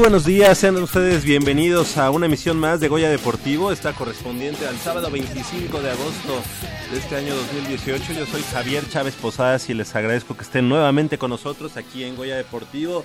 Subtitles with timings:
[0.00, 4.78] buenos días, sean ustedes bienvenidos a una emisión más de Goya Deportivo, está correspondiente al
[4.78, 6.42] sábado 25 de agosto
[6.90, 8.14] de este año 2018.
[8.14, 12.16] Yo soy Javier Chávez Posadas y les agradezco que estén nuevamente con nosotros aquí en
[12.16, 13.04] Goya Deportivo.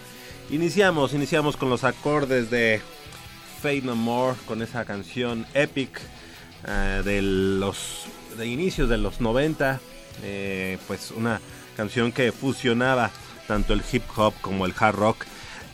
[0.50, 2.82] Iniciamos, iniciamos con los acordes de
[3.62, 6.00] Fate No More, con esa canción epic
[6.66, 8.06] eh, de los
[8.38, 9.82] de inicios de los 90,
[10.24, 11.42] eh, pues una
[11.76, 13.12] canción que fusionaba
[13.50, 15.26] tanto el hip hop como el hard rock.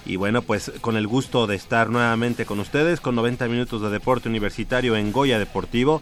[0.05, 3.89] Y bueno, pues con el gusto de estar nuevamente con ustedes con 90 minutos de
[3.89, 6.01] deporte universitario en Goya Deportivo.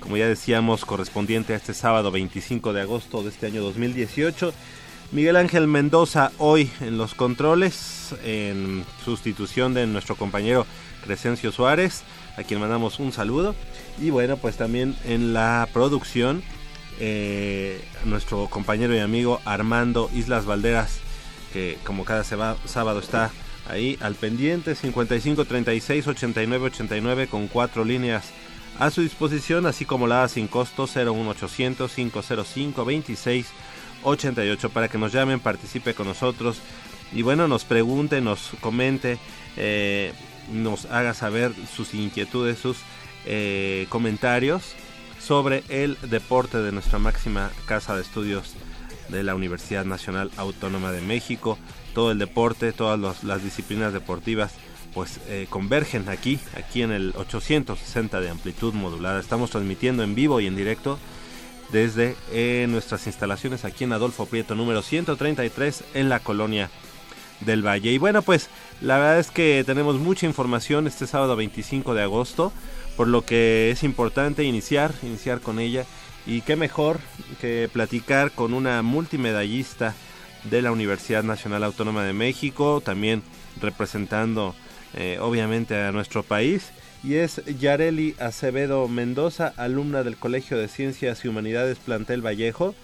[0.00, 4.52] Como ya decíamos, correspondiente a este sábado 25 de agosto de este año 2018.
[5.12, 10.66] Miguel Ángel Mendoza hoy en los controles, en sustitución de nuestro compañero
[11.04, 12.02] Crescencio Suárez,
[12.36, 13.54] a quien mandamos un saludo.
[14.00, 16.42] Y bueno, pues también en la producción,
[17.00, 21.00] eh, nuestro compañero y amigo Armando Islas Valderas,
[21.52, 23.30] que como cada sábado está
[23.68, 28.30] ahí al pendiente, 55 36 89 89 con cuatro líneas
[28.78, 33.46] a su disposición, así como la sin costo 01800 505 26
[34.02, 36.60] 88 para que nos llamen, participe con nosotros
[37.12, 39.18] y bueno, nos pregunte, nos comente,
[39.56, 40.12] eh,
[40.52, 42.78] nos haga saber sus inquietudes, sus
[43.26, 44.74] eh, comentarios
[45.18, 48.54] sobre el deporte de nuestra máxima casa de estudios
[49.10, 51.58] de la Universidad Nacional Autónoma de México.
[51.94, 54.52] Todo el deporte, todas las disciplinas deportivas
[54.94, 59.20] pues eh, convergen aquí, aquí en el 860 de amplitud modulada.
[59.20, 60.98] Estamos transmitiendo en vivo y en directo
[61.70, 66.70] desde eh, nuestras instalaciones aquí en Adolfo Prieto número 133 en la colonia
[67.40, 67.92] del Valle.
[67.92, 68.48] Y bueno, pues
[68.80, 72.52] la verdad es que tenemos mucha información este sábado 25 de agosto,
[72.96, 75.84] por lo que es importante iniciar, iniciar con ella.
[76.30, 77.00] Y qué mejor
[77.40, 79.96] que platicar con una multimedallista
[80.44, 83.24] de la Universidad Nacional Autónoma de México, también
[83.60, 84.54] representando
[84.94, 86.70] eh, obviamente a nuestro país.
[87.02, 92.76] Y es Yareli Acevedo Mendoza, alumna del Colegio de Ciencias y Humanidades Plantel Vallejo,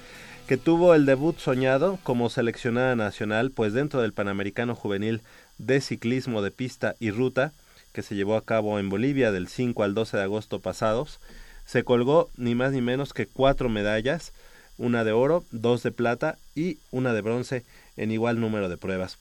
[0.48, 5.22] que tuvo el debut soñado como seleccionada nacional, pues dentro del Panamericano Juvenil
[5.58, 7.52] de Ciclismo de Pista y Ruta,
[7.92, 11.20] que se llevó a cabo en Bolivia del 5 al 12 de agosto pasados,
[11.66, 14.32] se colgó ni más ni menos que cuatro medallas,
[14.78, 17.64] una de oro, dos de plata y una de bronce
[17.96, 19.18] en igual número de pruebas.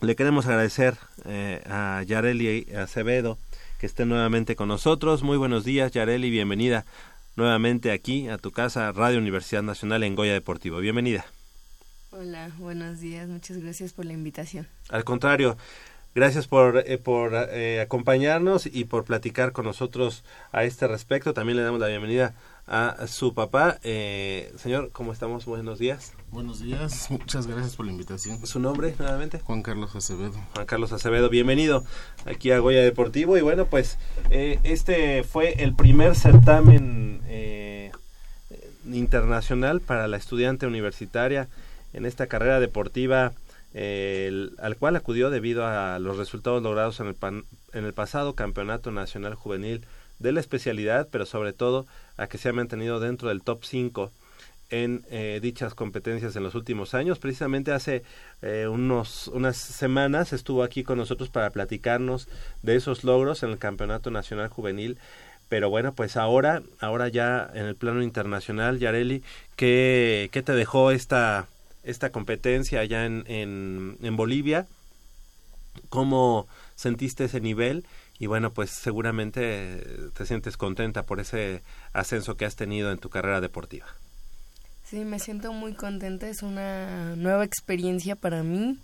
[0.00, 3.38] Le queremos agradecer eh, a Yareli Acevedo
[3.78, 5.22] que esté nuevamente con nosotros.
[5.22, 6.84] Muy buenos días, Yareli, bienvenida
[7.36, 10.78] nuevamente aquí a tu casa, Radio Universidad Nacional en Goya Deportivo.
[10.78, 11.24] Bienvenida.
[12.10, 14.66] Hola, buenos días, muchas gracias por la invitación.
[14.88, 15.56] Al contrario,
[16.18, 21.32] gracias por, eh, por eh, acompañarnos y por platicar con nosotros a este respecto.
[21.32, 22.34] También le damos la bienvenida
[22.66, 23.78] a su papá.
[23.82, 25.46] Eh, señor, ¿cómo estamos?
[25.46, 26.12] Buenos días.
[26.30, 28.44] Buenos días, muchas gracias por la invitación.
[28.46, 29.38] ¿Su nombre nuevamente?
[29.38, 30.34] Juan Carlos Acevedo.
[30.54, 31.84] Juan Carlos Acevedo, bienvenido
[32.26, 33.38] aquí a Goya Deportivo.
[33.38, 33.96] Y bueno, pues
[34.30, 37.92] eh, este fue el primer certamen eh,
[38.86, 41.48] internacional para la estudiante universitaria
[41.94, 43.32] en esta carrera deportiva
[43.74, 48.34] el- al cual acudió debido a los resultados logrados en el, pan- en el pasado
[48.34, 49.84] Campeonato Nacional Juvenil
[50.18, 51.86] de la especialidad, pero sobre todo
[52.16, 54.10] a que se ha mantenido dentro del top 5
[54.70, 57.18] en eh, dichas competencias en los últimos años.
[57.18, 58.02] Precisamente hace
[58.42, 62.28] eh, unos, unas semanas estuvo aquí con nosotros para platicarnos
[62.62, 64.98] de esos logros en el Campeonato Nacional Juvenil.
[65.48, 69.22] Pero bueno, pues ahora, ahora ya en el plano internacional, Yareli,
[69.56, 71.46] ¿qué, qué te dejó esta,
[71.88, 74.66] esta competencia allá en, en, en Bolivia?
[75.88, 77.84] ¿Cómo sentiste ese nivel?
[78.18, 79.84] Y bueno, pues seguramente
[80.16, 81.62] te sientes contenta por ese
[81.92, 83.86] ascenso que has tenido en tu carrera deportiva.
[84.84, 88.78] Sí, me siento muy contenta, es una nueva experiencia para mí,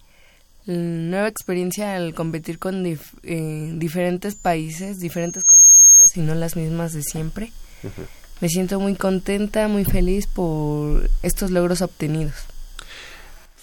[0.66, 6.92] nueva experiencia al competir con dif- eh, diferentes países, diferentes competidoras y no las mismas
[6.92, 7.52] de siempre.
[8.40, 12.34] Me siento muy contenta, muy feliz por estos logros obtenidos.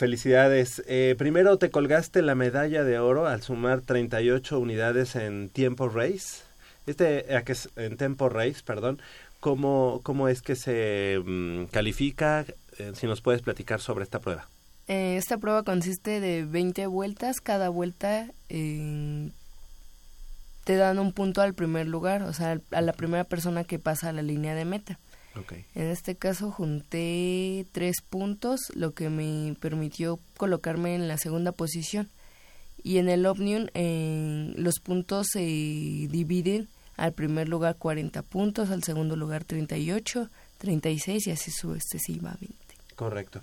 [0.05, 0.81] Felicidades.
[0.87, 6.41] Eh, primero te colgaste la medalla de oro al sumar 38 unidades en tiempo race.
[6.87, 8.99] Este, es- en tempo race, perdón.
[9.39, 12.45] ¿Cómo, cómo es que se mm, califica?
[12.79, 14.49] Eh, si nos puedes platicar sobre esta prueba.
[14.87, 17.39] Eh, esta prueba consiste de 20 vueltas.
[17.39, 19.29] Cada vuelta eh,
[20.63, 24.09] te dan un punto al primer lugar, o sea, a la primera persona que pasa
[24.09, 24.97] a la línea de meta.
[25.75, 32.09] En este caso junté tres puntos, lo que me permitió colocarme en la segunda posición.
[32.83, 36.67] Y en el Omnium eh, los puntos se dividen
[36.97, 42.55] al primer lugar 40 puntos, al segundo lugar 38, 36 y así sucesivamente.
[42.95, 43.41] Correcto.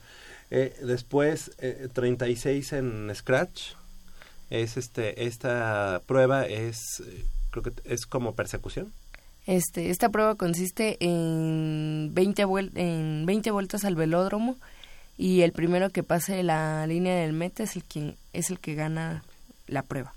[0.50, 3.72] Eh, después, eh, 36 en Scratch.
[4.50, 8.92] Es este, esta prueba es, eh, creo que es como persecución.
[9.48, 14.56] Este, esta prueba consiste en 20, vuel- en 20 vueltas al velódromo
[15.16, 18.74] y el primero que pase la línea del meta es el que, es el que
[18.74, 19.24] gana
[19.66, 20.12] la prueba.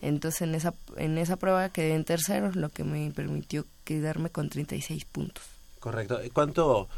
[0.00, 4.48] Entonces en esa, en esa prueba quedé en tercero, lo que me permitió quedarme con
[4.50, 5.42] 36 puntos.
[5.80, 6.20] Correcto.
[6.32, 6.88] ¿Cuánto,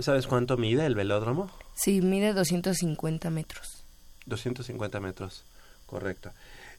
[0.00, 1.50] sabes cuánto mide el velódromo?
[1.74, 3.82] Sí, mide 250 metros.
[4.26, 5.42] 250 metros.
[5.86, 6.32] Correcto.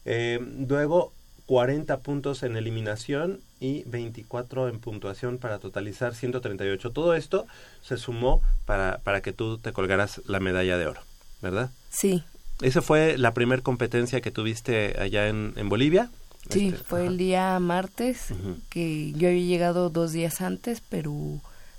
[0.04, 0.38] Eh,
[0.68, 1.12] luego,
[1.46, 6.90] 40 puntos en eliminación y 24 en puntuación para totalizar 138.
[6.90, 7.46] Todo esto
[7.82, 11.02] se sumó para, para que tú te colgaras la medalla de oro,
[11.42, 11.70] ¿verdad?
[11.90, 12.24] Sí,
[12.62, 16.10] ¿Esa fue la primera competencia que tuviste allá en, en Bolivia?
[16.50, 17.08] sí, Este, fue ajá.
[17.08, 18.34] el día martes
[18.70, 21.12] que yo había llegado dos días antes, pero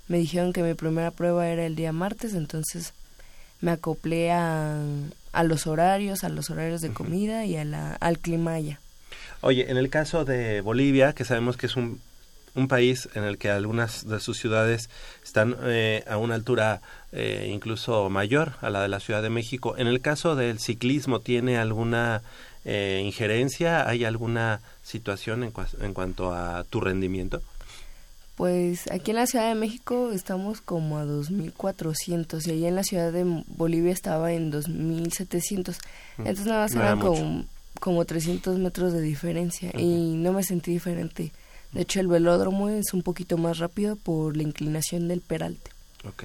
[0.08, 2.94] me dijeron que mi primera prueba era el día martes, entonces
[3.60, 4.82] me acoplé a,
[5.32, 8.80] a los horarios, a los horarios de comida y a la, al clima allá.
[9.42, 12.00] Oye, en el caso de Bolivia, que sabemos que es un,
[12.54, 14.88] un país en el que algunas de sus ciudades
[15.24, 16.80] están eh, a una altura
[17.10, 21.18] eh, incluso mayor a la de la Ciudad de México, en el caso del ciclismo,
[21.18, 22.22] ¿tiene alguna
[22.64, 23.88] eh, injerencia?
[23.88, 27.42] ¿Hay alguna situación en, en cuanto a tu rendimiento?
[28.36, 32.82] Pues aquí en la Ciudad de México estamos como a 2.400 y allá en la
[32.82, 35.76] Ciudad de Bolivia estaba en 2.700.
[36.18, 37.44] Entonces nada más No era eran como,
[37.82, 41.32] como 300 metros de diferencia y no me sentí diferente.
[41.72, 45.72] De hecho el velódromo es un poquito más rápido por la inclinación del peralte.
[46.08, 46.24] Ok.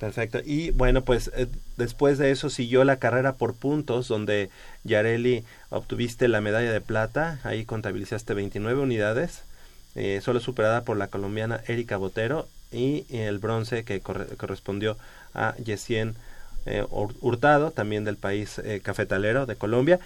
[0.00, 0.40] Perfecto.
[0.44, 4.50] Y bueno, pues eh, después de eso siguió la carrera por puntos, donde
[4.82, 7.38] Yareli obtuviste la medalla de plata.
[7.44, 9.42] Ahí contabilizaste 29 unidades,
[9.94, 12.48] eh, solo superada por la colombiana Erika Botero.
[12.72, 14.96] Y el bronce que corre- correspondió
[15.34, 16.14] a Yesien
[16.66, 20.00] eh, Hur- Hurtado, también del país eh, cafetalero de Colombia.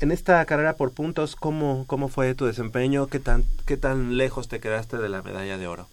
[0.00, 3.08] En esta carrera por puntos, ¿cómo, cómo fue tu desempeño?
[3.08, 5.88] ¿Qué tan, ¿Qué tan lejos te quedaste de la medalla de oro?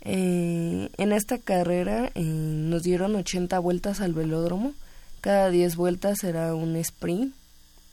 [0.00, 4.72] Eh, en esta carrera eh, nos dieron 80 vueltas al velódromo.
[5.20, 7.32] Cada 10 vueltas era un sprint.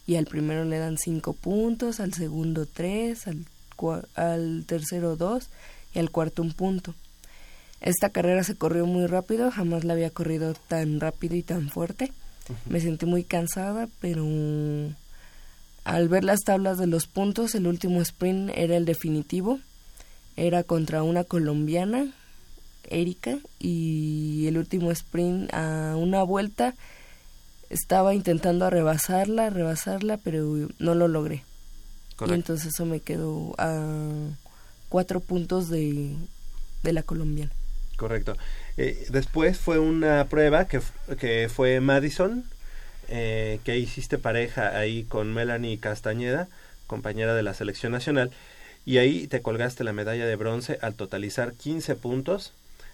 [0.08, 3.46] Y al primero le dan 5 puntos, al segundo 3, al,
[4.16, 5.48] al tercero 2
[5.94, 6.96] y al cuarto un punto.
[7.82, 12.12] Esta carrera se corrió muy rápido, jamás la había corrido tan rápido y tan fuerte.
[12.68, 14.26] Me sentí muy cansada, pero
[15.84, 19.60] al ver las tablas de los puntos, el último sprint era el definitivo
[20.36, 22.08] era contra una colombiana,
[22.90, 26.74] Erika, y el último sprint a una vuelta
[27.70, 31.44] estaba intentando rebasarla, rebasarla, pero no lo logré.
[32.28, 33.84] Y entonces eso me quedó a
[34.90, 36.16] cuatro puntos de,
[36.84, 37.52] de la colombiana.
[37.98, 38.36] Correcto.
[38.78, 40.82] Eh, después fue una prueba que,
[41.20, 42.46] que fue Madison,
[43.12, 46.48] eh, que hiciste pareja ahí con Melanie Castañeda,
[46.88, 48.32] compañera de la selección nacional,
[48.86, 52.54] y ahí te colgaste la medalla de bronce al totalizar 15 puntos,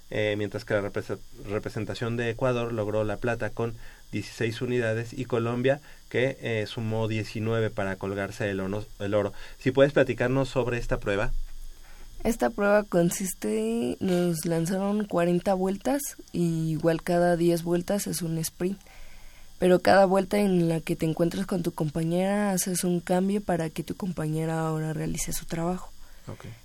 [0.09, 1.19] eh, mientras que la represe-
[1.49, 3.75] representación de Ecuador logró la plata con
[4.11, 9.33] 16 unidades y Colombia que eh, sumó 19 para colgarse el, ono- el oro.
[9.59, 11.31] Si puedes platicarnos sobre esta prueba.
[12.23, 18.79] Esta prueba consiste, nos lanzaron 40 vueltas y igual cada 10 vueltas es un sprint.
[19.59, 23.69] Pero cada vuelta en la que te encuentres con tu compañera haces un cambio para
[23.69, 25.91] que tu compañera ahora realice su trabajo.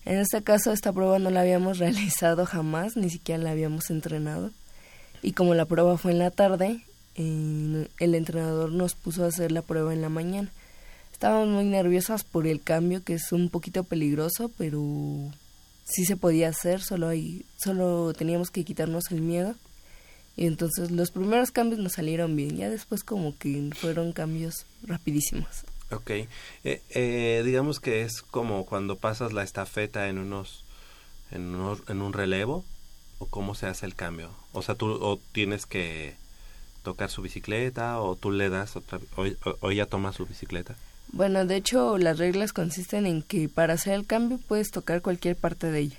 [0.05, 4.51] En este caso esta prueba no la habíamos realizado jamás, ni siquiera la habíamos entrenado.
[5.23, 6.85] Y como la prueba fue en la tarde,
[7.15, 10.51] eh, el entrenador nos puso a hacer la prueba en la mañana.
[11.13, 14.83] Estábamos muy nerviosas por el cambio, que es un poquito peligroso, pero
[15.85, 19.55] sí se podía hacer, solo, hay, solo teníamos que quitarnos el miedo.
[20.37, 25.49] Y entonces los primeros cambios nos salieron bien, ya después como que fueron cambios rapidísimos.
[25.91, 26.11] Ok.
[26.11, 26.29] Eh,
[26.65, 30.65] eh, digamos que es como cuando pasas la estafeta en unos,
[31.31, 32.65] en unos, en un relevo,
[33.19, 34.31] o cómo se hace el cambio.
[34.53, 36.15] O sea, tú o tienes que
[36.83, 39.27] tocar su bicicleta, o tú le das otra, o,
[39.61, 40.75] o- ella toma su bicicleta.
[41.13, 45.37] Bueno, de hecho las reglas consisten en que para hacer el cambio puedes tocar cualquier
[45.37, 45.97] parte de ella.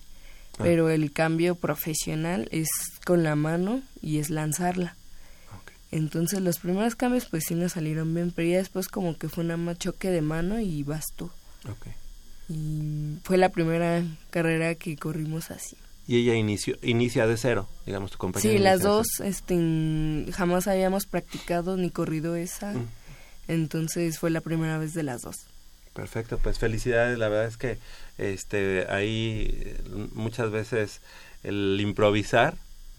[0.58, 2.70] Pero el cambio profesional es
[3.06, 4.96] con la mano y es lanzarla.
[5.92, 9.46] Entonces los primeros cambios pues sí nos salieron bien, pero ya después como que fue
[9.46, 11.32] un choque de mano y bastó.
[12.50, 15.78] Y fue la primera carrera que corrimos así.
[16.08, 18.52] Y ella inició, inicia de cero, digamos, tu compañera.
[18.52, 22.74] Sí, las dos este, jamás habíamos practicado ni corrido esa.
[22.74, 22.88] Mm.
[23.48, 25.46] Entonces fue la primera vez de las dos.
[25.94, 27.20] Perfecto, pues felicidades.
[27.20, 27.78] La verdad es que
[28.18, 29.82] este ahí eh,
[30.14, 31.02] muchas veces
[31.44, 32.56] el improvisar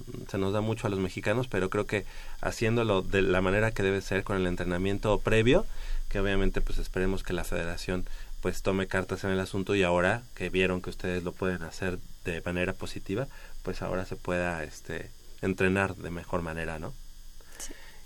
[0.07, 2.05] mm, se nos da mucho a los mexicanos, pero creo que
[2.41, 5.67] haciéndolo de la manera que debe ser con el entrenamiento previo,
[6.09, 8.07] que obviamente pues esperemos que la federación
[8.41, 11.99] pues tome cartas en el asunto y ahora que vieron que ustedes lo pueden hacer
[12.25, 13.27] de manera positiva,
[13.63, 15.11] pues ahora se pueda este
[15.43, 16.93] entrenar de mejor manera, ¿no?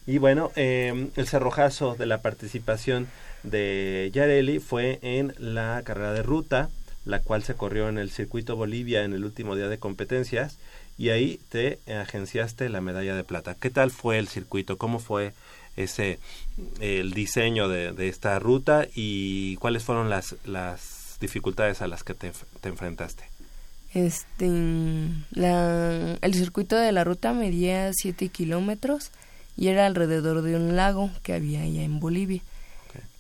[0.09, 3.09] Y bueno, eh, el cerrojazo de la participación
[3.43, 6.71] de Yareli fue en la carrera de ruta,
[7.05, 10.57] la cual se corrió en el circuito Bolivia en el último día de competencias
[10.97, 13.55] y ahí te agenciaste la medalla de plata.
[13.55, 14.79] ¿Qué tal fue el circuito?
[14.79, 15.35] ¿Cómo fue
[15.77, 16.19] ese
[16.81, 22.15] el diseño de, de esta ruta y cuáles fueron las, las dificultades a las que
[22.15, 23.25] te, te enfrentaste?
[23.93, 24.49] Este,
[25.33, 29.11] la, el circuito de la ruta medía 7 kilómetros
[29.59, 32.41] y era alrededor de un lago que había allá en Bolivia.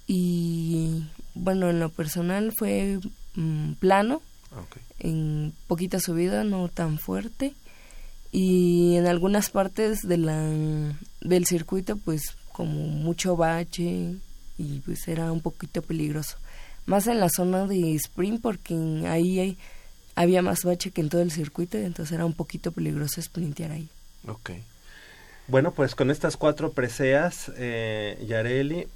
[0.06, 1.04] Y
[1.34, 2.98] bueno, en lo personal fue
[3.34, 4.22] mm, plano,
[5.00, 7.52] en poquita subida, no tan fuerte.
[8.32, 10.40] Y en algunas partes de la,
[11.20, 14.14] del circuito, pues como mucho bache
[14.58, 16.36] y pues era un poquito peligroso.
[16.86, 18.74] Más en la zona de sprint porque
[19.06, 19.56] ahí hay-
[20.14, 23.88] había más bache que en todo el circuito, entonces era un poquito peligroso sprintear ahí.
[24.26, 24.50] Ok.
[25.48, 28.86] Bueno, pues con estas cuatro preseas, eh, Yareli,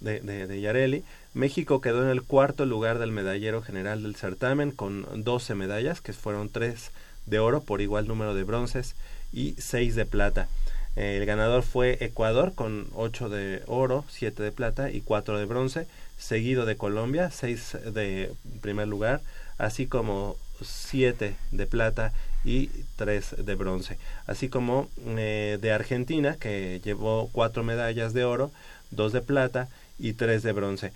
[0.00, 1.02] de, de, de Yareli,
[1.34, 6.12] México quedó en el cuarto lugar del medallero general del certamen con 12 medallas, que
[6.12, 6.92] fueron 3
[7.26, 8.94] de oro por igual número de bronces
[9.32, 10.46] y 6 de plata.
[10.94, 15.88] El ganador fue Ecuador con 8 de oro, 7 de plata y 4 de bronce,
[16.18, 19.22] seguido de Colombia, 6 de primer lugar,
[19.58, 22.12] así como 7 de plata
[22.46, 28.52] y 3 de bronce, así como eh, de Argentina que llevó 4 medallas de oro,
[28.92, 30.92] 2 de plata y 3 de bronce.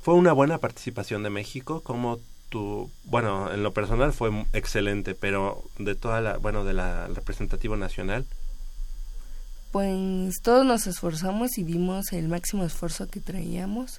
[0.00, 5.64] Fue una buena participación de México, como tu, bueno, en lo personal fue excelente, pero
[5.78, 8.24] de toda la, bueno, de la representativo nacional,
[9.72, 13.98] Pues todos nos esforzamos y dimos el máximo esfuerzo que traíamos.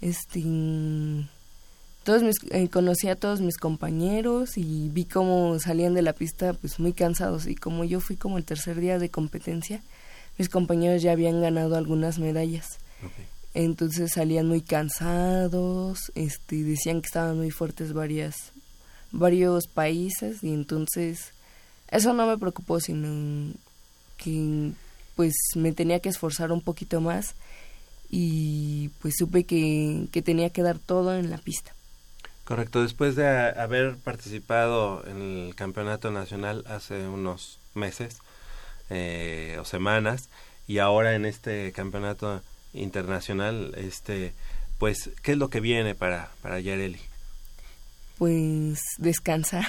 [0.00, 0.40] Este,
[2.08, 6.54] todos mis, eh, conocí a todos mis compañeros y vi cómo salían de la pista
[6.54, 9.82] pues muy cansados y como yo fui como el tercer día de competencia,
[10.38, 12.78] mis compañeros ya habían ganado algunas medallas.
[13.52, 18.52] Entonces salían muy cansados, este, decían que estaban muy fuertes varias,
[19.12, 21.34] varios países y entonces
[21.90, 23.52] eso no me preocupó, sino
[24.16, 24.70] que
[25.14, 27.34] pues me tenía que esforzar un poquito más
[28.08, 31.74] y pues supe que, que tenía que dar todo en la pista.
[32.48, 38.20] Correcto, después de haber participado en el campeonato nacional hace unos meses
[38.88, 40.30] eh, o semanas
[40.66, 42.40] y ahora en este campeonato
[42.72, 44.32] internacional, este,
[44.78, 46.98] pues, ¿qué es lo que viene para, para Yareli?
[48.16, 49.66] Pues descansar.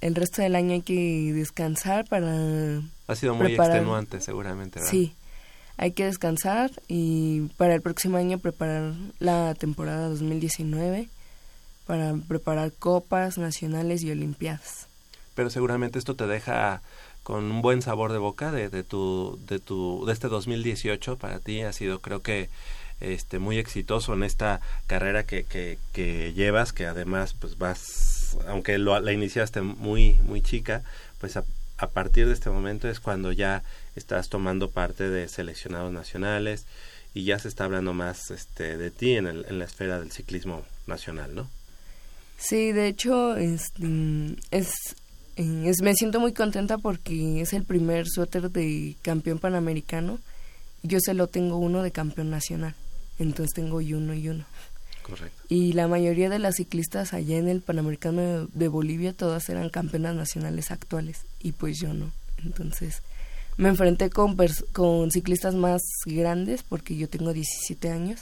[0.00, 2.82] El resto del año hay que descansar para...
[3.06, 3.76] Ha sido muy Preparar.
[3.76, 4.90] extenuante seguramente, ¿verdad?
[4.90, 5.14] Sí,
[5.76, 11.08] hay que descansar y para el próximo año preparar la temporada 2019
[11.88, 14.88] para preparar copas nacionales y olimpiadas.
[15.34, 16.82] Pero seguramente esto te deja
[17.22, 21.40] con un buen sabor de boca de, de tu de tu de este 2018 para
[21.40, 22.50] ti ha sido creo que
[23.00, 28.76] este muy exitoso en esta carrera que, que, que llevas que además pues vas aunque
[28.76, 30.82] lo, la iniciaste muy muy chica
[31.20, 31.44] pues a,
[31.78, 33.62] a partir de este momento es cuando ya
[33.96, 36.66] estás tomando parte de seleccionados nacionales
[37.14, 40.12] y ya se está hablando más este de ti en, el, en la esfera del
[40.12, 41.57] ciclismo nacional no
[42.38, 43.82] Sí, de hecho, este,
[44.52, 44.70] es,
[45.36, 50.20] eh, es, me siento muy contenta porque es el primer suéter de campeón panamericano.
[50.84, 52.74] Yo solo tengo uno de campeón nacional,
[53.18, 54.44] entonces tengo y uno y uno.
[55.02, 59.48] correcto Y la mayoría de las ciclistas allá en el Panamericano de, de Bolivia, todas
[59.48, 62.12] eran campeonas nacionales actuales, y pues yo no.
[62.44, 63.02] Entonces
[63.58, 64.36] me enfrenté con,
[64.72, 68.20] con ciclistas más grandes, porque yo tengo 17 años,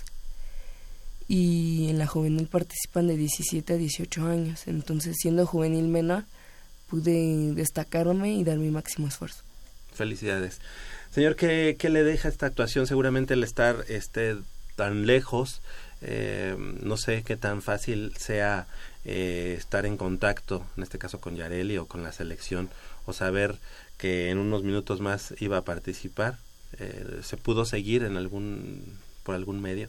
[1.29, 4.67] y en la juvenil participan de 17 a 18 años.
[4.67, 6.25] Entonces, siendo juvenil menor,
[6.89, 9.43] pude destacarme y dar mi máximo esfuerzo.
[9.93, 10.61] Felicidades.
[11.11, 12.87] Señor, ¿qué, qué le deja esta actuación?
[12.87, 14.37] Seguramente el estar este,
[14.77, 15.63] tan lejos,
[16.03, 18.67] eh, no sé qué tan fácil sea
[19.05, 22.69] eh, estar en contacto, en este caso con Yareli o con la selección,
[23.07, 23.57] o saber
[23.97, 26.39] que en unos minutos más iba a participar.
[26.79, 29.89] eh, se pudo seguir en algún por algún medio.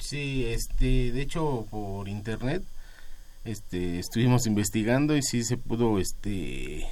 [0.00, 2.62] Sí, este, de hecho por internet
[3.44, 6.86] este estuvimos investigando y sí se pudo este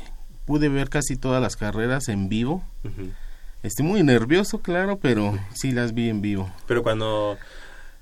[0.46, 2.62] pude ver casi todas las carreras en vivo.
[2.84, 3.10] Ujú.
[3.62, 6.50] Estoy muy nervioso, claro, pero sí las vi en vivo.
[6.66, 7.38] Pero cuando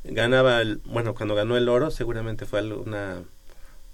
[0.02, 3.22] ganaba el, bueno, cuando ganó el oro, seguramente fue una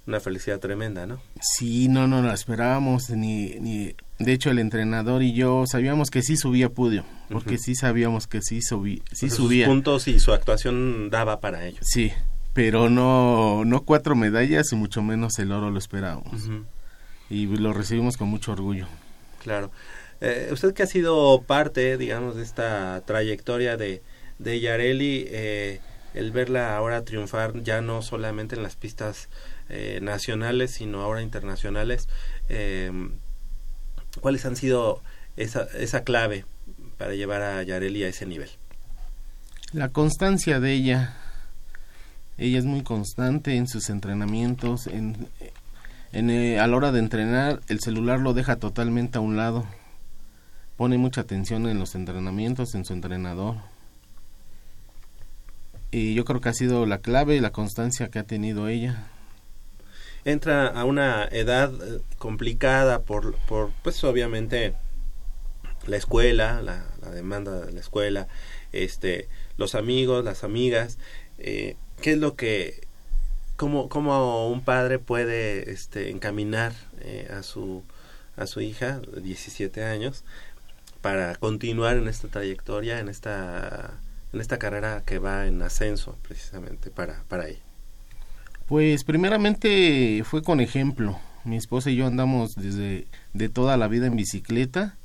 [0.09, 1.21] una felicidad tremenda, ¿no?
[1.41, 6.23] Sí, no, no la esperábamos, ni, ni, de hecho el entrenador y yo sabíamos que
[6.23, 9.67] sí subía podio, porque sí sabíamos que sí, subí, sí Pues sus subía.
[9.67, 11.79] puntos y su actuación daba para ello.
[11.83, 12.13] Sí,
[12.53, 16.49] pero no, no cuatro medallas y mucho menos el oro lo esperábamos.
[17.31, 18.87] Y lo recibimos con mucho orgullo.
[19.43, 19.71] Claro.
[20.21, 24.03] Eh, usted que ha sido parte, digamos, de esta trayectoria de,
[24.39, 25.81] de Yareli, eh,
[26.15, 29.29] el verla ahora triunfar ya no solamente en las pistas
[29.69, 32.09] eh, nacionales, sino ahora internacionales,
[32.49, 32.91] eh,
[34.19, 35.03] ¿cuáles han sido
[35.37, 36.45] esa, esa clave
[36.97, 38.51] para llevar a Yareli a ese nivel?
[39.73, 41.15] La constancia de ella,
[42.39, 45.29] ella es muy constante en sus entrenamientos, en,
[46.13, 49.67] en, eh, a la hora de entrenar el celular lo deja totalmente a un lado,
[50.77, 53.57] pone mucha atención en los entrenamientos, en su entrenador.
[55.91, 59.07] Y yo creo que ha sido la clave, la constancia que ha tenido ella.
[60.31, 64.75] Entra a una edad eh, complicada por, por pues obviamente
[65.87, 68.29] la escuela, la, demanda de la escuela,
[68.73, 70.99] este, los amigos, las amigas,
[71.39, 72.87] eh, ¿qué es lo que,
[73.57, 77.83] cómo, cómo un padre puede este, encaminar eh, a su
[78.37, 80.23] a su hija de 17 años
[81.01, 83.99] para continuar en esta trayectoria, en esta
[84.33, 87.68] en esta carrera que va en ascenso precisamente para para ella?
[88.69, 91.19] Pues primeramente fue con ejemplo.
[91.45, 94.99] Mi esposa y yo andamos desde de toda la vida en bicicleta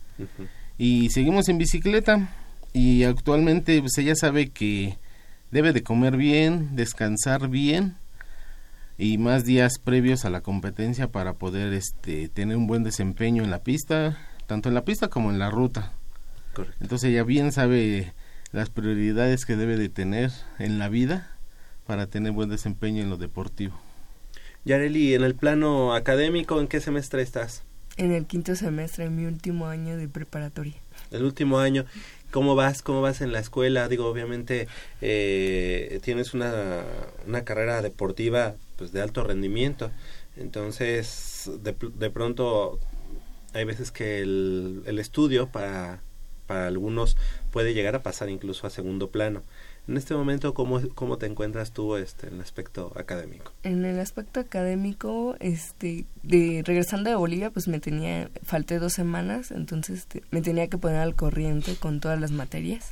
[0.78, 2.30] y seguimos en bicicleta
[2.73, 4.97] y actualmente pues ella sabe que
[5.52, 7.95] debe de comer bien, descansar bien
[8.97, 13.52] y más días previos a la competencia para poder este tener un buen desempeño en
[13.52, 15.93] la pista, tanto en la pista como en la ruta.
[16.54, 16.78] Correcto.
[16.82, 18.13] Entonces ella bien sabe
[18.52, 21.33] las prioridades que debe de tener en la vida
[21.86, 23.80] para tener buen desempeño en lo deportivo.
[24.65, 27.63] Yareli, en el plano académico, ¿en qué semestre estás?
[27.98, 30.76] En el quinto semestre, en mi último año de preparatoria.
[31.12, 31.86] El último año.
[32.32, 32.82] ¿Cómo vas?
[32.82, 33.88] ¿Cómo vas en la escuela?
[33.88, 34.67] Digo, obviamente
[35.02, 36.84] eh, tienes una,
[37.28, 39.91] una carrera deportiva pues de alto rendimiento.
[40.38, 42.80] Entonces, de, de pronto
[43.54, 46.02] hay veces que el, el estudio para,
[46.48, 47.17] para algunos
[47.52, 49.43] puede llegar a pasar incluso a segundo plano.
[49.88, 53.52] En este momento, ¿cómo, cómo te encuentras tú este, en el aspecto académico?
[53.63, 59.52] En el aspecto académico, este, de regresando de Bolivia, pues me tenía, falté dos semanas,
[59.52, 62.91] entonces este, me tenía que poner al corriente con todas las materias.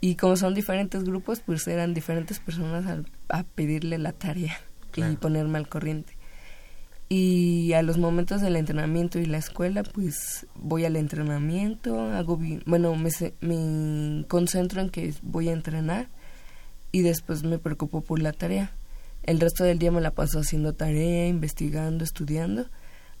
[0.00, 4.56] Y como son diferentes grupos, pues eran diferentes personas al- a pedirle la tarea
[4.92, 5.12] Claro.
[5.12, 6.12] y ponerme al corriente.
[7.12, 12.94] Y a los momentos del entrenamiento y la escuela, pues voy al entrenamiento, hago bueno,
[12.94, 16.06] me, me concentro en que voy a entrenar
[16.92, 18.70] y después me preocupo por la tarea.
[19.24, 22.66] El resto del día me la paso haciendo tarea, investigando, estudiando,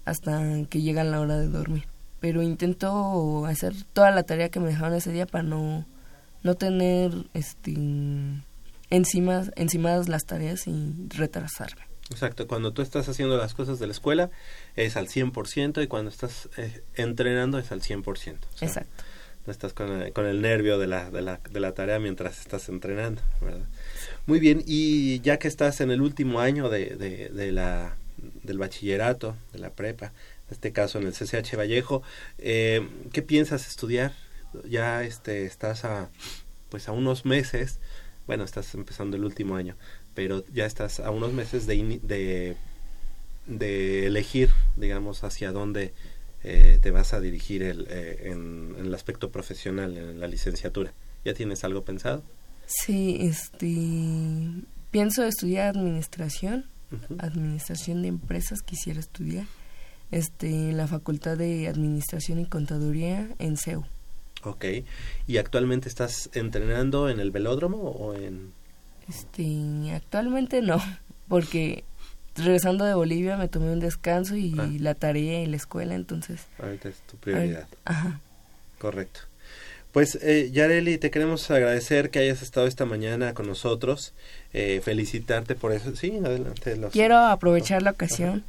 [0.04, 1.88] hasta que llega la hora de dormir.
[2.20, 5.84] Pero intento hacer toda la tarea que me dejaron ese día para no,
[6.44, 7.74] no tener este
[8.88, 11.89] encima, encimadas las tareas y retrasarme.
[12.10, 14.30] Exacto, cuando tú estás haciendo las cosas de la escuela
[14.76, 18.06] es al 100% y cuando estás eh, entrenando es al 100%.
[18.06, 19.04] o sea, Exacto.
[19.46, 22.40] No estás con el, con el nervio de la, de, la, de la tarea mientras
[22.40, 23.64] estás entrenando, ¿verdad?
[24.26, 27.96] Muy bien, y ya que estás en el último año de, de, de la,
[28.42, 32.02] del bachillerato, de la prepa, en este caso en el CCH Vallejo,
[32.38, 34.12] eh, ¿qué piensas estudiar?
[34.68, 36.10] Ya este, estás a,
[36.68, 37.78] pues a unos meses,
[38.26, 39.76] bueno, estás empezando el último año,
[40.14, 42.56] pero ya estás a unos meses de, de,
[43.46, 45.92] de elegir, digamos, hacia dónde
[46.42, 50.92] eh, te vas a dirigir el, eh, en, en el aspecto profesional, en la licenciatura.
[51.24, 52.22] ¿Ya tienes algo pensado?
[52.66, 53.66] Sí, este
[54.90, 56.66] pienso estudiar administración,
[57.18, 59.46] administración de empresas quisiera estudiar,
[60.10, 63.84] este en la Facultad de Administración y Contaduría en CEU.
[64.42, 64.64] Ok.
[65.26, 68.58] ¿Y actualmente estás entrenando en el velódromo o en...?
[69.10, 70.80] Este, actualmente no,
[71.28, 71.84] porque
[72.36, 74.68] regresando de Bolivia me tomé un descanso y Ah.
[74.78, 76.40] la tarea y la escuela, entonces.
[76.62, 77.66] Ahorita es tu prioridad.
[77.84, 78.20] Ajá.
[78.78, 79.20] Correcto.
[79.92, 84.14] Pues, eh, Yareli, te queremos agradecer que hayas estado esta mañana con nosotros.
[84.52, 85.96] Eh, felicitarte por eso.
[85.96, 86.76] Sí, adelante.
[86.76, 88.44] los- Quiero aprovechar la ocasión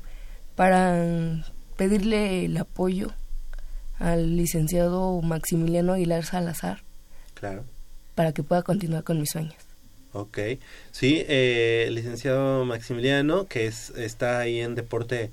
[0.55, 1.43] para
[1.77, 3.11] pedirle el apoyo
[3.97, 6.83] al licenciado Maximiliano Aguilar Salazar
[7.33, 7.63] Claro.
[8.13, 9.55] para que pueda continuar con mis sueños.
[10.13, 10.39] Ok.
[10.91, 15.31] Sí, eh, licenciado Maximiliano, que es, está ahí en deporte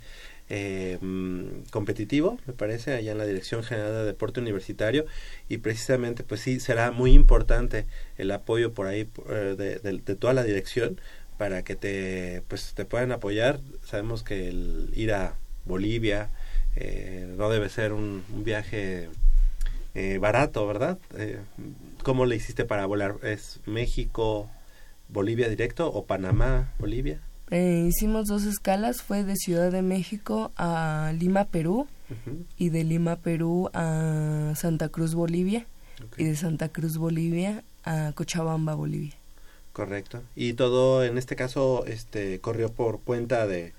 [0.50, 5.04] eh, mm, competitivo, me parece, allá en la Dirección General de Deporte Universitario,
[5.48, 7.86] y precisamente, pues sí, será muy importante
[8.16, 11.00] el apoyo por ahí eh, de, toda la dirección
[11.38, 13.60] para que te, pues, te puedan apoyar.
[13.84, 15.36] Sabemos que el ir a
[15.66, 16.30] Bolivia
[16.76, 19.08] eh, no debe ser un, un viaje
[19.94, 20.98] eh, barato, ¿verdad?
[22.02, 23.16] ¿Cómo le hiciste para volar?
[23.22, 24.48] ¿Es México,
[25.08, 27.20] Bolivia directo o Panamá, Bolivia?
[27.50, 31.86] Eh, hicimos dos escalas, fue de Ciudad de México a Lima, Perú,
[32.56, 35.66] y de Lima, Perú a Santa Cruz, Bolivia,
[36.16, 39.14] y de Santa Cruz, Bolivia a Cochabamba, Bolivia.
[39.72, 40.22] Correcto.
[40.34, 43.72] Y todo en este caso este corrió por cuenta de,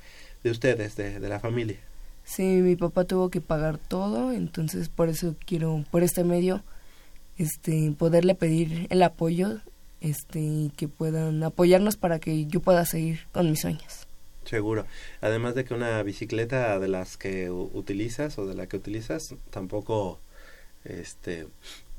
[0.43, 1.77] de ustedes, de, de la familia.
[2.23, 6.63] Sí, mi papá tuvo que pagar todo, entonces por eso quiero, por este medio,
[7.37, 9.59] este, poderle pedir el apoyo,
[10.01, 14.07] este, y que puedan apoyarnos para que yo pueda seguir con mis sueños.
[14.45, 14.85] Seguro.
[15.21, 20.19] Además de que una bicicleta de las que utilizas o de la que utilizas tampoco
[20.83, 21.47] este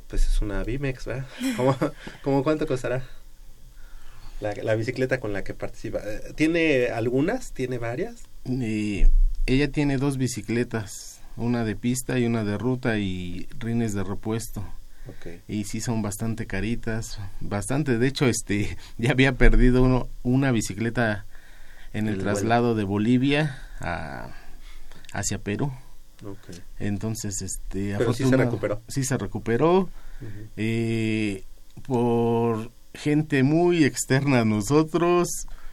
[0.08, 1.26] pues es una Bimex, ¿verdad?
[1.56, 1.76] ¿Cómo,
[2.22, 3.06] cómo cuánto costará?
[4.40, 6.00] La, la bicicleta con la que participa.
[6.04, 7.52] Eh, ¿Tiene algunas?
[7.52, 8.24] ¿Tiene varias?
[8.46, 9.04] Y
[9.46, 14.64] ella tiene dos bicicletas, una de pista y una de ruta y rines de repuesto.
[15.48, 17.98] Y sí son bastante caritas, bastante.
[17.98, 21.26] De hecho, este ya había perdido uno, una bicicleta
[21.92, 24.30] en el, traslado de Bolivia a,
[25.12, 25.72] hacia Perú.
[26.24, 26.56] Ok.
[26.78, 28.82] Entonces, este Pero sí se recuperó.
[28.88, 29.88] Sí se recuperó.
[30.56, 31.44] Eh,
[31.86, 35.28] por gente muy externa a nosotros,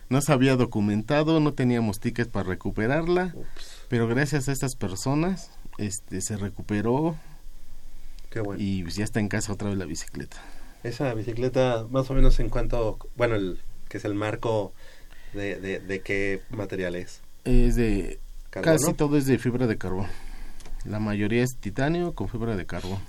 [0.09, 5.51] no se había documentado, no teníamos tickets para recuperarla, Ups, pero gracias a estas personas
[5.77, 7.15] este se recuperó
[8.37, 8.61] qué bueno.
[8.63, 10.37] y pues, ya está en casa otra vez la bicicleta.
[10.83, 14.73] Esa bicicleta, más o menos en cuanto, bueno, el que es el marco
[15.33, 17.21] de, de, de qué material es.
[17.45, 18.19] Es de
[18.49, 18.77] ¿Carbono?
[18.77, 20.07] casi todo es de fibra de carbón.
[20.85, 22.99] La mayoría es titanio con fibra de carbón.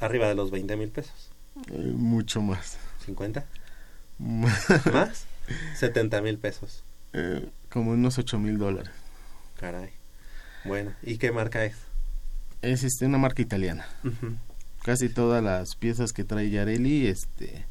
[0.00, 1.30] Arriba de los 20 mil pesos.
[1.70, 2.78] Eh, mucho más.
[3.06, 3.44] ¿50?
[4.18, 5.26] ¿Más?
[5.76, 6.84] 70 mil pesos.
[7.12, 8.92] Eh, como unos ocho mil dólares.
[9.58, 9.90] Caray.
[10.64, 11.74] Bueno, ¿y qué marca es?
[12.62, 13.86] Es este una marca italiana.
[14.82, 17.66] Casi todas las piezas que trae Yareli este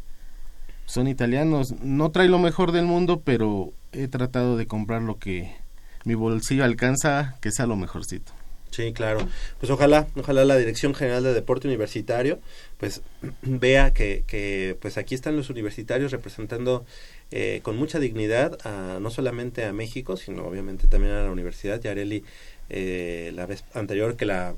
[0.85, 5.55] son italianos no trae lo mejor del mundo pero he tratado de comprar lo que
[6.03, 8.33] mi bolsillo alcanza que sea lo mejorcito
[8.71, 9.27] Sí, claro.
[9.59, 12.39] Pues ojalá, ojalá la Dirección General de Deporte Universitario,
[12.77, 13.01] pues
[13.41, 16.85] vea que, que pues aquí están los universitarios representando
[17.31, 21.81] eh, con mucha dignidad a, no solamente a México, sino obviamente también a la universidad.
[21.81, 22.23] Yareli,
[22.69, 24.55] eh, la vez anterior que la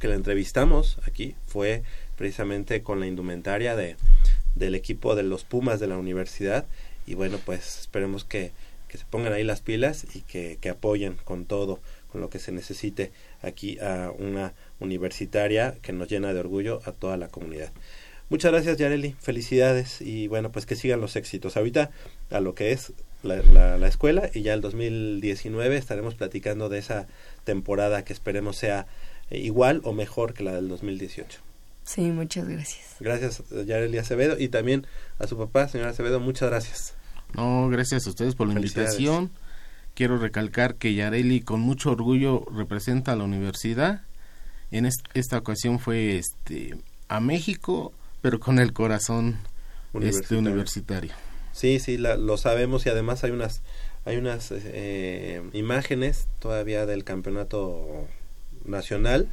[0.00, 1.84] que la entrevistamos aquí fue
[2.16, 3.96] precisamente con la indumentaria de
[4.56, 6.66] del equipo de los Pumas de la universidad
[7.06, 8.50] y bueno pues esperemos que,
[8.88, 12.40] que se pongan ahí las pilas y que, que apoyen con todo con lo que
[12.40, 17.70] se necesite aquí a una universitaria que nos llena de orgullo a toda la comunidad.
[18.28, 21.56] Muchas gracias Yareli, felicidades y bueno pues que sigan los éxitos.
[21.56, 21.90] Ahorita
[22.30, 26.78] a lo que es la, la, la escuela y ya el 2019 estaremos platicando de
[26.78, 27.06] esa
[27.44, 28.86] temporada que esperemos sea
[29.30, 31.40] igual o mejor que la del 2018.
[31.84, 32.96] Sí, muchas gracias.
[33.00, 34.86] Gracias Yareli Acevedo y también
[35.18, 36.94] a su papá, señor Acevedo, muchas gracias.
[37.34, 39.30] no gracias a ustedes por la invitación
[39.94, 44.02] quiero recalcar que Yareli con mucho orgullo representa a la universidad
[44.70, 46.76] en est- esta ocasión fue este
[47.08, 50.38] a México pero con el corazón este Universitario.
[50.40, 51.12] universitario
[51.52, 53.62] Sí, sí, la- lo sabemos y además hay unas
[54.04, 58.06] hay unas eh, imágenes todavía del campeonato
[58.64, 59.28] nacional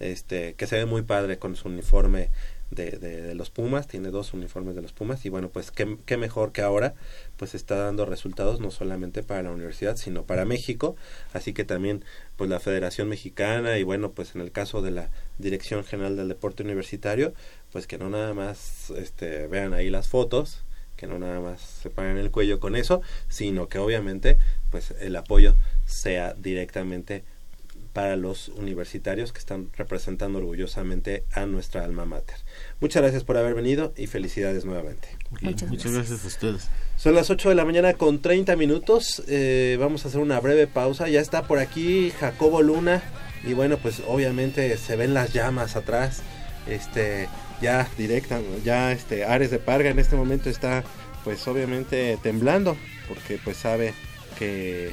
[0.00, 2.30] este que se ve muy padre con su uniforme
[2.70, 6.16] de, de, los Pumas, tiene dos uniformes de los Pumas y bueno, pues qué, qué
[6.16, 6.94] mejor que ahora
[7.36, 10.94] pues está dando resultados no solamente para la universidad, sino para México,
[11.32, 12.04] así que también
[12.36, 16.28] pues la Federación Mexicana y bueno, pues en el caso de la Dirección General del
[16.28, 17.34] Deporte Universitario,
[17.72, 20.62] pues que no nada más este vean ahí las fotos,
[20.96, 24.38] que no nada más se paguen el cuello con eso, sino que obviamente
[24.70, 27.24] pues el apoyo sea directamente
[28.00, 32.36] para los universitarios que están representando orgullosamente a nuestra alma mater.
[32.80, 35.08] Muchas gracias por haber venido y felicidades nuevamente.
[35.42, 39.22] Muchas gracias a ustedes Son las 8 de la mañana con 30 minutos.
[39.28, 41.10] eh, vamos a hacer una breve pausa.
[41.10, 43.02] Ya está por aquí Jacobo Luna.
[43.44, 46.22] Y bueno, pues obviamente se ven las llamas atrás.
[46.66, 47.28] Este,
[47.60, 50.84] ya directa, ya este Ares de Parga en este momento está
[51.22, 52.78] pues obviamente temblando.
[53.08, 53.92] Porque pues sabe
[54.38, 54.92] que,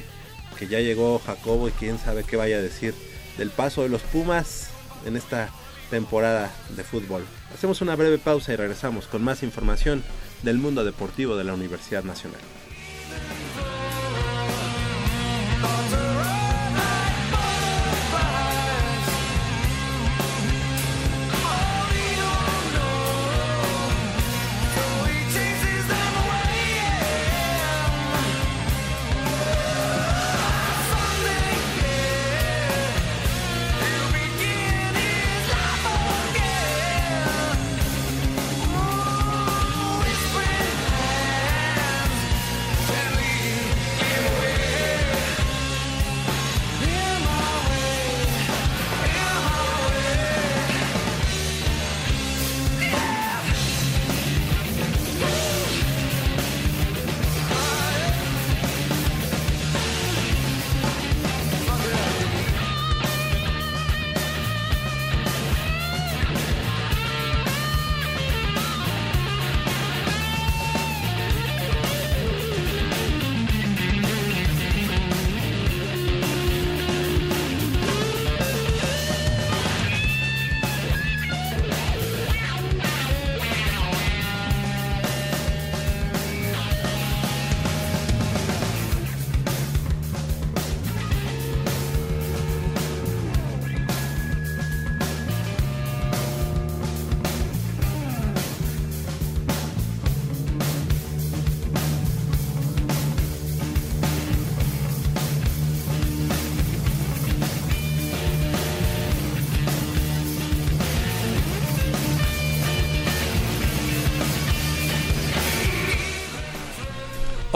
[0.58, 2.94] que ya llegó Jacobo y quién sabe qué vaya a decir
[3.36, 4.70] del paso de los Pumas
[5.06, 5.50] en esta
[5.90, 7.24] temporada de fútbol.
[7.54, 10.02] Hacemos una breve pausa y regresamos con más información
[10.42, 12.40] del mundo deportivo de la Universidad Nacional.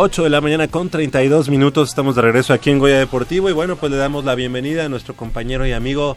[0.04, 3.52] Ocho de la mañana con 32 minutos, estamos de regreso aquí en Goya Deportivo y
[3.52, 6.16] bueno, pues le damos la bienvenida a nuestro compañero y amigo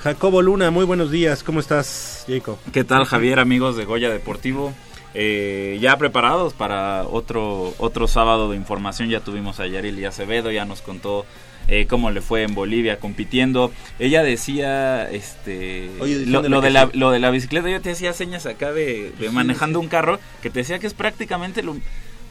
[0.00, 0.72] Jacobo Luna.
[0.72, 2.58] Muy buenos días, ¿cómo estás, Jacob?
[2.72, 4.72] ¿Qué tal, Javier, amigos de Goya Deportivo?
[5.14, 9.08] Eh, ya preparados para otro otro sábado de información.
[9.08, 11.24] Ya tuvimos a Yarili Acevedo, ya nos contó
[11.68, 13.70] eh, cómo le fue en Bolivia compitiendo.
[14.00, 18.46] Ella decía, este, Oye, lo, de la, lo de la bicicleta, yo te hacía señas
[18.46, 21.76] acá de, de manejando un carro, que te decía que es prácticamente lo,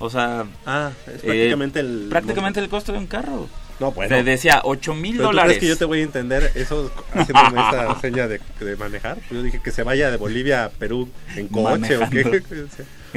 [0.02, 2.08] o sea, Ah, es eh, prácticamente el...
[2.10, 3.48] prácticamente el costo de un carro.
[3.80, 4.16] No, bueno.
[4.16, 5.58] Te decía 8 mil ¿Pero tú dólares.
[5.58, 9.18] crees que yo te voy a entender eso haciéndome esa seña de, de manejar?
[9.32, 12.44] Yo dije que se vaya de Bolivia a Perú en coche o qué.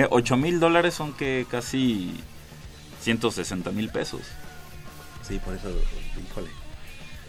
[0.09, 2.15] 8 mil dólares son que casi
[3.03, 4.21] 160 mil pesos.
[5.29, 5.69] Sí, por eso,
[6.31, 6.49] híjole.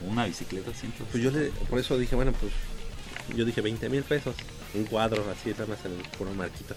[0.08, 0.94] Una bicicleta 100.
[1.12, 2.54] Pues yo le, por eso dije, bueno, pues
[3.36, 4.36] yo dije 20 mil pesos.
[4.74, 6.76] Un cuadro así, nada más en el puro marquito.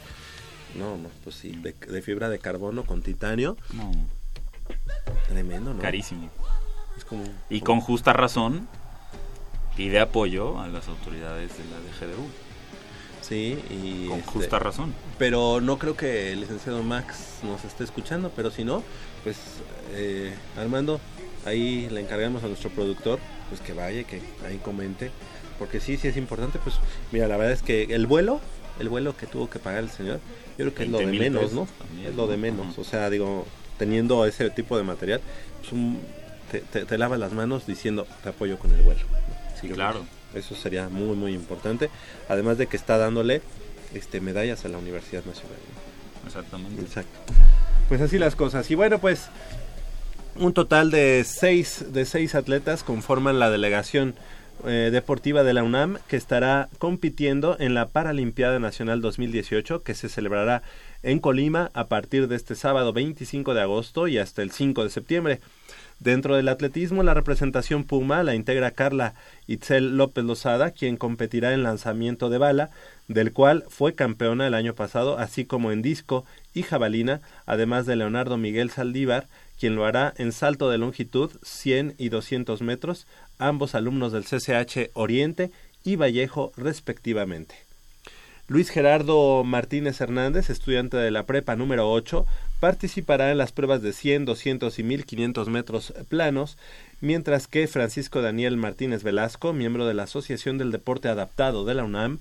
[0.75, 3.57] No, no, pues sí, de, de fibra de carbono con titanio.
[3.73, 3.91] No,
[5.29, 5.81] Tremendo, ¿no?
[5.81, 6.31] carísimo.
[6.97, 8.69] Es como, Y con justa razón
[9.77, 12.27] pide apoyo a las autoridades de la DGDU.
[13.21, 14.09] Sí, y...
[14.09, 14.95] Con este, justa razón.
[15.19, 18.83] Pero no creo que el licenciado Max nos esté escuchando, pero si no,
[19.23, 19.37] pues
[19.93, 21.01] eh, Armando,
[21.45, 25.11] ahí le encargamos a nuestro productor, pues que vaya, que ahí comente,
[25.59, 26.77] porque sí, sí es importante, pues
[27.13, 28.41] mira, la verdad es que el vuelo,
[28.81, 30.21] el vuelo que tuvo que pagar el señor,
[30.65, 31.69] creo que es lo de 20,000 menos, pesos ¿no?
[31.87, 32.43] también, Es lo de ¿no?
[32.43, 33.47] menos, o sea, digo,
[33.79, 35.21] teniendo ese tipo de material,
[35.61, 36.01] pues un-
[36.51, 39.01] te, te, te lavas las manos diciendo, te apoyo con el vuelo.
[39.01, 39.61] ¿no?
[39.61, 40.05] Sí, Yo claro.
[40.35, 41.89] Eso sería muy, muy importante,
[42.29, 43.41] además de que está dándole
[43.95, 45.57] este medallas a la Universidad Nacional.
[46.23, 46.27] ¿no?
[46.29, 46.83] Exactamente.
[46.83, 47.19] Exacto.
[47.89, 48.71] Pues así las cosas.
[48.71, 49.29] Y bueno, pues
[50.37, 54.15] un total de seis, de seis atletas conforman la delegación
[54.67, 60.09] eh, deportiva de la UNAM que estará compitiendo en la Paralimpiada Nacional 2018 que se
[60.09, 60.63] celebrará
[61.03, 64.91] en Colima a partir de este sábado 25 de agosto y hasta el 5 de
[64.91, 65.41] septiembre.
[66.01, 69.15] Dentro del atletismo, la representación Puma la integra Carla
[69.49, 72.71] Itzel López Lozada, quien competirá en lanzamiento de bala,
[73.09, 76.25] del cual fue campeona el año pasado, así como en disco
[76.59, 81.95] y jabalina, además de Leonardo Miguel Saldívar, quien lo hará en salto de longitud 100
[81.99, 83.07] y 200 metros,
[83.39, 85.51] ambos alumnos del CCH Oriente
[85.85, 87.55] y Vallejo respectivamente.
[88.49, 92.25] Luis Gerardo Martínez Hernández, estudiante de la prepa número 8,
[92.61, 96.57] participará en las pruebas de 100, 200 y 1500 metros planos,
[97.01, 101.85] mientras que Francisco Daniel Martínez Velasco, miembro de la Asociación del Deporte Adaptado de la
[101.85, 102.21] UNAM,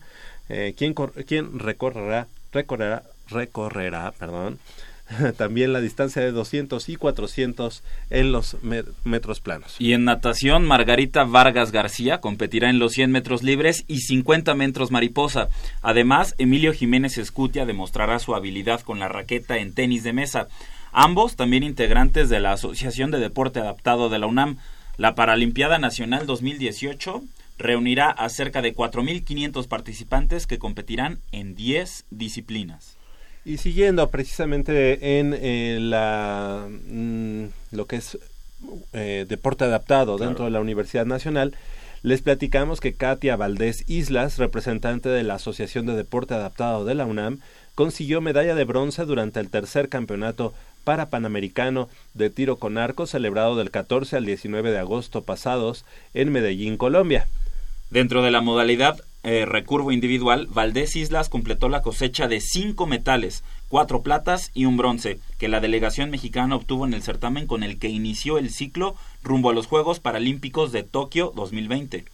[0.50, 4.60] eh, quien, quien recorrerá, recorrerá, recorrerá, perdón,
[5.38, 9.76] también la distancia de 200 y 400 en los me- metros planos.
[9.80, 14.92] Y en natación, Margarita Vargas García competirá en los 100 metros libres y 50 metros
[14.92, 15.48] mariposa.
[15.82, 20.48] Además, Emilio Jiménez Escutia demostrará su habilidad con la raqueta en tenis de mesa.
[20.92, 24.58] Ambos también integrantes de la Asociación de Deporte Adaptado de la UNAM.
[24.98, 27.24] La Paralimpiada Nacional 2018
[27.60, 32.97] reunirá a cerca de 4.500 participantes que competirán en 10 disciplinas.
[33.48, 38.18] Y siguiendo precisamente en eh, la mm, lo que es
[38.92, 41.56] eh, deporte adaptado dentro de la Universidad Nacional,
[42.04, 47.06] les platicamos que Katia Valdés Islas, representante de la Asociación de Deporte Adaptado de la
[47.06, 47.40] UNAM,
[47.74, 53.56] consiguió medalla de bronce durante el tercer campeonato para Panamericano de tiro con arco celebrado
[53.56, 57.28] del 14 al 19 de agosto pasados en Medellín, Colombia.
[57.92, 63.44] Dentro de la modalidad eh, recurvo individual, Valdés Islas completó la cosecha de cinco metales,
[63.68, 67.78] cuatro platas y un bronce, que la delegación mexicana obtuvo en el certamen con el
[67.78, 68.96] que inició el ciclo
[69.28, 72.06] rumbo a los Juegos Paralímpicos de Tokio 2020.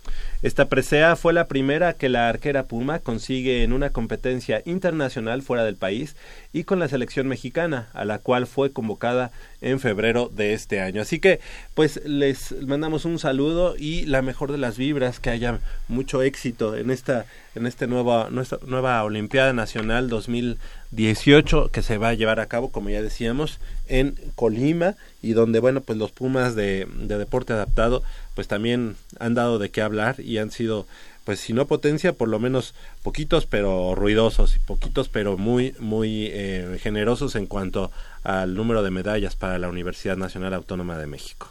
[0.41, 5.63] Esta presea fue la primera que la arquera Puma consigue en una competencia internacional fuera
[5.63, 6.17] del país
[6.51, 11.01] y con la selección mexicana, a la cual fue convocada en febrero de este año.
[11.01, 11.39] Así que,
[11.75, 16.75] pues les mandamos un saludo y la mejor de las vibras, que haya mucho éxito
[16.75, 22.39] en esta, en este nueva, nuestra nueva Olimpiada Nacional 2018 que se va a llevar
[22.39, 23.59] a cabo, como ya decíamos,
[23.93, 28.03] en Colima y donde, bueno, pues los Pumas de, de deporte adaptado,
[28.35, 30.85] pues también han dado de qué hablar y han sido
[31.23, 36.27] pues si no potencia, por lo menos poquitos pero ruidosos y poquitos pero muy, muy
[36.33, 37.91] eh, generosos en cuanto
[38.23, 41.49] al número de medallas para la Universidad Nacional Autónoma de México.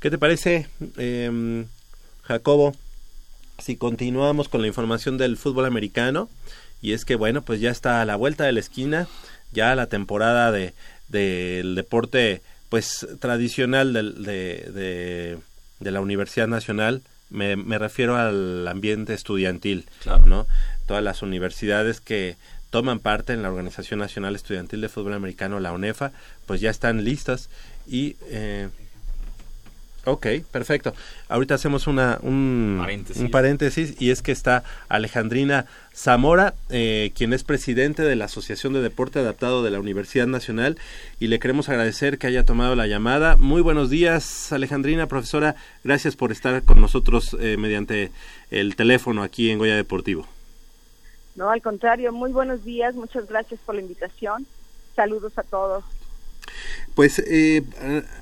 [0.00, 1.64] ¿Qué te parece, eh,
[2.22, 2.74] Jacobo?
[3.58, 6.28] Si continuamos con la información del fútbol americano,
[6.80, 9.08] y es que bueno, pues ya está a la vuelta de la esquina,
[9.52, 10.74] ya la temporada de
[11.12, 15.38] del deporte pues tradicional del, de, de,
[15.78, 20.26] de la Universidad Nacional me, me refiero al ambiente estudiantil, Claro.
[20.26, 20.46] ¿no?
[20.86, 22.36] Todas las universidades que
[22.70, 26.12] toman parte en la Organización Nacional Estudiantil de Fútbol Americano, la UNEFA,
[26.46, 27.48] pues ya están listas
[27.86, 28.16] y...
[28.30, 28.68] Eh,
[30.04, 30.94] ok, perfecto.
[31.28, 33.22] Ahorita hacemos una, un, Paréntesis.
[33.22, 38.72] un paréntesis y es que está Alejandrina Zamora, eh, quien es presidente de la Asociación
[38.72, 40.78] de Deporte Adaptado de la Universidad Nacional
[41.20, 43.36] y le queremos agradecer que haya tomado la llamada.
[43.36, 45.54] Muy buenos días, Alejandrina, profesora.
[45.84, 48.10] Gracias por estar con nosotros eh, mediante
[48.50, 50.26] el teléfono aquí en Goya Deportivo.
[51.34, 54.46] No, al contrario, muy buenos días, muchas gracias por la invitación.
[54.94, 55.84] Saludos a todos.
[56.94, 57.62] Pues eh,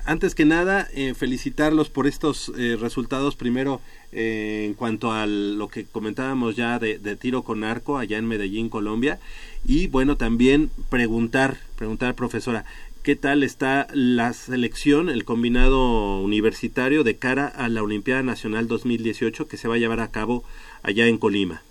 [0.05, 3.35] antes que nada, eh, felicitarlos por estos eh, resultados.
[3.35, 3.81] Primero,
[4.13, 8.27] eh, en cuanto a lo que comentábamos ya de, de tiro con arco allá en
[8.27, 9.19] Medellín, Colombia.
[9.65, 12.63] Y bueno, también preguntar, preguntar, profesora,
[13.03, 19.49] ¿qué tal está la selección, el combinado universitario de cara a la Olimpiada Nacional 2018
[19.49, 20.45] que se va a llevar a cabo
[20.81, 21.61] allá en Colima?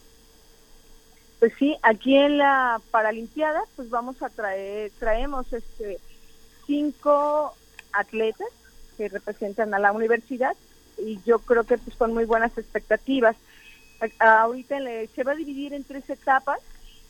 [1.39, 5.99] Pues sí, aquí en la Paralimpiada, pues vamos a traer, traemos este
[6.70, 7.56] cinco
[7.92, 8.46] atletas
[8.96, 10.54] que representan a la universidad
[10.96, 13.35] y yo creo que pues con muy buenas expectativas.
[14.20, 14.76] Ahorita
[15.12, 16.61] se va a dividir en tres etapas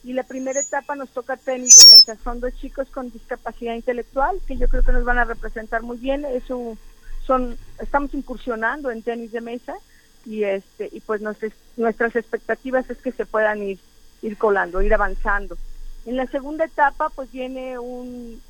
[0.03, 2.17] y la primera etapa nos toca tenis de mesa.
[2.25, 5.99] Son dos chicos con discapacidad intelectual que yo creo que nos van a representar muy
[5.99, 6.25] bien.
[6.25, 6.79] Eso
[7.27, 9.75] son, estamos incursionando en tenis de mesa
[10.25, 13.79] y este y pues nuestras nuestras expectativas es que se puedan ir
[14.23, 15.59] ir colando, ir avanzando.
[16.07, 18.41] En la segunda etapa pues viene un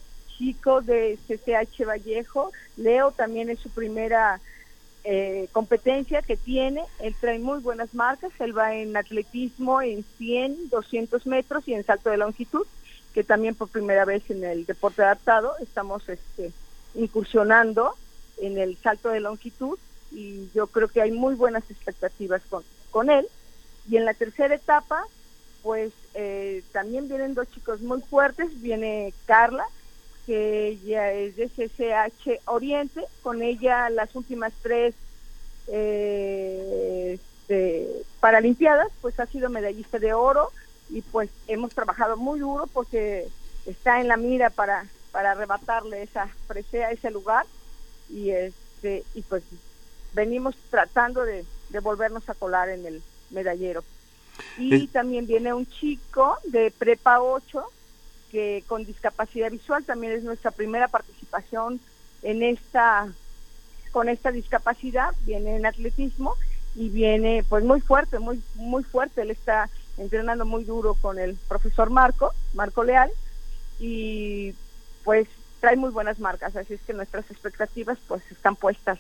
[0.41, 4.41] chico de CCH Vallejo, Leo también es su primera
[5.05, 10.71] eh, competencia que tiene, él trae muy buenas marcas, él va en atletismo en 100,
[10.71, 12.67] 200 metros y en salto de longitud,
[13.13, 16.53] que también por primera vez en el deporte adaptado estamos este,
[16.95, 17.95] incursionando
[18.39, 19.79] en el salto de longitud
[20.11, 23.27] y yo creo que hay muy buenas expectativas con, con él.
[23.91, 25.05] Y en la tercera etapa,
[25.63, 29.67] pues eh, también vienen dos chicos muy fuertes, viene Carla,
[30.31, 34.95] que ella es de CCH Oriente, con ella las últimas tres
[35.67, 37.89] eh, este,
[38.21, 40.53] Paralimpiadas, pues ha sido medallista de oro
[40.89, 43.27] y pues hemos trabajado muy duro porque
[43.67, 47.45] está en la mira para, para arrebatarle esa presea, ese lugar
[48.09, 49.43] y este y pues
[50.13, 53.83] venimos tratando de, de volvernos a colar en el medallero.
[54.59, 57.67] Y también viene un chico de prepa 8
[58.31, 61.81] que con discapacidad visual también es nuestra primera participación
[62.23, 63.09] en esta
[63.93, 66.37] con esta discapacidad viene en atletismo
[66.77, 69.23] y viene pues muy fuerte muy muy fuerte.
[69.23, 69.69] Él está
[69.99, 73.11] entrenando muy duro con el profesor Marco Marco Leal
[73.79, 74.55] y
[75.05, 75.27] pues
[75.61, 78.99] trae muy buenas marcas así es que nuestras expectativas pues están puestas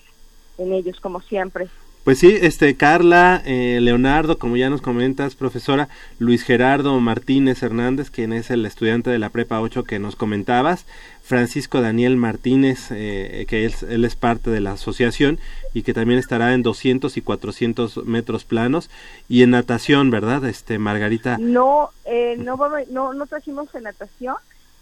[0.58, 1.68] en ellos como siempre
[2.04, 5.88] Pues sí, este Carla, eh, Leonardo, como ya nos comentas, profesora,
[6.18, 10.86] Luis Gerardo Martínez Hernández, quien es el estudiante de la Prepa 8 que nos comentabas,
[11.22, 15.38] Francisco Daniel Martínez, eh, que él, él es parte de la asociación
[15.74, 18.88] y que también estará en 200 y 400 metros planos
[19.28, 20.44] y en natación, ¿verdad?
[20.46, 21.36] Este Margarita.
[21.38, 22.58] No, eh, no,
[22.90, 24.36] no, no trajimos en natación,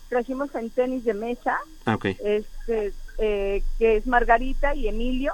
[0.08, 2.04] trajimos en tenis de mesa, Ah, ok.
[2.24, 5.32] este, eh, que es Margarita y Emilio.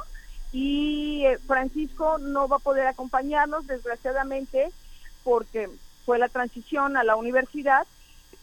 [0.54, 4.70] Y eh, Francisco no va a poder acompañarnos, desgraciadamente,
[5.24, 5.68] porque
[6.06, 7.88] fue la transición a la universidad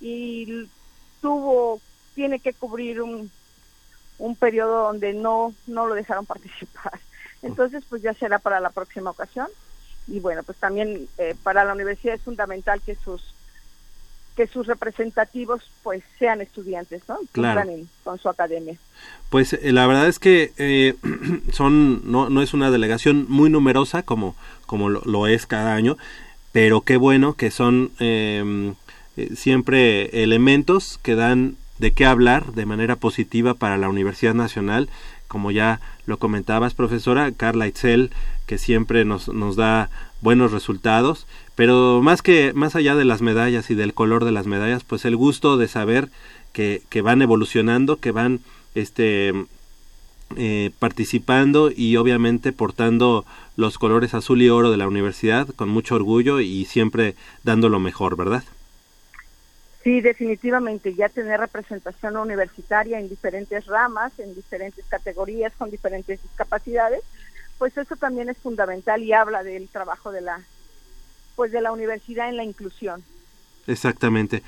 [0.01, 0.67] y
[1.21, 1.79] tuvo,
[2.13, 3.31] tiene que cubrir un,
[4.19, 6.99] un periodo donde no, no lo dejaron participar.
[7.43, 9.47] Entonces, pues ya será para la próxima ocasión.
[10.05, 13.33] Y bueno, pues también eh, para la universidad es fundamental que sus
[14.35, 17.17] que sus representativos pues sean estudiantes, ¿no?
[17.31, 17.69] Claro.
[17.69, 18.75] en- con su academia.
[19.29, 20.95] Pues eh, la verdad es que eh,
[21.51, 25.97] son no, no es una delegación muy numerosa como como lo, lo es cada año,
[26.53, 28.73] pero qué bueno que son eh,
[29.17, 34.87] eh, siempre elementos que dan de qué hablar de manera positiva para la Universidad Nacional,
[35.27, 38.11] como ya lo comentabas, profesora Carla Itzel,
[38.45, 39.89] que siempre nos, nos da
[40.21, 41.25] buenos resultados,
[41.61, 45.05] pero más que más allá de las medallas y del color de las medallas, pues
[45.05, 46.09] el gusto de saber
[46.53, 48.39] que, que van evolucionando, que van
[48.73, 49.31] este
[50.37, 53.25] eh, participando y obviamente portando
[53.57, 57.79] los colores azul y oro de la universidad con mucho orgullo y siempre dando lo
[57.79, 58.43] mejor, ¿verdad?
[59.83, 67.03] Sí, definitivamente, ya tener representación universitaria en diferentes ramas, en diferentes categorías, con diferentes discapacidades,
[67.59, 70.41] pues eso también es fundamental y habla del trabajo de la
[71.35, 73.03] pues de la universidad en la inclusión.
[73.67, 74.43] Exactamente.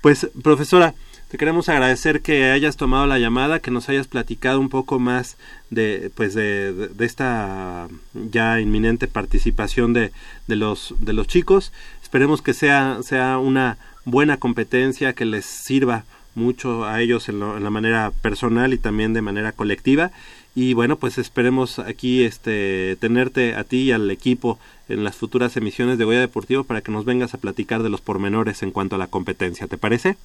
[0.00, 0.94] Pues, profesora,
[1.28, 5.36] te queremos agradecer que hayas tomado la llamada, que nos hayas platicado un poco más
[5.70, 10.12] de, pues, de, esta ya inminente participación de,
[10.46, 11.72] de los, de los chicos.
[12.02, 16.04] Esperemos que sea, sea una buena competencia, que les sirva
[16.36, 20.12] mucho a ellos en, lo- en la manera personal y también de manera colectiva.
[20.54, 24.58] Y bueno, pues esperemos aquí este tenerte a ti y al equipo
[24.88, 28.00] en las futuras emisiones de Goya Deportivo para que nos vengas a platicar de los
[28.00, 29.66] pormenores en cuanto a la competencia.
[29.66, 30.16] ¿Te parece?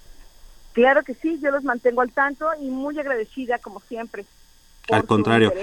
[0.74, 4.26] Claro que sí, yo los mantengo al tanto y muy agradecida como siempre.
[4.90, 5.54] Al contrario.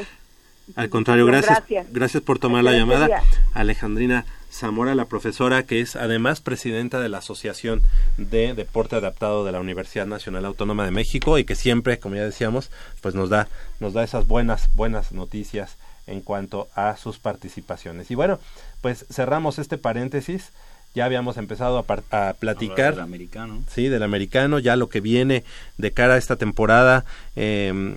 [0.77, 1.59] Al contrario, gracias.
[1.59, 1.87] Gracias.
[1.93, 3.23] Gracias por tomar la llamada.
[3.55, 7.83] Alejandrina Zamora, la profesora que es además presidenta de la Asociación
[8.17, 12.25] de Deporte Adaptado de la Universidad Nacional Autónoma de México y que siempre, como ya
[12.25, 12.71] decíamos,
[13.01, 13.49] pues nos da
[13.81, 15.77] nos da esas buenas buenas noticias
[16.09, 18.11] en cuanto a sus participaciones.
[18.11, 18.39] Y bueno,
[18.81, 20.51] pues cerramos este paréntesis.
[20.95, 23.63] Ya habíamos empezado a, platicar Del americano.
[23.71, 25.45] sí, del americano, ya lo que viene
[25.77, 27.05] de cara a esta temporada,
[27.37, 27.95] eh,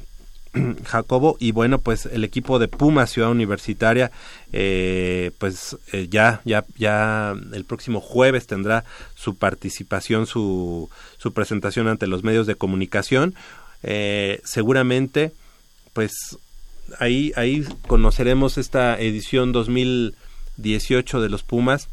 [0.86, 4.12] Jacobo, y bueno, pues el equipo de Puma Ciudad Universitaria,
[4.52, 8.84] eh, pues eh, ya, ya, ya el próximo jueves tendrá
[9.16, 13.34] su participación, su, su presentación ante los medios de comunicación.
[13.84, 15.32] Eh, seguramente,
[15.94, 16.38] pues
[17.00, 21.90] ahí, ahí conoceremos esta edición 2018 de los Pumas.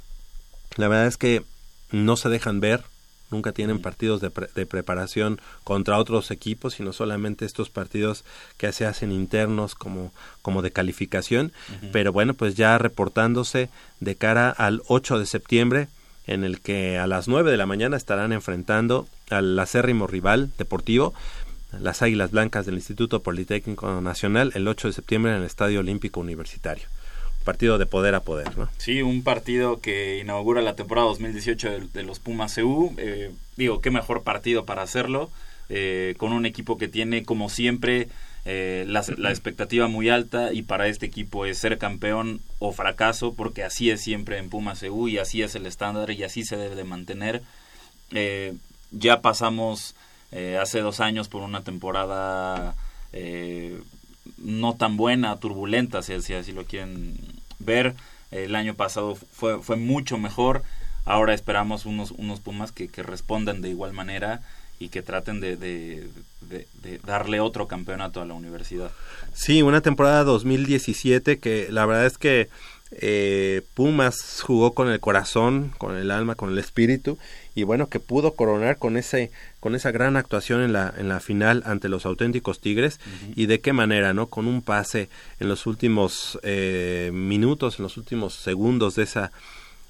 [0.76, 1.42] La verdad es que
[1.90, 2.84] no se dejan ver,
[3.30, 8.24] nunca tienen partidos de, pre- de preparación contra otros equipos, sino solamente estos partidos
[8.56, 11.52] que se hacen internos como, como de calificación.
[11.92, 13.70] Pero bueno, pues ya reportándose
[14.00, 15.88] de cara al 8 de septiembre,
[16.26, 21.14] en el que a las 9 de la mañana estarán enfrentando al acérrimo rival deportivo,
[21.72, 26.20] las Águilas Blancas del Instituto Politécnico Nacional, el 8 de septiembre en el Estadio Olímpico
[26.20, 26.84] Universitario.
[27.44, 28.68] Partido de poder a poder, ¿no?
[28.78, 32.94] Sí, un partido que inaugura la temporada 2018 de, de los Pumas CU.
[32.98, 35.30] Eh, digo, qué mejor partido para hacerlo,
[35.68, 38.08] eh, con un equipo que tiene, como siempre,
[38.44, 43.34] eh, la, la expectativa muy alta y para este equipo es ser campeón o fracaso,
[43.34, 46.56] porque así es siempre en Pumas CU y así es el estándar y así se
[46.56, 47.42] debe de mantener.
[48.90, 49.94] Ya pasamos
[50.32, 52.74] eh, hace dos años por una temporada
[53.12, 53.80] eh,
[54.36, 57.16] no tan buena, turbulenta, si, así lo quieren
[57.58, 57.94] ver.
[58.30, 60.62] El año pasado fue, mucho mejor.
[61.06, 64.42] Ahora esperamos unos, unos Pumas que, respondan de igual manera
[64.78, 66.08] y que traten de
[67.04, 68.90] darle otro campeonato a la universidad.
[69.32, 72.48] Sí, una temporada 2017 que la verdad es que
[72.90, 77.18] eh, Pumas jugó con el corazón, con el alma, con el espíritu
[77.58, 79.30] y bueno que pudo coronar con ese
[79.60, 83.00] con esa gran actuación en la en la final ante los auténticos Tigres
[83.34, 84.26] y de qué manera, ¿no?
[84.28, 85.08] Con un pase
[85.40, 89.32] en los últimos eh, minutos, en los últimos segundos de esa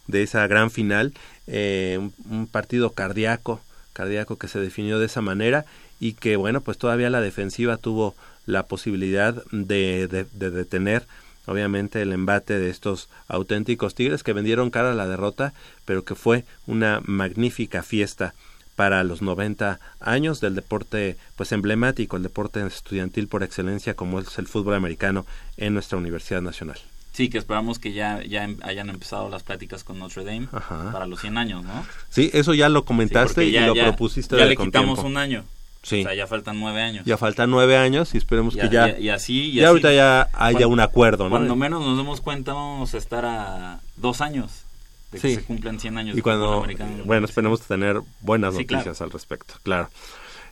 [0.06, 1.12] de esa gran final,
[1.46, 3.60] eh, un, un partido cardíaco,
[3.92, 5.66] cardíaco que se definió de esa manera
[6.00, 8.14] y que bueno, pues todavía la defensiva tuvo
[8.46, 11.06] la posibilidad de, de- de detener
[11.48, 15.52] obviamente el embate de estos auténticos Tigres que vendieron cara a la derrota,
[15.84, 18.34] pero que fue una magnífica fiesta
[18.76, 24.38] para los 90 años del deporte pues emblemático, el deporte estudiantil por excelencia como es
[24.38, 25.26] el fútbol americano
[25.56, 26.78] en nuestra Universidad Nacional.
[27.12, 30.92] Sí, que esperamos que ya, ya em- hayan empezado las pláticas con Notre Dame Ajá.
[30.92, 31.84] para los 100 años, ¿no?
[32.10, 35.08] Sí, eso ya lo Sí, comentaste y lo ya- propusiste Ya de le quitamos tiempo.
[35.08, 35.44] un año.
[35.82, 36.00] Sí.
[36.00, 37.04] O sea, ya faltan nueve años.
[37.06, 39.68] Ya faltan nueve años y esperemos Y que a- ya, y así, y ya así.
[39.68, 41.30] ahorita ya haya Cuando- un acuerdo, ¿no?
[41.30, 44.64] Cuando menos nos demos cuenta, vamos a estar a dos años
[45.12, 45.34] de que Sí.
[45.36, 46.18] se cumplan 100 años.
[46.18, 49.04] y cuando, la bueno, esperemos tener buenas Sí, noticias claro.
[49.04, 49.88] al respecto, claro.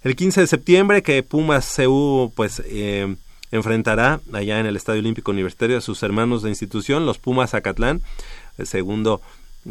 [0.05, 3.17] El 15 de septiembre que Pumas CU pues eh,
[3.51, 8.01] enfrentará allá en el Estadio Olímpico Universitario a sus hermanos de institución, los Pumas Zacatlán,
[8.59, 9.21] el segundo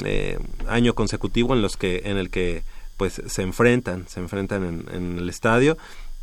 [0.03, 0.37] eh,
[0.67, 2.63] año consecutivo en los que en el que
[2.97, 5.77] pues se enfrentan, se enfrentan en, en el estadio.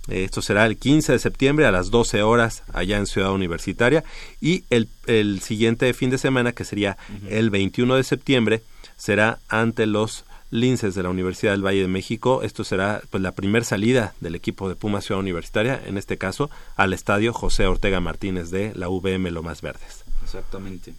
[0.09, 4.03] Eh, Esto será el 15 de septiembre a las 12 horas allá en Ciudad Universitaria
[4.41, 6.97] y el, el siguiente fin de semana, que sería
[7.29, 8.63] el 21 de septiembre,
[8.97, 12.43] será ante los linces de la Universidad del Valle de México.
[12.43, 16.51] Esto será pues la primera salida del equipo de Pumas Ciudad Universitaria, en este caso
[16.77, 20.05] al estadio José Ortega Martínez de la VM Lomas Verdes.
[20.23, 20.95] Exactamente.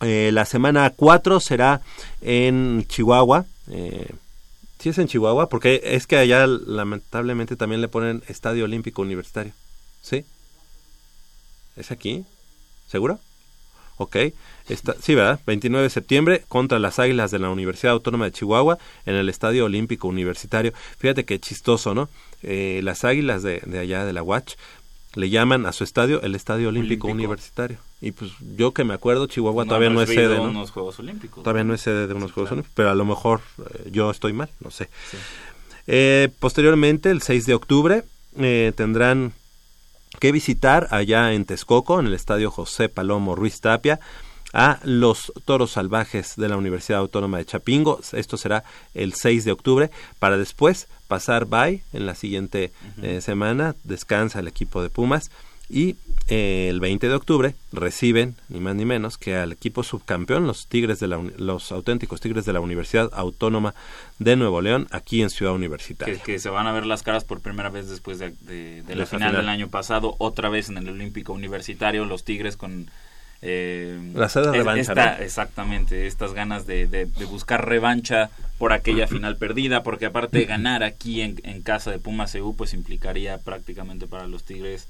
[0.00, 1.80] Eh, la semana 4 será
[2.20, 3.44] en Chihuahua.
[3.70, 4.10] Eh,
[4.78, 9.52] sí es en Chihuahua, porque es que allá lamentablemente también le ponen Estadio Olímpico Universitario.
[10.02, 10.24] ¿Sí?
[11.76, 12.24] ¿Es aquí?
[12.88, 13.20] ¿Seguro?
[13.98, 14.16] Ok.
[14.68, 15.40] Está, sí, ¿verdad?
[15.46, 19.64] 29 de septiembre contra las Águilas de la Universidad Autónoma de Chihuahua en el Estadio
[19.64, 20.72] Olímpico Universitario.
[20.98, 22.08] Fíjate qué chistoso, ¿no?
[22.42, 24.54] Eh, las Águilas de, allá de la Watch
[25.18, 27.28] le llaman a su estadio el Estadio Olímpico, Olímpico.
[27.30, 27.78] Universitario.
[28.00, 30.44] Y pues yo que me acuerdo, Chihuahua No todavía no es sede, ¿no?
[30.44, 31.42] unos Juegos Olímpicos.
[31.42, 32.54] Todavía no es sede de unos Sí, Juegos claro.
[32.60, 34.88] Olímpicos, pero a lo mejor eh, yo estoy mal, no sé.
[35.10, 35.16] Sí.
[35.88, 38.04] Eh, posteriormente, el 6 de octubre,
[38.38, 39.32] eh, tendrán
[40.20, 43.98] que visitar allá en Texcoco, en el estadio José Palomo Ruiz Tapia,
[44.52, 48.00] a los toros salvajes de la Universidad Autónoma de Chapingo.
[48.12, 52.72] Esto será el 6 de octubre, para después pasar by en la siguiente
[53.02, 53.74] eh, semana.
[53.84, 55.30] Descansa el equipo de Pumas.
[55.70, 55.96] Y
[56.28, 60.66] eh, el 20 de octubre reciben, ni más ni menos, que al equipo subcampeón, los
[60.66, 63.74] Tigres de la los auténticos Tigres de la Universidad Autónoma
[64.18, 66.14] de Nuevo León, aquí en Ciudad Universitaria.
[66.14, 68.96] Que, que se van a ver las caras por primera vez después de, de- de
[68.96, 69.36] la final.
[69.36, 72.90] del año pasado, otra vez en el Olímpico Universitario, los Tigres con...
[73.42, 75.22] eh, La de revancha, esta- ¿no?
[75.24, 80.44] Exactamente, estas ganas de, de- de buscar revancha por aquella final perdida, porque aparte de
[80.46, 84.88] ganar aquí en, en casa de Pumas CU, pues implicaría prácticamente para los Tigres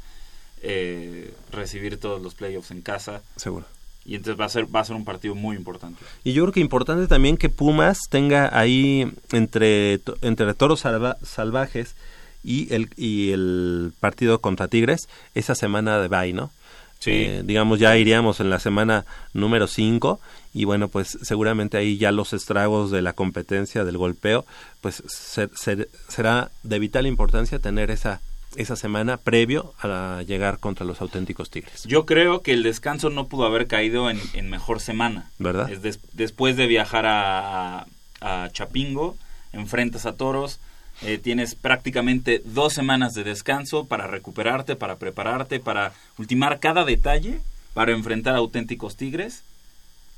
[0.63, 3.67] eh, recibir todos los playoffs en casa, Seguro.
[4.05, 6.03] y entonces va a ser, va a ser un partido muy importante.
[6.25, 11.95] Y yo creo que importante también que Pumas tenga ahí entre, entre toros salva- salvajes
[12.43, 16.51] y el, y el partido contra Tigres esa semana de bye, ¿no?
[16.99, 17.11] Sí.
[17.13, 20.21] Eh, digamos, ya iríamos en la semana número 5
[20.55, 24.45] y bueno, pues seguramente ahí ya los estragos de la competencia, del golpeo,
[24.81, 28.21] pues ser- ser- será de vital importancia tener esa,
[28.57, 31.85] esa semana previo a llegar contra los auténticos Tigres.
[31.85, 35.31] Yo creo que el descanso no pudo haber caído en, en mejor semana.
[35.39, 35.71] ¿Verdad?
[35.71, 37.87] Es des- después de viajar a,
[38.21, 39.17] a Chapingo,
[39.53, 40.59] enfrentas a Toros,
[41.03, 47.41] eh, tienes prácticamente dos semanas de descanso para recuperarte, para prepararte, para ultimar cada detalle,
[47.75, 49.43] para enfrentar a auténticos Tigres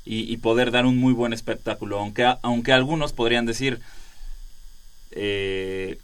[0.05, 1.99] y, y poder dar un muy buen espectáculo.
[1.99, 3.79] Aunque, aunque algunos podrían decir,
[5.11, 5.97] eh,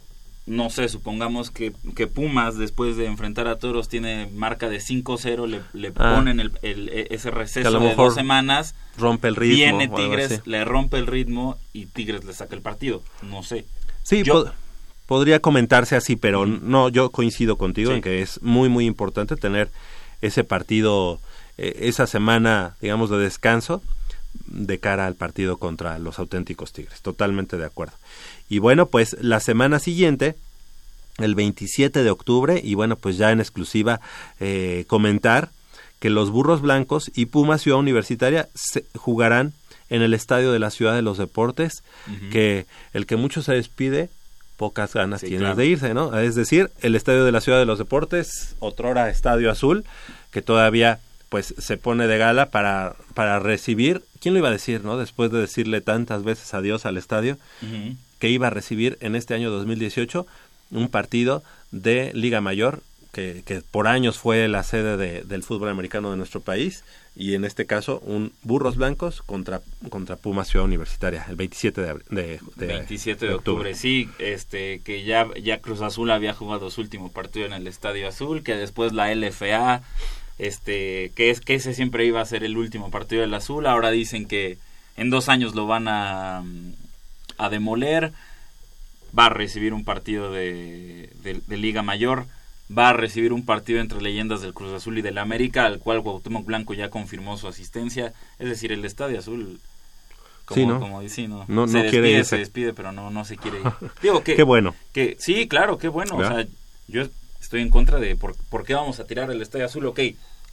[0.46, 5.46] no sé, supongamos que, que Pumas después de enfrentar a Toros tiene marca de 5-0,
[5.46, 6.14] le, le Ah.
[6.16, 9.56] ponen el, el- e- ese receso de dos semanas, Rompe el ritmo.
[9.56, 13.02] viene Tigres, le rompe el ritmo y Tigres le saca el partido.
[13.22, 13.66] No sé.
[14.04, 14.50] Sí, Yo-
[15.08, 17.96] podría comentarse así, pero no, yo coincido contigo Sí.
[17.96, 19.70] en que es muy, muy importante tener
[20.20, 21.18] ese partido,
[21.56, 23.82] eh, esa semana, digamos, de descanso
[24.46, 27.00] de cara al partido contra los auténticos Tigres.
[27.00, 27.94] Totalmente de acuerdo.
[28.50, 30.34] Y bueno, pues la semana siguiente,
[31.16, 34.00] el 27 de octubre, y bueno, pues ya en exclusiva
[34.40, 35.48] eh, comentar
[36.00, 39.54] que los Burros Blancos y Pumas Ciudad Universitaria se jugarán
[39.88, 41.82] en el Estadio de la Ciudad de los Deportes,
[42.30, 44.10] que el que mucho se despide,
[44.58, 45.56] pocas ganas Sí, tienes claro.
[45.56, 46.18] de irse, ¿no?
[46.18, 49.84] Es decir, el Estadio de la Ciudad de los Deportes, otrora Estadio Azul,
[50.32, 50.98] que todavía
[51.30, 54.96] pues se pone de gala para, para recibir, ¿quién lo iba a decir, no?
[54.98, 57.38] Después de decirle tantas veces adiós al estadio,
[58.18, 60.26] que iba a recibir en este año 2018
[60.72, 62.80] un partido de Liga Mayor,
[63.12, 66.82] que, que por años fue la sede de- del fútbol americano de nuestro país,
[67.20, 69.60] y en este caso un Burros Blancos contra,
[69.90, 75.02] contra Pumas Ciudad Universitaria, el 27 de, de, de- 27 de octubre, sí, este que
[75.04, 78.92] ya ya Cruz Azul había jugado su último partido en el Estadio Azul, que después
[78.92, 79.82] la LFA
[80.38, 83.90] este que es que ese siempre iba a ser el último partido del azul ahora
[83.90, 84.56] dicen que
[84.96, 86.44] en dos años lo van a,
[87.38, 88.12] a demoler
[89.18, 92.26] va a recibir un partido de- de Liga Mayor
[92.76, 96.02] va a recibir un partido entre leyendas del Cruz Azul y del América al cual
[96.02, 99.58] Cuauhtémoc Blanco ya confirmó su asistencia es decir el Estadio Azul
[100.44, 100.80] como, Sí, ¿no?
[100.80, 102.30] como dice, no, No- se no despide, quiere irse.
[102.30, 103.66] se despide, pero no, no se quiere ir.
[104.02, 104.74] Digo que, Qué bueno.
[104.92, 106.16] que sí, claro, qué bueno.
[106.16, 106.46] O sea,
[106.88, 107.02] yo
[107.40, 110.00] estoy en contra de por, por qué vamos a tirar el Estadio Azul, ok.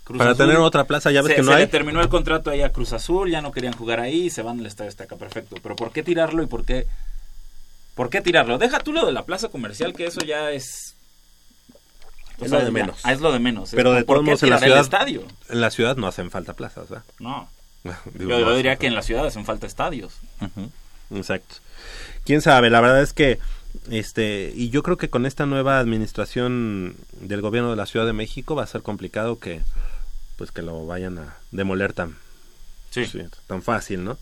[0.03, 1.63] Cruz Para Azul, tener otra plaza, ya ves se, que no se hay.
[1.63, 4.59] le terminó el contrato ahí a Cruz Azul, ya no querían jugar ahí, se van
[4.59, 5.55] al Estadio Azteca, perfecto.
[5.63, 6.86] Pero ¿por qué tirarlo y por qué,
[7.95, 8.57] por qué tirarlo?
[8.57, 10.95] Deja tú lo de la plaza comercial, que eso ya es...
[12.39, 12.97] Es lo de menos.
[13.05, 13.71] es lo de menos.
[13.71, 15.23] Pero de ¿por todos modos en la ciudad, estadio?
[15.49, 17.05] en la ciudad no hacen falta plazas, ¿verdad?
[17.19, 17.49] No.
[18.13, 20.17] Digo, Yo, diría que en la ciudad hacen falta estadios.
[21.13, 21.55] Exacto.
[22.25, 23.39] Quién sabe, la verdad es que
[23.91, 28.13] este y yo creo que con esta nueva administración del gobierno de la Ciudad de
[28.13, 29.61] México va a ser complicado que
[30.38, 32.15] pues que lo vayan a demoler tan
[32.91, 33.05] Sí.
[33.05, 34.17] sí, tan fácil, ¿no?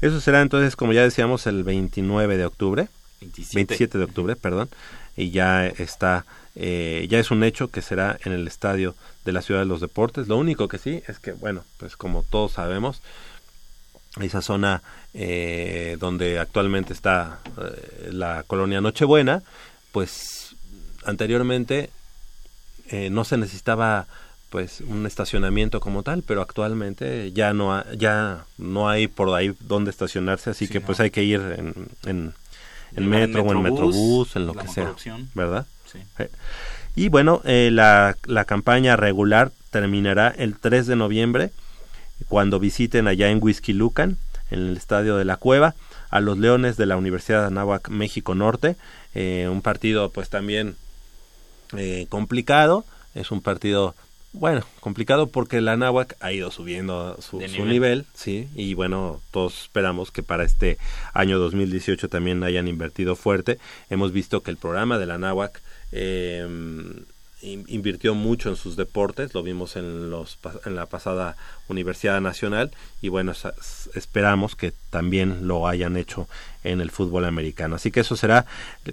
[0.00, 2.88] Eso será entonces, como ya decíamos, el 29 de octubre,
[3.20, 3.54] 27.
[3.56, 4.68] 27 de octubre, perdón,
[5.16, 6.24] y ya está,
[6.56, 8.94] eh, ya es un hecho que será en el estadio
[9.24, 10.28] de la Ciudad de los Deportes.
[10.28, 13.00] Lo único que sí es que, bueno, pues como todos sabemos,
[14.20, 14.82] esa zona
[15.14, 19.42] eh, donde actualmente está eh, la colonia Nochebuena,
[19.92, 20.56] pues
[21.04, 21.90] anteriormente
[22.88, 24.06] eh, no se necesitaba
[24.50, 29.54] pues un estacionamiento como tal, pero actualmente ya no ha- ya no hay por ahí
[29.60, 30.86] donde estacionarse, así Sí, que no.
[30.86, 31.68] pues hay que ir en,
[32.04, 32.34] en, en
[32.96, 34.92] En metro o en Metrobús, en lo que sea.
[35.34, 35.66] ¿verdad?
[35.92, 35.98] Sí.
[36.96, 41.50] Y bueno, eh, la, la campaña regular terminará el 3 de noviembre
[42.28, 44.18] cuando visiten allá en Whisky Lucan,
[44.50, 45.74] en el estadio de la Cueva,
[46.10, 48.76] a los Leones de la Universidad de Anáhuac, México Norte.
[49.14, 50.76] Eh, un partido pues también
[51.76, 52.84] eh, complicado,
[53.14, 53.94] es un partido,
[54.32, 57.68] bueno, complicado porque la Anáhuac ha ido subiendo su, De su nivel.
[57.70, 60.78] nivel, sí, y bueno, todos esperamos que para este
[61.14, 63.58] año 2018 también hayan invertido fuerte.
[63.88, 65.60] Hemos visto que el programa de la Anáhuac
[65.92, 66.46] eh,
[67.42, 71.36] in- invirtió mucho en sus deportes, lo vimos en, los, en la pasada
[71.68, 72.70] Universidad Nacional
[73.00, 73.32] y bueno,
[73.94, 76.28] esperamos que también lo hayan hecho
[76.64, 77.76] en el fútbol americano.
[77.76, 78.44] Así que eso será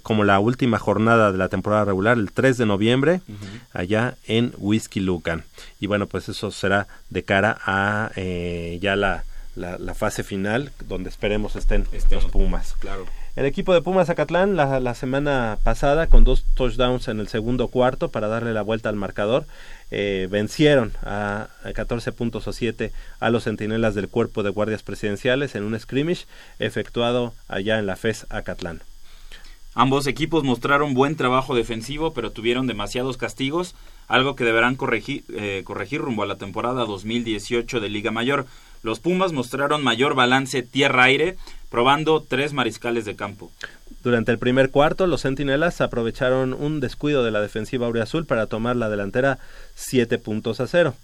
[0.01, 3.21] como la última jornada de la temporada regular, el 3 de noviembre,
[3.73, 5.43] allá en Whisky Lucan.
[5.81, 9.25] Y bueno, pues eso será de cara a eh, ya la,
[9.55, 12.75] la, la fase final, donde esperemos estén Estén los Pumas.
[12.79, 13.05] Claro.
[13.37, 18.09] El equipo de Pumas Zacatlán la, semana pasada con dos touchdowns en el segundo cuarto
[18.09, 19.45] para darle la vuelta al marcador
[19.91, 24.81] eh, vencieron a, a 14 puntos o 7 a los centinelas del cuerpo de guardias
[24.81, 26.25] presidenciales en un scrimmage
[26.57, 28.81] efectuado allá en la FES Acatlán.
[29.75, 33.75] Ambos equipos mostraron buen trabajo defensivo, pero tuvieron demasiados castigos,
[34.07, 38.47] algo que deberán corregir, eh, corregir rumbo a la temporada 2018 de Liga Mayor.
[38.81, 41.37] Los Pumas mostraron mayor balance tierra-aire,
[41.69, 43.51] probando tres mariscales de campo.
[44.03, 48.75] Durante el primer cuarto, los centinelas aprovecharon un descuido de la defensiva auriazul para tomar
[48.75, 49.39] la delantera
[49.75, 50.95] 7 puntos a 0.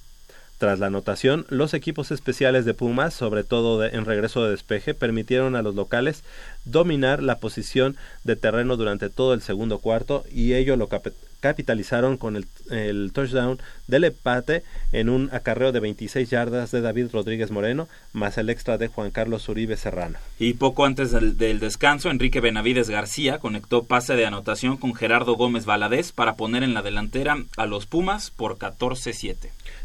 [0.57, 5.55] Tras la anotación, los equipos especiales de Pumas, sobre todo en regreso de despeje, permitieron
[5.55, 6.23] a los locales
[6.65, 11.07] dominar la posición de terreno durante todo el segundo cuarto y ello lo cap-
[11.39, 17.07] capitalizaron con el, el touchdown del empate en un acarreo de 26 yardas de David
[17.11, 20.17] Rodríguez Moreno, más el extra de Juan Carlos Uribe Serrano.
[20.39, 25.33] Y poco antes del, del descanso, Enrique Benavides García conectó pase de anotación con Gerardo
[25.35, 29.35] Gómez Valadez para poner en la delantera a los Pumas por 14-7.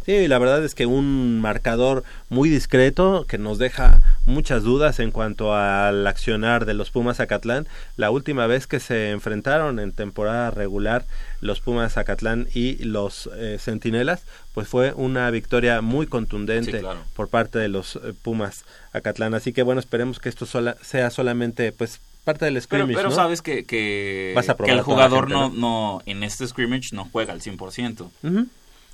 [0.07, 5.11] Sí, la verdad es que un marcador muy discreto que nos deja muchas dudas en
[5.11, 7.67] cuanto al accionar de los Pumas Zacatlán.
[7.97, 11.05] La última vez que se enfrentaron en temporada regular
[11.41, 14.23] los Pumas Zacatlán y los eh, Centinelas,
[14.55, 17.01] pues fue una victoria muy contundente Sí, claro.
[17.17, 19.35] por parte de los eh, Pumas Acatlán.
[19.35, 23.15] Así que bueno, esperemos que esto sola- sea solamente pues parte del scrimmage, pero ¿no?
[23.15, 25.55] sabes que, que, Vas a que el jugador gente, no, ¿no?
[25.97, 28.11] no, en este scrimmage no juega al 100%.
[28.23, 28.41] Ujú.
[28.41, 28.47] O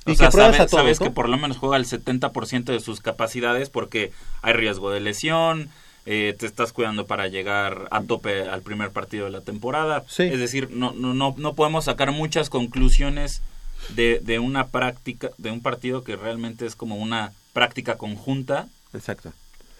[0.05, 1.07] Y sea, sabes, a todos, sabes ¿no?
[1.07, 5.69] que por lo menos juega el 70% de sus capacidades porque hay riesgo de lesión,
[6.05, 10.03] eh, te estás cuidando para llegar a tope al primer partido de la temporada.
[10.07, 10.23] Sí.
[10.23, 13.41] Es decir, no, no, no, no podemos sacar muchas conclusiones
[13.89, 19.33] de, de una práctica, de un partido que realmente es como una práctica conjunta Exacto.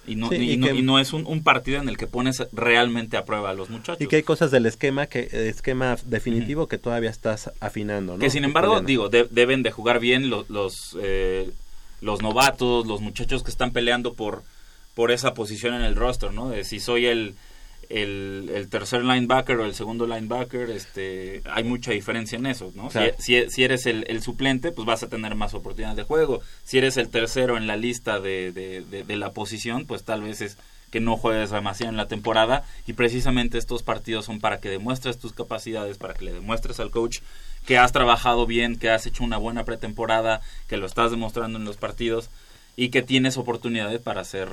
[0.08, 1.98] Y no, Sí, y y no, que- y no es un, un partido en el
[1.98, 4.02] que pones realmente a prueba a los muchachos.
[4.02, 8.20] Y que hay cosas del esquema que esquema definitivo que todavía estás afinando, ¿no?
[8.20, 11.50] Que sin embargo, digo, de- deben de jugar bien los los, eh,
[12.02, 14.44] los novatos, los muchachos que están peleando por,
[14.94, 16.50] por esa posición en el roster, ¿no?
[16.50, 17.34] De si soy el,
[17.90, 22.90] el, el tercer linebacker o el segundo linebacker, este, hay mucha diferencia en eso, ¿no?
[22.90, 23.14] Claro.
[23.20, 26.42] Si, si- si eres el, el suplente, pues vas a tener más oportunidades de juego.
[26.64, 30.22] Si eres el tercero en la lista de, de, de- de la posición, pues tal
[30.22, 30.58] vez es
[30.92, 35.18] que no juegues demasiado en la temporada y precisamente estos partidos son para que demuestres
[35.18, 37.20] tus capacidades, para que le demuestres al coach
[37.66, 41.66] que has trabajado bien, que has hecho una buena pretemporada, que lo estás demostrando en
[41.66, 42.30] los partidos
[42.78, 44.48] y que tienes oportunidades para ser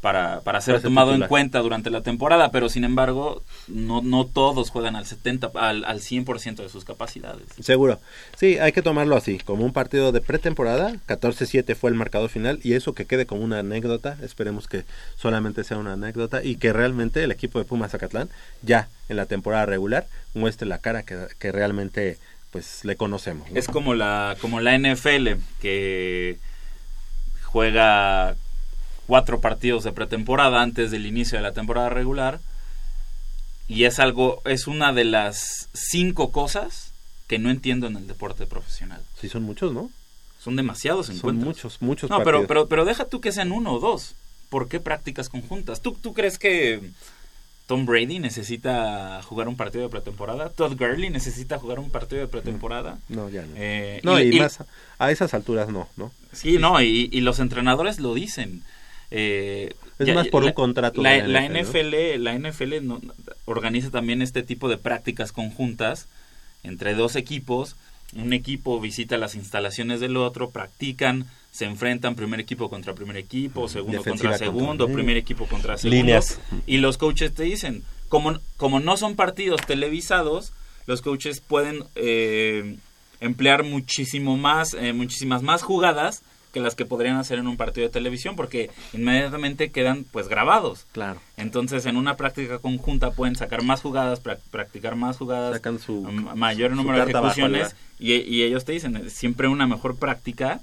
[0.00, 4.70] para, para ser tomado en cuenta durante la temporada, pero sin embargo, no, no todos
[4.70, 7.46] juegan al 70 al, al 100% de sus capacidades.
[7.60, 7.98] Seguro.
[8.36, 10.94] Sí, hay que tomarlo así, como un partido de pretemporada.
[11.08, 14.16] 14-7 fue el marcador final y eso que quede como una anécdota.
[14.22, 14.84] Esperemos que
[15.16, 18.28] solamente sea una anécdota y que realmente el equipo de Pumas Zacatlán
[18.62, 22.18] ya en la temporada regular muestre la cara que, que realmente
[22.50, 23.50] pues le conocemos.
[23.50, 23.58] ¿no?
[23.58, 25.28] Es como la, como la NFL,
[25.60, 26.38] que
[27.42, 28.36] juega
[29.06, 32.40] cuatro partidos de pretemporada antes del inicio de la temporada regular.
[33.68, 36.92] Y es algo, es una de las cinco cosas
[37.26, 39.00] que no entiendo en el deporte profesional.
[39.20, 39.90] Sí, son muchos, ¿no?
[40.40, 41.46] Son demasiados Son encuentros.
[41.46, 42.46] muchos, muchos No, pero, partidos.
[42.48, 44.14] pero, pero deja tú que sean uno o dos.
[44.50, 45.80] ¿Por qué prácticas conjuntas?
[45.82, 46.80] ¿Tú, ¿Tú crees que
[47.66, 50.50] Tom Brady necesita jugar un partido de pretemporada?
[50.50, 53.00] ¿Todd Gurley necesita jugar un partido de pretemporada?
[53.08, 53.48] No, ya no.
[53.56, 54.66] Eh, no, y, y- más a-
[55.00, 56.12] a esas alturas no, ¿no?
[56.32, 58.62] Sí, no, y, y los entrenadores lo dicen.
[59.10, 63.00] Eh, Es ya- más por la- un contrato La, NFL, la NFL no-
[63.44, 66.08] organiza también este tipo de prácticas conjuntas
[66.62, 67.76] entre dos equipos.
[68.14, 73.68] Un equipo visita las instalaciones del otro, practican, se enfrentan primer equipo contra primer equipo,
[73.68, 75.96] segundo Defensiva contra segundo, primer equipo contra segundo.
[75.96, 76.38] Líneas.
[76.66, 80.52] Y los coaches te dicen, como, como no son partidos televisados,
[80.86, 82.76] los coaches pueden eh,
[83.20, 86.22] emplear muchísimo más, eh, muchísimas más jugadas
[86.56, 90.86] que las que podrían hacer en un partido de televisión, porque inmediatamente quedan pues grabados.
[90.92, 91.20] Claro.
[91.36, 96.06] Entonces, en una práctica conjunta pueden sacar más jugadas, prac- practicar más jugadas, Sacan su-
[96.08, 100.60] m- mayor su número de ejecuciones, y, y ellos te dicen, siempre una mejor práctica,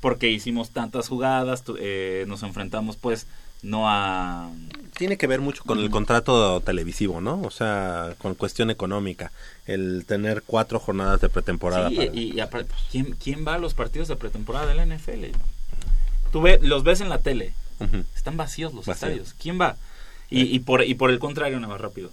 [0.00, 3.28] porque hicimos tantas jugadas, tu- eh, nos enfrentamos pues
[3.62, 4.50] no a...
[4.98, 7.40] Tiene que ver mucho con el contrato televisivo, ¿no?
[7.42, 9.30] O sea, con cuestión económica.
[9.64, 11.88] El tener cuatro jornadas de pretemporada.
[11.88, 14.74] Sí, para- y, y aparte, pues, ¿quién, ¿quién va a los partidos de pretemporada de
[14.74, 15.26] la NFL?
[16.32, 17.54] Tú ve, los ves en la tele,
[18.16, 19.08] están vacíos los Vacío.
[19.08, 19.34] estadios.
[19.40, 19.76] ¿Quién va?
[20.30, 22.10] Y, y por, y por el contrario, nada más rápido.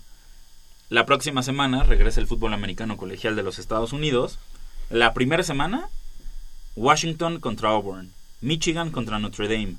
[0.90, 4.38] La próxima semana regresa el fútbol americano colegial de los Estados Unidos.
[4.92, 5.90] La primera semana,
[6.76, 8.12] Washington contra Auburn,
[8.42, 9.78] Michigan contra Notre Dame,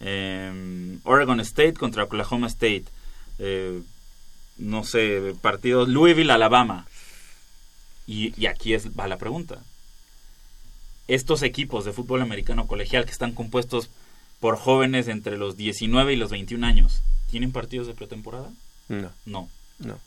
[0.00, 2.84] eh, Oregon State contra Oklahoma State,
[3.38, 3.80] eh,
[4.58, 6.86] no sé, partidos Louisville, Alabama.
[8.06, 9.58] Y, y aquí es, va la pregunta.
[11.08, 13.90] Estos equipos de fútbol americano colegial que están compuestos
[14.40, 18.50] por jóvenes entre los 19 y los 21 años, ¿tienen partidos de pretemporada?
[18.88, 19.48] No, No.
[19.78, 19.98] no.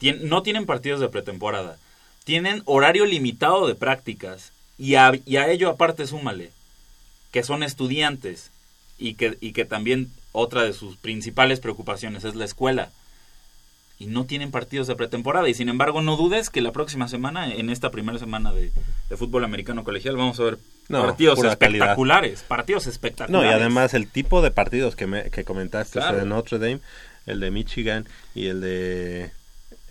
[0.00, 1.76] Tien- no tienen partidos de pretemporada.
[2.24, 4.52] Tienen horario limitado de prácticas.
[4.78, 6.52] Y a, y a ello aparte súmale
[7.32, 8.50] que son estudiantes
[9.00, 12.90] y que, y que también otra de sus principales preocupaciones es la escuela.
[13.98, 15.48] Y no tienen partidos de pretemporada.
[15.48, 18.72] Y sin embargo, no dudes que la próxima semana, en esta primera semana de,
[19.10, 21.52] de fútbol americano colegial, vamos a ver No, partidos calidad.
[21.52, 22.42] espectaculares.
[22.48, 23.50] Partidos No, espectaculares.
[23.50, 26.24] y además el tipo de partidos que, me, que comentaste, o sea, Claro.
[26.24, 26.80] de Notre Dame,
[27.26, 29.32] el de Michigan y el de...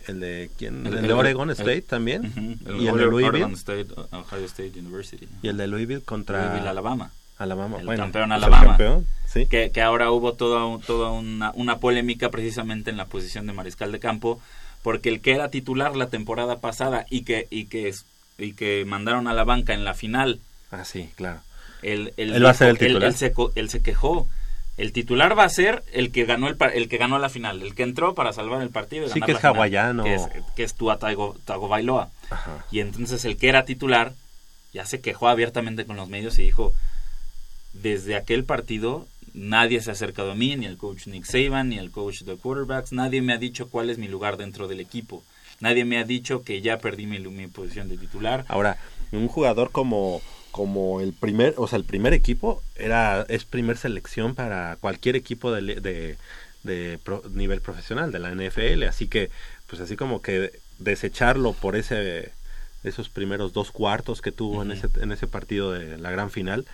[0.08, 0.88] El de, ¿quién?
[0.88, 2.58] El- El, el- de Oregon el- State también.
[2.80, 3.54] Y el de Louisville.
[3.54, 5.28] State, Ohio State University.
[5.44, 7.12] Y el de Louisville contra Louisville, Alabama.
[7.40, 7.78] Alabama.
[7.80, 8.66] el bueno, campeón pues Alabama.
[8.68, 9.48] campeón, sí.
[9.48, 13.92] que, que ahora hubo toda, toda una, una polémica precisamente en la posición de mariscal
[13.92, 14.40] de campo,
[14.84, 17.94] porque el que era titular la temporada pasada y que, y que,
[18.38, 20.40] y que mandaron a la banca en la final,
[20.72, 21.40] Ah, sí, claro.
[21.82, 23.10] él, él Él va a ser el él- titular.
[23.10, 24.28] él se, él se quejó.
[24.78, 27.76] El titular va a ser el que ganó el, el que ganó la final, el
[27.76, 29.06] que entró para salvar el partido.
[29.06, 30.04] y Sí, ganar que la es final, hawaiano.
[30.06, 30.22] Que es,
[30.56, 32.10] que es Tua Tago, Tagovailoa.
[32.30, 32.64] Ajá.
[32.72, 34.14] Y entonces el que era titular
[34.72, 36.74] ya se quejó abiertamente con los medios y dijo,
[37.74, 41.78] desde aquel partido nadie se ha acercado a mí, ni el coach Nick Saban, ni
[41.78, 45.24] el coach de quarterbacks, nadie me ha dicho cuál es mi lugar dentro del equipo.
[45.60, 48.46] Nadie me ha dicho que ya perdí mi, mi posición de titular.
[48.48, 48.78] Ahora,
[49.12, 54.34] un jugador como como el primer, o sea, el primer equipo era es primer selección
[54.34, 56.18] para cualquier equipo de, de,
[56.64, 59.30] de pro- nivel profesional de la NFL, así que
[59.68, 62.32] pues así como que desecharlo por ese
[62.84, 66.66] esos primeros dos cuartos que tuvo en ese en ese partido de la gran final,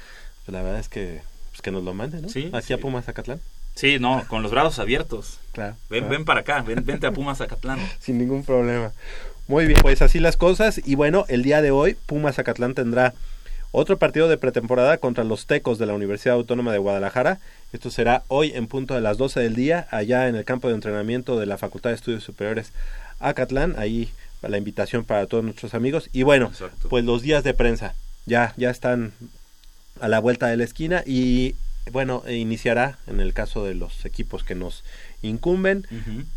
[0.48, 1.22] la verdad es que
[1.52, 2.30] pues que nos lo manden, ¿no?
[2.30, 2.74] Sí, Aquí sí.
[2.74, 3.40] a Pumas Zacatlán.
[3.76, 5.40] Sí, no, con los brazos abiertos.
[5.52, 5.76] Claro.
[5.90, 6.12] Ven, claro.
[6.12, 7.80] ven para acá, ven, vente a Pumas Zacatlán.
[8.00, 8.92] sin ningún problema.
[9.48, 10.82] Muy bien, pues así las cosas.
[10.86, 13.14] Y bueno, el día de hoy, Pumas Zacatlán tendrá
[13.72, 17.40] otro partido de pretemporada contra los Tecos de la Universidad Autónoma de Guadalajara
[17.74, 20.76] Esto será hoy en punto de las 12 del día, allá en el campo de
[20.76, 22.72] entrenamiento de la Facultad de Estudios Superiores
[23.20, 23.76] Acatlán.
[23.78, 24.10] Ahí
[24.42, 26.10] la invitación para todos nuestros amigos.
[26.14, 26.88] Y bueno, Exacto.
[26.90, 29.12] pues los días de prensa ya, ya están
[30.00, 31.56] a la vuelta de la esquina y
[31.92, 34.84] bueno, e iniciará en el caso de los equipos que nos
[35.22, 35.86] incumben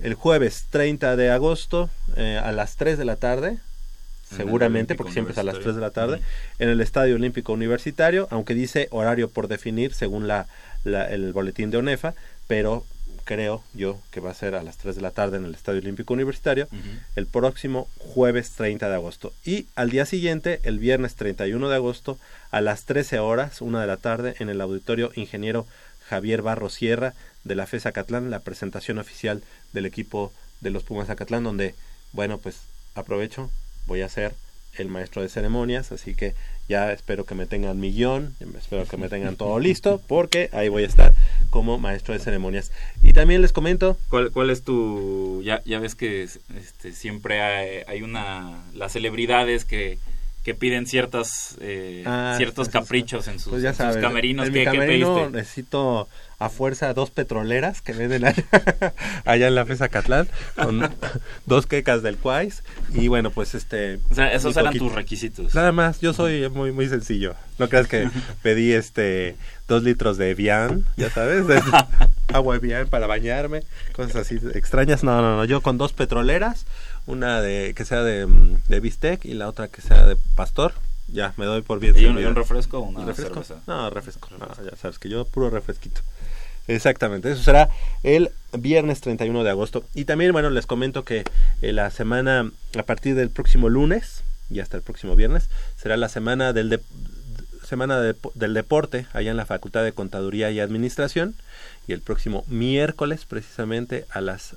[0.03, 3.59] el jueves 30 de agosto eh, a las 3 de la tarde,
[4.37, 6.21] seguramente, porque siempre es a las 3 de la tarde,
[6.59, 10.47] en el Estadio Olímpico Universitario, aunque dice horario por definir según la,
[10.85, 12.15] la- el boletín de ONEFA,
[12.47, 12.85] pero
[13.29, 15.81] creo yo que va a ser a las 3 de la tarde en el Estadio
[15.81, 16.67] Olímpico Universitario
[17.15, 19.35] el próximo jueves 30 de agosto.
[19.45, 22.19] Y al día siguiente, el viernes 31 de agosto,
[22.51, 25.67] a las 13 horas, una de la tarde, en el auditorio Ingeniero
[26.09, 27.13] Javier Barro Sierra
[27.45, 29.43] de la FES Acatlán, la presentación oficial
[29.75, 31.75] del equipo de los Pumas Acatlán, donde,
[32.13, 32.61] bueno, pues
[32.95, 33.51] aprovecho,
[33.87, 34.33] voy a ser
[34.79, 36.35] el maestro de ceremonias, así que
[36.69, 40.69] ya espero que me tengan mi guion, espero que me tengan todo listo, porque ahí
[40.69, 41.13] voy a estar
[41.51, 42.71] como maestro de ceremonias.
[43.03, 45.41] Y también les comento, ¿Cuál, ¿Cuál es tu...?
[45.45, 48.63] Ya, ya ves que este, siempre hay, hay una...
[48.75, 49.99] Las celebridades que,
[50.45, 52.83] que piden ciertas eh, Ah, ciertos sí, sí, sí.
[52.85, 54.47] caprichos en sus, Pues ya en sus camerinos.
[54.49, 55.37] en ¿Qué, mi qué camerino pediste?
[55.39, 56.09] necesito
[56.39, 58.45] a fuerza dos petroleras que venden allá,
[59.25, 60.89] allá en la FES Acatlán, con
[61.47, 62.63] dos quecas del Cuais
[62.95, 63.99] y bueno, pues este...
[64.11, 65.55] O sea, esos eran tus requisitos.
[65.55, 67.35] Nada más, yo soy muy muy sencillo.
[67.59, 68.09] No creas que
[68.43, 69.37] pedí este
[69.67, 71.61] dos litros de Evian, ya sabes, de
[72.33, 73.63] agua Evian para bañarme,
[73.93, 75.03] cosas así extrañas.
[75.03, 76.67] No, no, no, yo con dos petroleras,
[77.07, 80.73] una de que sea de, mm, de bistec y la otra que sea de pastor.
[81.11, 83.43] Ya, me doy por bien ¿Y un, refresco o una ¿Un refresco?
[83.43, 83.63] cerveza?
[83.67, 84.29] No, refresco.
[84.39, 86.03] No, ya sabes que yo puro refresquito.
[86.69, 87.71] Exactamente, eso será
[88.03, 89.85] el viernes 31 de agosto.
[89.95, 91.25] Y también, bueno, les comento que
[91.63, 96.09] eh, la semana, a partir del próximo lunes y hasta el próximo viernes, será la
[96.09, 96.81] semana del, de-
[97.67, 101.35] semana de- del deporte allá en la Facultad de Contaduría y Administración.
[101.87, 104.55] Y el próximo miércoles, precisamente a las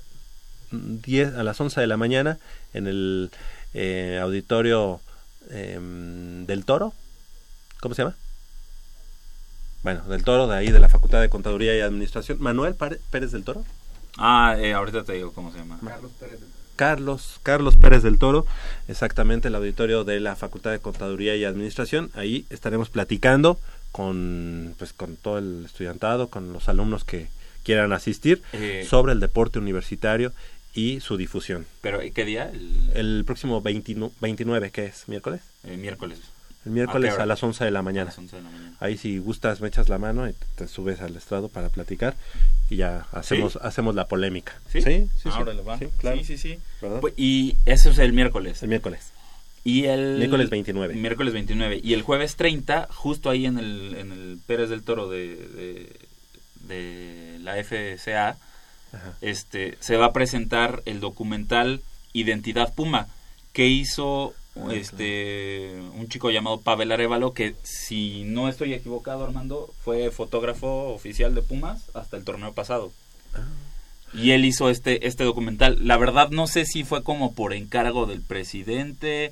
[0.72, 2.40] 10, a las 11 de la mañana,
[2.74, 3.32] en el
[3.74, 5.00] eh, auditorio
[5.50, 6.94] em, del Toro.
[7.80, 8.16] ¿Cómo se llama?
[9.84, 12.38] Bueno, del Toro, de ahí de la Facultad de Contaduría y Administración.
[12.40, 13.64] Manuel Pérez del Toro.
[14.18, 15.80] Ah, eh, ahorita te digo cómo se llama.
[16.76, 18.46] Carlos, Carlos Pérez del Toro,
[18.88, 22.12] exactamente el auditorio de la Facultad de Contaduría y Administración.
[22.16, 23.60] Ahí estaremos platicando
[23.92, 27.28] con, pues, con todo el estudiantado, con los alumnos que
[27.64, 30.32] quieran asistir Eh, sobre el deporte universitario
[30.74, 31.66] y su difusión.
[31.82, 32.50] ¿Pero qué día?
[32.50, 35.08] El, El próximo 29, 29 ¿qué es?
[35.08, 35.42] ¿Miércoles?
[35.64, 36.20] el miércoles.
[36.66, 38.06] El miércoles ¿A las 11 de la A mañana.
[38.06, 38.76] las 11 de la mañana.
[38.80, 42.16] Ahí si gustas me echas la mano y te subes al estrado para platicar
[42.70, 44.54] y ya hacemos hacemos la polémica.
[44.70, 44.82] ¿Sí?
[44.82, 45.78] Sí, sí, Ah, órale, va.
[45.80, 46.24] Sí, claro.
[46.24, 46.60] Sí, sí.
[47.02, 48.62] Pues, Y eso es el miércoles.
[48.62, 49.12] El miércoles.
[49.64, 50.96] Y el Miércoles 29.
[50.96, 51.82] Miércoles 29.
[51.84, 55.96] Y el jueves 30, justo ahí en el, en el Pérez del Toro de, de,
[56.68, 58.38] de la FCA,
[58.92, 59.14] Ajá.
[59.22, 61.82] este, se va a presentar el documental
[62.14, 63.08] Identidad Puma,
[63.54, 69.74] que hizo Ah, este un chico llamado Pavel Arevalo, que si no estoy equivocado, Armando,
[69.84, 72.92] fue fotógrafo oficial de Pumas hasta el torneo pasado.
[73.34, 73.46] Ah.
[74.14, 75.78] Y él hizo este, este documental.
[75.88, 79.32] La verdad no sé si fue como por encargo del presidente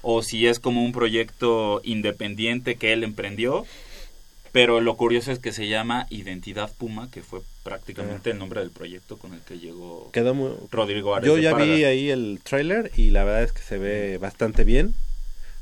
[0.00, 3.66] o si es como un proyecto independiente que él emprendió.
[4.54, 8.70] Pero lo curioso es que se llama Identidad Puma, que fue prácticamente el nombre del
[8.70, 11.26] proyecto con el que llegó Quedó muy Rodrigo Ares.
[11.26, 14.94] Yo ya vi ahí el tráiler y la verdad es que se ve bastante bien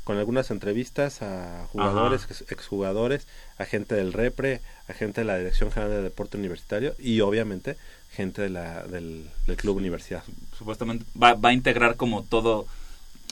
[0.03, 3.25] con algunas entrevistas a jugadores, ex- exjugadores,
[3.57, 7.77] a gente del Repre, a gente de la Dirección General de Deporte Universitario y obviamente
[8.11, 10.23] gente de la, del, del Club Universidad.
[10.55, 12.67] supuestamente va, va a integrar como todo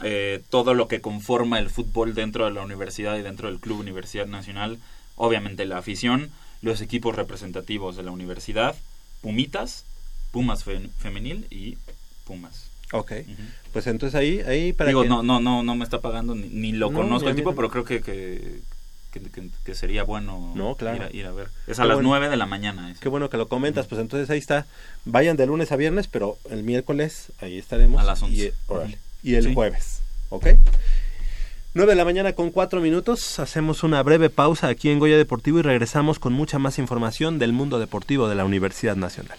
[0.02, 3.80] eh, todo lo que conforma el fútbol dentro de la universidad y dentro del club
[3.82, 4.80] Universidad Nacional
[5.16, 6.30] obviamente la afición
[6.62, 8.76] los equipos representativos de la universidad
[9.22, 9.84] Pumitas
[10.32, 11.78] Pumas fe- femenil y
[12.26, 13.14] Pumas Ok,
[13.72, 16.48] pues entonces ahí, ahí para digo que- no no no no me está pagando ni,
[16.50, 18.52] ni lo No, conozco el tipo pero creo que que,
[19.66, 20.96] que, sería bueno No, claro.
[20.98, 22.10] ir, a, ir a ver es a Qué las bueno.
[22.10, 23.00] 9 de la mañana eso.
[23.02, 24.66] Qué bueno que lo comentas, pues entonces ahí está.
[25.04, 28.00] Vayan de lunes a viernes, pero el miércoles ahí estaremos.
[28.00, 28.54] A las 11.
[29.24, 29.54] Y, el Sí.
[29.54, 30.00] jueves,
[30.30, 30.48] ¿ok?
[31.74, 33.40] 9 de la mañana con 4 minutos.
[33.40, 37.54] Hacemos una breve pausa aquí en Goya Deportivo y regresamos con mucha más información del
[37.54, 39.38] mundo deportivo de la Universidad Nacional.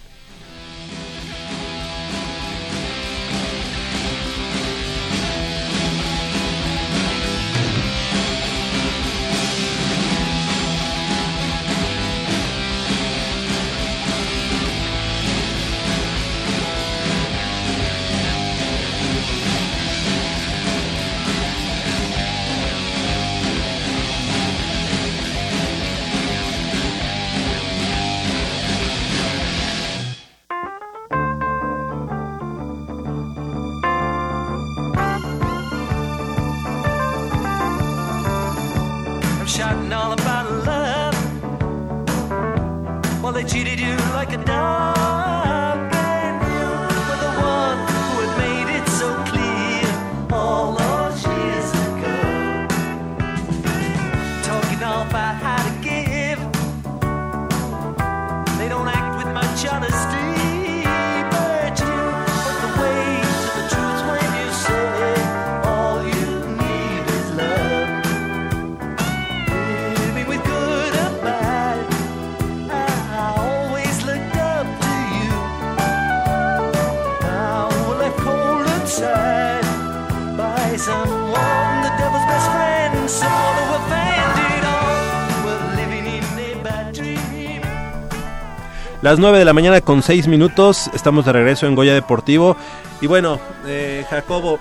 [89.13, 92.57] Las 9 de la mañana con 6 minutos, estamos de regreso en Goya Deportivo.
[93.03, 94.59] Y bueno, eh, Jacobo,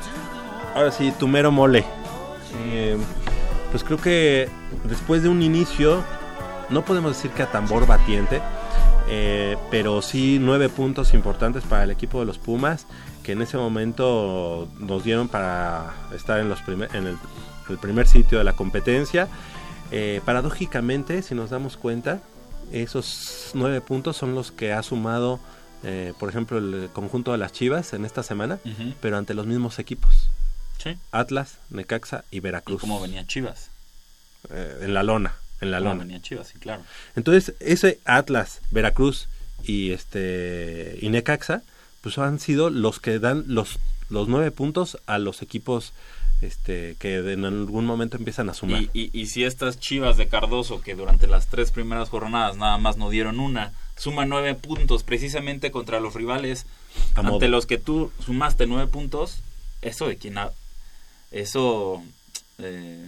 [0.76, 1.86] ahora sí, tu mero mole.
[2.66, 2.98] Eh,
[3.72, 4.50] pues creo que
[4.84, 6.04] después de un inicio,
[6.70, 8.42] no podemos decir que a tambor batiente,
[9.10, 12.88] eh, pero sí nueve puntos importantes para el equipo de los Pumas,
[13.24, 17.18] que en ese momento nos dieron para estar en, los primer- en el,
[17.70, 19.30] el primer sitio de la competencia.
[19.94, 22.20] Eh, paradójicamente, si nos damos cuenta,
[22.72, 25.40] esos nueve puntos son los que ha sumado,
[25.84, 28.60] eh, por ejemplo, el conjunto de las Chivas en esta semana,
[29.02, 30.30] pero ante los mismos equipos.
[30.82, 30.98] Sí.
[31.12, 32.82] Atlas, Necaxa y ¿Y Veracruz.
[32.82, 33.70] cómo venía Chivas?
[34.50, 36.04] Eh, en la lona, en la ¿Cómo lona.
[36.04, 36.48] venía Chivas?
[36.48, 36.82] Sí, claro.
[37.16, 39.28] Entonces, ese Atlas, Veracruz
[39.64, 41.62] y este y Necaxa,
[42.02, 43.78] pues han sido los que dan los,
[44.10, 45.94] los nueve puntos a los equipos
[46.42, 48.82] este que en algún momento empiezan a sumar.
[48.82, 52.78] Y, y, y si estas chivas de Cardoso, que durante las tres primeras jornadas nada
[52.78, 56.66] más no dieron una, suman nueve puntos precisamente contra los rivales
[57.16, 57.48] A ante modo.
[57.48, 59.38] los que tú sumaste nueve puntos,
[59.82, 60.52] eso de quién ha-
[61.32, 62.04] eso
[62.58, 63.08] eh,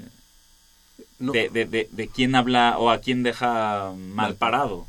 [1.20, 4.86] No, de, de, de, de quién habla o a quién deja mal parado.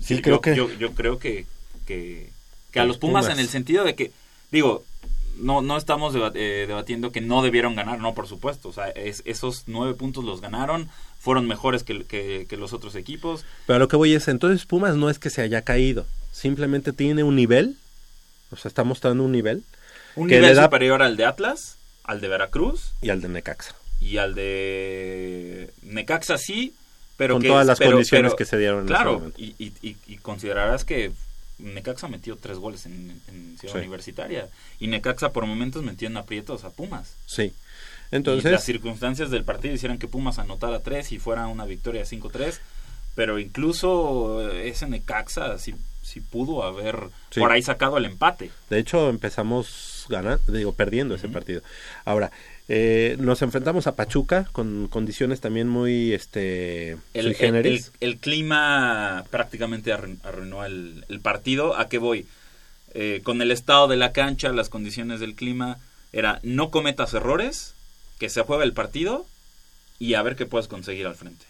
[0.00, 1.46] Sí, yo, creo que- yo, yo creo que,
[1.86, 2.30] que,
[2.72, 3.38] que a Los los Pumas, Pumas.
[3.38, 4.12] en el sentido de que,
[4.52, 4.84] digo,
[5.36, 8.68] no, no estamos eh, debatiendo que no debieron ganar, no, por supuesto.
[8.68, 10.88] O sea, es- esos nueve puntos los ganaron,
[11.20, 13.44] fueron mejores que, que, que los otros equipos.
[13.66, 16.92] Pero a lo que voy es, entonces Pumas no es que se haya caído, simplemente
[16.92, 17.76] tiene un nivel,
[18.50, 19.62] o sea, está mostrando un nivel
[20.14, 23.28] Un Que nivel le da- superior al de Atlas, al de Veracruz y al de
[23.28, 23.74] Necaxa.
[24.00, 26.74] y al de Necaxa sí,
[27.16, 29.54] pero Con que todas las pero- condiciones pero- que se dieron en ese Claro, y,
[29.58, 31.12] y, y- y considerarás que
[31.58, 33.78] Necaxa metió tres goles en, en Ciudad Sí.
[33.80, 34.48] Universitaria
[34.78, 37.14] y Necaxa por momentos metió en aprietos a Pumas.
[37.26, 37.42] Sí.
[37.42, 37.54] y las
[38.12, 42.58] Entonces, circunstancias del partido hicieron que Pumas anotara tres y fuera una victoria 5-3,
[43.14, 47.40] pero incluso ese Necaxa sí, sí pudo haber Sí.
[47.40, 48.50] por ahí sacado el empate.
[48.70, 51.62] de hecho, empezamos ganando, digo, perdiendo ese partido.
[52.04, 52.30] Ahora,
[52.68, 57.92] eh, nos enfrentamos a Pachuca con condiciones también muy este El, sui el- generis.
[58.00, 61.76] el- el clima prácticamente arruin- arruinó el, partido.
[61.76, 62.26] ¿A qué voy?
[62.94, 65.78] Eh, con el estado de la cancha, las condiciones del clima,
[66.12, 67.74] era no cometas errores,
[68.18, 69.26] que se juegue el partido
[69.98, 71.44] y a ver qué puedes conseguir al frente.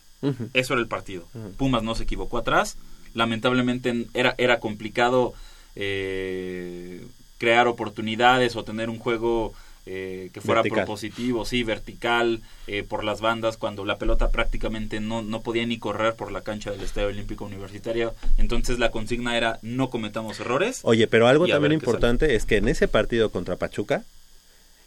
[0.55, 1.29] Eso era el partido.
[1.57, 2.77] Pumas no se equivocó atrás.
[3.15, 5.35] Lamentablemente en- era, era complicado
[5.77, 7.07] eh,
[7.39, 9.55] crear oportunidades o tener un juego
[9.87, 10.85] eh, que fuera Vertical.
[10.85, 15.79] propositivo, sí, vertical, eh, por las bandas, cuando la pelota prácticamente no, no podía ni
[15.79, 18.15] correr por la cancha del Estadio Olímpico Universitario.
[18.37, 20.81] Entonces la consigna era no cometamos errores.
[20.83, 24.05] Oye, pero algo también importante es que en ese partido contra Pachuca,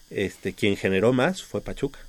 [0.09, 1.99] este, quien generó más fue Pachuca,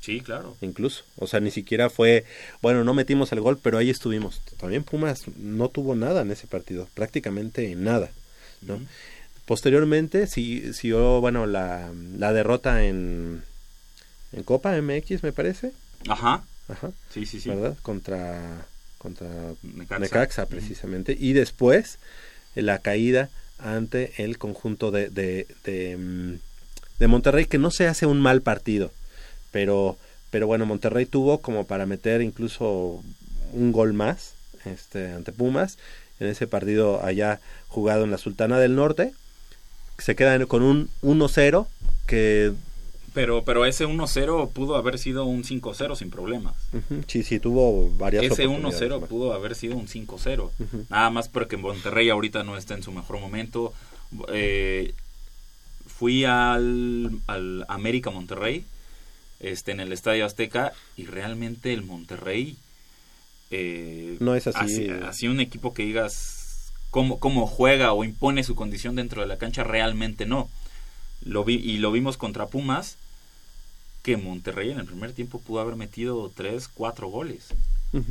[0.00, 0.56] Sí, claro.
[0.62, 1.04] incluso.
[1.18, 2.24] O sea, ni siquiera fue,
[2.62, 4.40] bueno, no metimos el gol, pero ahí estuvimos.
[4.58, 8.10] También Pumas no tuvo nada en ese partido, prácticamente nada.
[8.62, 8.80] ¿no?
[9.48, 13.42] Posteriormente, si siguió, bueno, la, la derrota en,
[14.32, 15.72] en Copa MX, me parece.
[16.06, 16.44] Ajá.
[16.68, 17.48] Ajá, Sí, sí, sí.
[17.48, 17.74] ¿verdad?
[17.80, 18.66] Contra,
[18.98, 19.26] contra
[19.62, 19.98] Necaxa.
[20.00, 21.16] Necaxa, precisamente.
[21.18, 21.98] Y después
[22.54, 26.34] la caída ante el conjunto de, de, de, mm,
[26.98, 28.92] de Monterrey, que no se hace un mal partido,
[29.50, 29.96] pero,
[30.30, 33.02] pero bueno, Monterrey tuvo como para meter incluso
[33.54, 34.34] un gol más
[34.66, 35.78] este, ante Pumas
[36.20, 39.14] en ese partido allá jugado en la Sultana del Norte.
[39.98, 41.66] Se quedan con un 1-0
[42.06, 42.52] que
[43.14, 46.54] Pero, pero ese 1-0 pudo haber sido un 5-0 sin problemas.
[46.72, 49.08] ujú, sí, sí tuvo varias Ese oportunidades 1-0 más.
[49.08, 50.50] pudo haber sido un 5-0.
[50.58, 50.84] Ujú.
[50.88, 53.72] Nada más porque Monterrey ahorita no está en su mejor momento.
[54.32, 54.94] Eh,
[55.86, 58.64] fui al, al América Monterrey
[59.40, 62.56] este, en el Estadio Azteca y realmente el Monterrey
[63.50, 64.88] eh, No es así.
[64.90, 66.37] así un equipo que digas
[66.90, 70.48] cómo, cómo juega o impone su condición dentro de la cancha realmente no
[71.24, 72.96] lo vi y lo vimos contra Pumas
[74.02, 77.48] que Monterrey en el primer tiempo pudo haber metido tres, cuatro goles.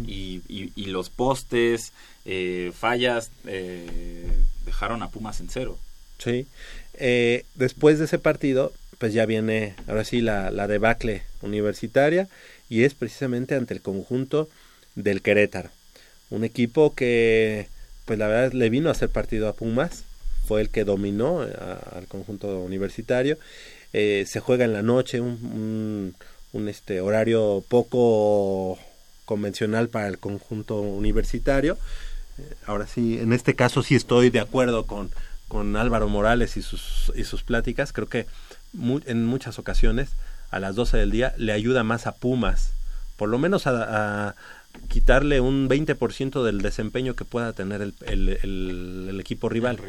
[0.08, 1.92] y, y- y los postes,
[2.26, 4.28] eh, fallas, eh,
[4.66, 5.78] dejaron a Pumas en cero.
[6.18, 6.48] Sí.
[6.96, 12.28] Eh, después de ese partido, pues ya viene ahora sí la, la debacle universitaria
[12.70, 14.50] y es precisamente ante el conjunto
[14.96, 15.70] del Querétaro.
[16.32, 17.68] Un equipo que,
[18.08, 20.06] pues la verdad, le vino a hacer partido a Pumas,
[20.48, 21.54] fue el que dominó eh,
[21.94, 23.38] al conjunto universitario.
[23.92, 26.16] Eh, se juega en la noche, un,
[26.70, 28.80] este horario poco
[29.26, 31.78] convencional para el conjunto universitario.
[32.38, 35.12] Eh, ahora sí, en este caso sí estoy de acuerdo con,
[35.50, 37.92] con Álvaro Morales y sus, y sus pláticas.
[37.92, 38.26] Creo que
[39.06, 40.12] en muchas ocasiones
[40.50, 42.72] a las 12 del día le ayuda más a Pumas,
[43.18, 44.36] por lo menos a, a
[44.90, 49.80] quitarle un 20% del desempeño que pueda tener el, el- el- el equipo rival.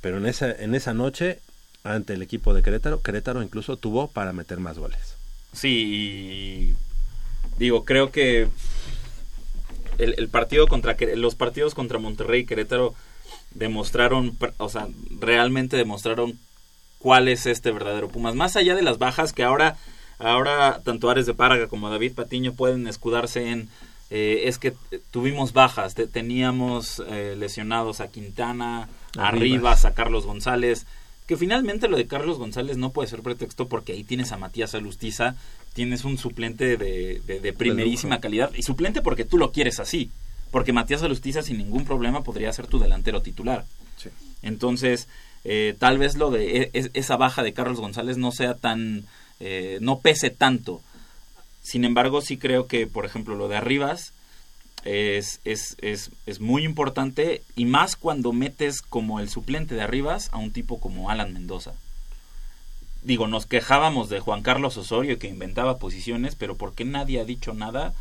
[0.00, 1.40] Pero en esa, en esa noche,
[1.82, 5.16] ante el equipo de Querétaro, Querétaro incluso tuvo para meter más goles.
[5.52, 5.68] Sí,
[6.72, 6.74] y
[7.58, 8.48] digo, creo que
[9.98, 12.94] el, el partido contra los partidos contra Monterrey y Querétaro
[13.52, 14.88] demostraron, o sea,
[15.20, 16.38] realmente demostraron
[16.98, 18.34] cuál es este verdadero Pumas.
[18.34, 19.76] Más allá de las bajas que ahora,
[20.18, 23.68] ahora tanto Ares de Parga como David Patiño pueden escudarse en
[24.16, 24.72] eh, es que
[25.10, 29.40] tuvimos bajas, te- teníamos eh, lesionados a Quintana, a Arribas.
[29.42, 30.86] Rivas, a Carlos González,
[31.26, 34.74] que finalmente lo de Carlos González no puede ser pretexto porque ahí tienes a Matías
[34.74, 35.34] Alustiza,
[35.72, 40.10] tienes un suplente de, de- de primerísima calidad, y suplente porque tú lo quieres así,
[40.52, 43.64] porque Matías Alustiza sin ningún problema podría ser tu delantero titular.
[44.42, 45.08] Entonces,
[45.44, 49.04] eh, tal vez lo de e- es- esa baja de Carlos González no sea tan,
[49.40, 50.80] eh, no pese tanto.
[51.64, 54.12] Sin embargo, sí creo que, por ejemplo, lo de Arribas
[54.84, 60.28] es, es, es, es muy importante y más cuando metes como el suplente de Arribas
[60.32, 61.72] a un tipo como Alan Mendoza.
[63.02, 67.24] Digo, nos quejábamos de Juan Carlos Osorio que inventaba posiciones, pero ¿por qué nadie ha
[67.24, 67.94] dicho nada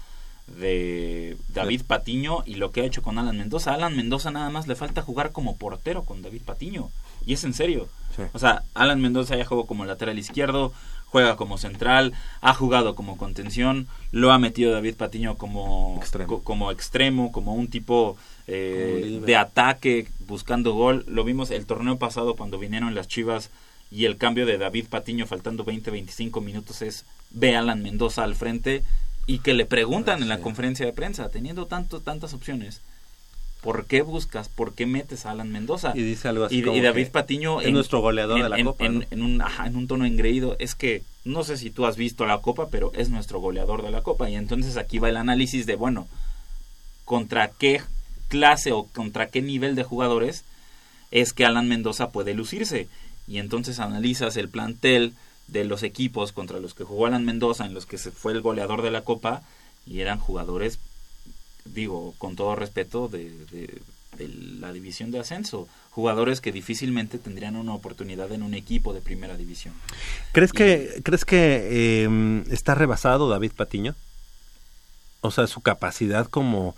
[0.47, 3.72] de David Patiño y lo que ha hecho con Alan Mendoza?
[3.72, 6.89] A Alan Mendoza nada más le falta jugar como portero con David Patiño.
[7.26, 7.88] Y es en serio.
[8.18, 8.24] Sí.
[8.34, 10.74] O sea, Alan Mendoza ya jugó como lateral izquierdo,
[11.14, 12.11] juega como central,
[12.41, 16.28] ha jugado como contención, lo ha metido David Patiño como Extremo.
[16.28, 21.05] co- como, extremo, como un tipo eh, Como de ataque, buscando gol.
[21.07, 23.51] Lo vimos el torneo pasado cuando vinieron las Chivas
[23.91, 28.34] y el cambio de David Patiño faltando 20-25 minutos es ve a Alan Mendoza al
[28.34, 28.82] frente
[29.28, 32.82] y que le preguntan en la conferencia de prensa, teniendo tanto, tantas opciones,
[33.64, 35.93] ¿por qué buscas, por qué metes a Alan Mendoza?
[35.95, 38.66] Y dice algo así y, como y David Patiño es nuestro goleador de la en-
[38.66, 39.05] Copa, en, ¿no?
[39.09, 42.26] en un, ajá, en un tono engreído es que no sé si tú has visto
[42.26, 45.66] la Copa pero es nuestro goleador de la Copa y entonces aquí va el análisis
[45.66, 46.07] de bueno
[47.05, 47.82] contra qué
[48.28, 50.43] clase o contra qué nivel de jugadores
[51.11, 52.88] es que Alan Mendoza puede lucirse
[53.28, 55.14] y entonces analizas el plantel
[55.47, 58.41] de los equipos contra los que jugó Alan Mendoza en los que se fue el
[58.41, 59.43] goleador de la Copa
[59.86, 60.79] y eran jugadores
[61.66, 63.82] digo, con todo respeto, de, de-
[64.18, 65.68] de la división de ascenso.
[65.90, 69.74] Jugadores que difícilmente tendrían una oportunidad en un equipo de primera división.
[70.34, 73.96] ¿Crees que, ¿crees que eh, está rebasado David Patiño?
[75.22, 76.76] O sea, su capacidad como,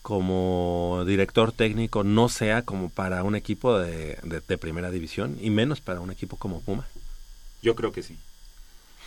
[0.00, 5.50] como director técnico no sea como para un equipo de, de- de primera división y
[5.50, 6.86] menos para un equipo como Puma.
[7.60, 8.16] Yo creo que sí.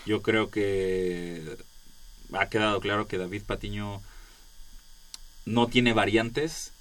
[0.06, 1.58] Yo creo que
[2.34, 4.02] ha quedado claro que David Patiño
[5.46, 6.72] no tiene variantes,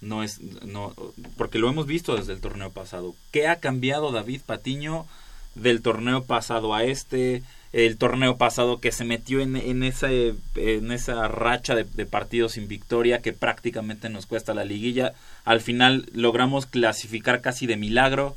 [0.00, 0.94] no es no
[1.36, 3.14] porque lo hemos visto desde el torneo pasado.
[3.30, 5.06] ¿Qué ha cambiado David Patiño
[5.54, 7.42] del torneo pasado a este?
[7.72, 12.52] El torneo pasado que se metió en, en esa en esa racha de, de partidos
[12.52, 15.12] sin victoria que prácticamente nos cuesta la liguilla.
[15.44, 18.36] Al final logramos clasificar casi de milagro.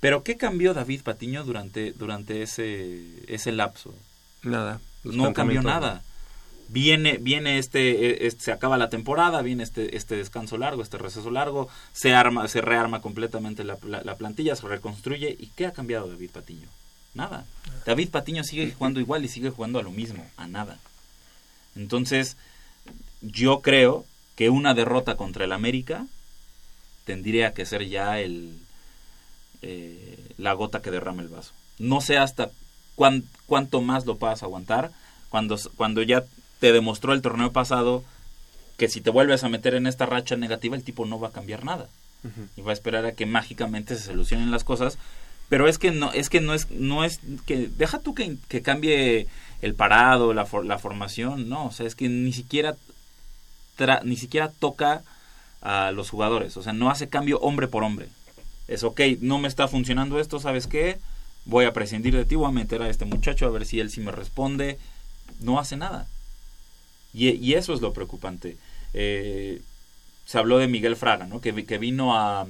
[0.00, 3.94] Pero ¿qué cambió David Patiño durante, durante ese, ese lapso?
[4.42, 4.78] Nada.
[5.02, 6.02] no cambió nada.
[6.74, 10.98] Viene, viene este, eh, este- se acaba la temporada, viene este, este descanso largo, este
[10.98, 15.36] receso largo, se arma, se rearma completamente la, la- la plantilla, se reconstruye.
[15.38, 16.66] ¿Y qué ha cambiado David Patiño?
[17.14, 17.44] Nada.
[17.86, 20.78] David Patiño sigue jugando igual y sigue jugando a lo mismo, a nada.
[21.76, 22.36] Entonces,
[23.22, 26.06] yo creo que una derrota contra el América
[27.04, 28.58] tendría que ser ya el
[29.62, 31.52] eh, la gota que derrama el vaso.
[31.78, 32.50] No sé hasta
[32.96, 34.90] cuán- cuánto más lo puedas aguantar
[35.30, 36.24] cuando, cuando ya
[36.60, 38.02] te demostró el torneo pasado
[38.76, 41.32] que si te vuelves a meter en esta racha negativa el tipo no va a
[41.32, 41.88] cambiar nada.
[42.56, 44.96] Y va a esperar a que mágicamente se solucionen las cosas.
[45.50, 48.62] Pero es que no es que no es no es que deja tú que, que
[48.62, 49.26] cambie
[49.60, 52.76] el parado la, for- la formación no o sea es que ni siquiera
[53.78, 55.02] tra- ni siquiera toca
[55.60, 58.08] a los jugadores o sea no hace cambio hombre por hombre.
[58.68, 60.98] Es ok no me está funcionando esto sabes qué
[61.44, 63.90] voy a prescindir de ti, voy a meter a este muchacho a ver si él
[63.90, 64.78] sí me responde.
[65.40, 66.06] No hace nada.
[67.14, 68.56] Y, y eso es lo preocupante.
[68.92, 69.62] Eh,
[70.26, 71.40] se habló de Miguel Fraga, ¿no?
[71.40, 72.46] Que, que vino a,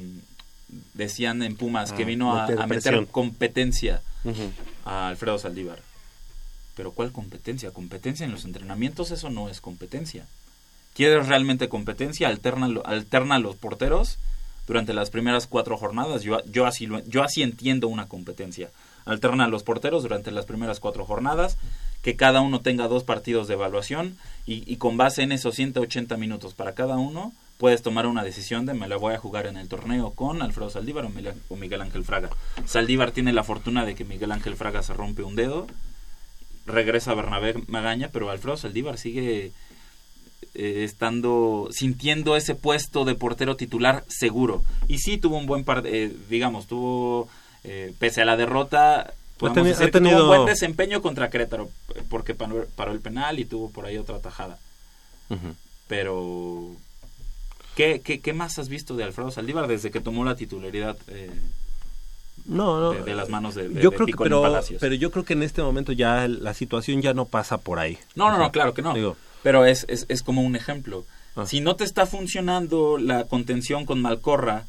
[0.94, 3.06] decían en Pumas, que vino a, meter a meter presión.
[3.06, 4.02] competencia
[4.84, 5.80] a Alfredo Saldívar.
[6.76, 7.70] Pero ¿cuál competencia?
[7.70, 10.26] Competencia en los entrenamientos, eso no es competencia.
[10.94, 12.28] ¿Quieres realmente competencia?
[12.28, 14.18] Alterna, alterna los porteros
[14.66, 16.22] durante las primeras cuatro jornadas.
[16.22, 18.70] Yo, yo, así, yo así entiendo una competencia.
[19.04, 21.58] Alterna los porteros durante las primeras cuatro jornadas,
[22.04, 24.16] que cada uno tenga dos partidos de evaluación
[24.46, 28.74] y, con base en esos 180 minutos para cada uno, puedes tomar una decisión de
[28.74, 31.06] me la voy a jugar en el torneo con Alfredo Saldívar
[31.48, 32.28] o Miguel Ángel Fraga.
[32.66, 35.66] Saldívar tiene la fortuna de que Miguel Ángel Fraga se rompe un dedo,
[36.66, 39.52] regresa Bernabé Magaña, pero Alfredo Saldívar sigue
[40.54, 44.62] eh, estando sintiendo ese puesto de portero titular seguro.
[44.88, 47.30] Y sí tuvo un buen par, eh, digamos, tuvo
[47.64, 49.14] eh, pese a la derrota
[49.52, 51.70] podemos decir ha que tuvo un tenido- buen desempeño contra Querétaro
[52.08, 54.58] porque paró, el penal y tuvo por ahí otra tajada.
[55.88, 56.70] Pero
[57.76, 61.30] ¿qué, qué, qué más has visto de Alfredo Saldívar desde que tomó la titularidad eh,
[62.46, 62.92] No, no.
[62.92, 64.80] de, de las manos de, de- yo de creo que, Picolín pero, Palacios?
[64.80, 67.98] pero yo creo que en este momento ya la situación ya no pasa por ahí.
[68.14, 68.94] No, no, O sea, no, claro que no.
[68.94, 71.04] digo, Pero es, es, es como un ejemplo.
[71.36, 71.46] Ah.
[71.46, 74.64] Si no te está funcionando la contención con Malcorra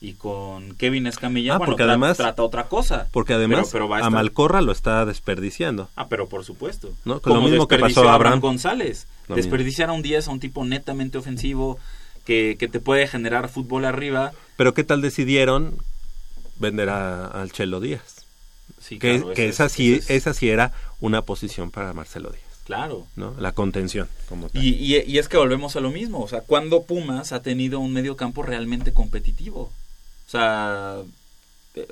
[0.00, 3.08] y con Kevin Escamilla, Ah, bueno, porque además- trata otra cosa.
[3.12, 5.88] porque además Pero- a Malcorra lo está desperdiciando.
[5.96, 6.92] Ah, pero por supuesto.
[7.04, 8.40] No, con lo mismo que pasó a Abraham Abraham.
[8.40, 9.06] González.
[9.28, 11.78] Lo Desperdiciar a un 10 a un tipo netamente ofensivo
[12.24, 14.32] que, que te puede generar fútbol arriba.
[14.56, 15.78] Pero ¿qué tal decidieron
[16.58, 18.26] vender a- al Chelo Díaz?
[18.80, 21.92] Sí, que claro, que ese esa, es- sí, es- esa sí era una posición para
[21.92, 23.06] Marcelo Díaz, Claro.
[23.16, 23.34] ¿no?
[23.40, 24.62] La contención, como tal.
[24.62, 26.20] Y, y- y es que volvemos a lo mismo.
[26.20, 29.72] O sea, cuando Pumas ha tenido un medio campo realmente competitivo?
[30.26, 30.96] O sea,
[31.74, 31.86] eh,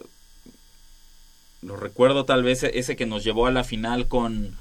[1.62, 4.56] lo recuerdo tal vez ese que nos llevó a la final con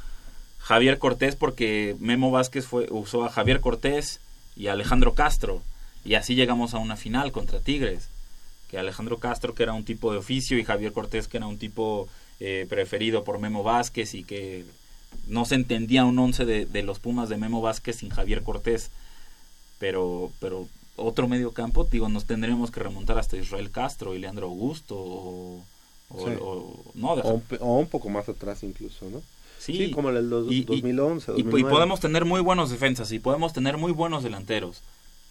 [0.60, 4.20] Javier Cortés porque Memo Vázquez fue, usó a Javier Cortés
[4.56, 5.62] y a Alejandro Castro.
[6.06, 8.10] Y así llegamos a una final contra Tigres.
[8.70, 11.58] Que Alejandro Castro, que era un tipo de oficio, y Javier Cortés, que era un
[11.58, 12.08] tipo
[12.40, 14.66] eh, preferido por Memo Vázquez y que
[15.28, 18.92] no se entendía un once de, de los Pumas de Memo Vázquez sin Javier Cortés.
[19.80, 24.48] Pero, pero otro medio campo, digo, nos tendríamos que remontar hasta Israel Castro y Leandro
[24.48, 25.62] Augusto o,
[26.10, 26.34] o- Sí.
[26.40, 29.22] o- no, deja- O un, pe- o un poco más atrás incluso, ¿no?
[29.60, 31.72] sí, como el del dos- Y- y- 2011, y, y 2009.
[31.74, 34.82] podemos tener muy buenos defensas y podemos tener muy buenos delanteros.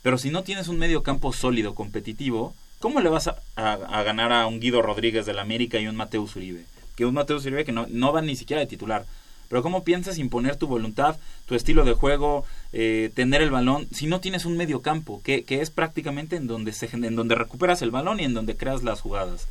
[0.03, 4.03] Pero si no tienes un medio campo sólido, competitivo, ¿cómo le vas a, a- a
[4.03, 6.65] ganar a un Guido Rodríguez del América y un Mateus Uribe?
[6.97, 9.05] Que un Mateus Uribe que no, no va ni siquiera de titular.
[9.53, 14.07] Pero ¿cómo piensas imponer tu voluntad, tu estilo de juego, eh, tener el balón, si
[14.07, 17.83] no tienes un medio campo, que, que es prácticamente en donde, se, en donde recuperas
[17.83, 19.49] el balón y en donde creas las jugadas?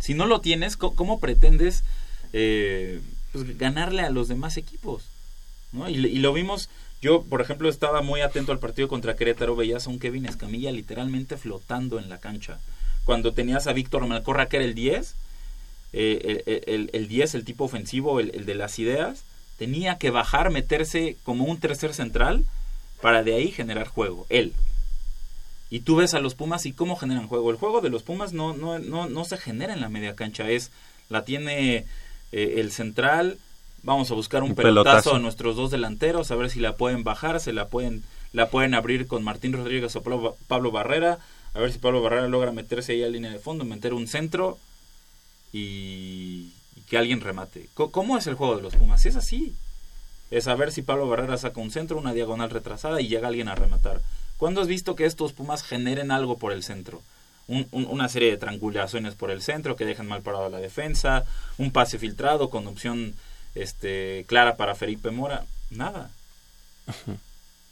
[0.00, 1.84] Si no lo tienes, ¿cómo pretendes
[2.32, 3.00] eh,
[3.30, 5.04] pues, ganarle a los demás equipos?
[5.86, 6.68] Y, lo vimos,
[7.00, 10.72] yo por ejemplo estaba muy atento al partido contra Querétaro, veías a un Kevin Escamilla
[10.72, 12.58] literalmente flotando en la cancha.
[13.04, 15.14] Cuando tenías a Víctor Malcorra que era el 10,
[15.92, 19.22] eh, el, el- el 10, el tipo ofensivo, el de las ideas,
[19.58, 22.44] tenía que bajar, meterse como un tercer central
[23.02, 24.54] para de ahí generar juego, él.
[25.70, 27.50] Y tú ves a los Pumas y cómo generan juego.
[27.50, 30.48] El juego de los Pumas no, no, no, no se genera en la media cancha,
[30.48, 30.70] es
[31.10, 31.84] la tiene
[32.32, 33.38] eh, el central,
[33.82, 35.16] vamos a buscar un, Un pelotazo, pelotazo.
[35.16, 38.02] a nuestros dos delanteros, a ver si la pueden bajar, se la pueden,
[38.32, 41.18] la pueden abrir con Martín Rodríguez o Pablo, Pablo Barrera,
[41.54, 44.58] a ver si Pablo Barrera logra meterse ahí a línea de fondo, meter un centro
[45.52, 46.52] y, y
[46.88, 47.68] que alguien remate.
[47.74, 49.04] ¿Cómo es el juego de los Pumas?
[49.06, 49.54] Es así.
[50.30, 53.48] Es a ver si Pablo Barrera saca un centro, una diagonal retrasada y llega alguien
[53.48, 54.00] a rematar.
[54.36, 57.02] ¿Cuándo has visto que estos Pumas generen algo por el centro?
[57.46, 60.58] Un- un- una serie de triangulaciones por el centro que dejan mal parado a la
[60.60, 61.24] defensa,
[61.56, 63.14] un pase filtrado con opción
[63.54, 65.44] este, clara para Felipe Mora.
[65.70, 66.10] Nada.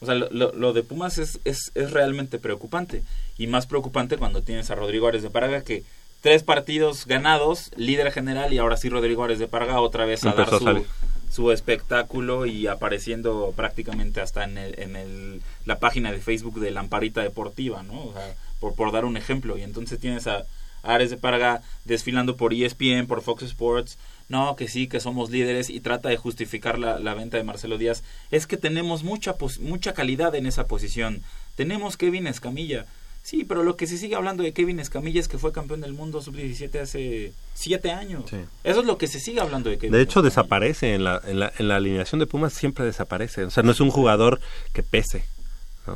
[0.01, 3.02] O sea, lo, de Pumas es, es, es realmente preocupante.
[3.38, 5.84] Y más preocupante cuando tienes a Rodrigo Ares de Parga que
[6.26, 10.30] tres partidos ganados, líder general, y ahora sí Rodrigo Ares de Parga otra vez a
[10.30, 10.86] Empezó dar su,
[11.30, 16.72] su espectáculo y apareciendo prácticamente hasta en, el, en el, la página de Facebook de
[16.72, 18.06] Lamparita Deportiva, ¿no?
[18.06, 19.56] O sea, por, por dar un ejemplo.
[19.56, 20.42] Y entonces tienes a,
[20.82, 23.96] Ares de Parga desfilando por ESPN, por Fox Sports.
[24.28, 27.78] No, que sí, que somos líderes y trata de justificar la, la venta de Marcelo
[27.78, 28.02] Díaz.
[28.32, 31.22] Es que tenemos mucha, mucha calidad en esa posición.
[31.54, 32.84] Tenemos Kevin Escamilla.
[33.26, 35.94] Sí, pero lo que se sigue hablando de Kevin Escamilla es que fue campeón del
[35.94, 38.22] mundo sub-17 hace siete años.
[38.30, 38.36] Sí.
[38.62, 40.30] Eso es lo que se sigue hablando de Kevin De hecho, Escamilla.
[40.30, 43.42] desaparece en la, en, la, en la alineación de Pumas, siempre desaparece.
[43.42, 44.38] O sea, no es un jugador
[44.72, 45.24] que pese.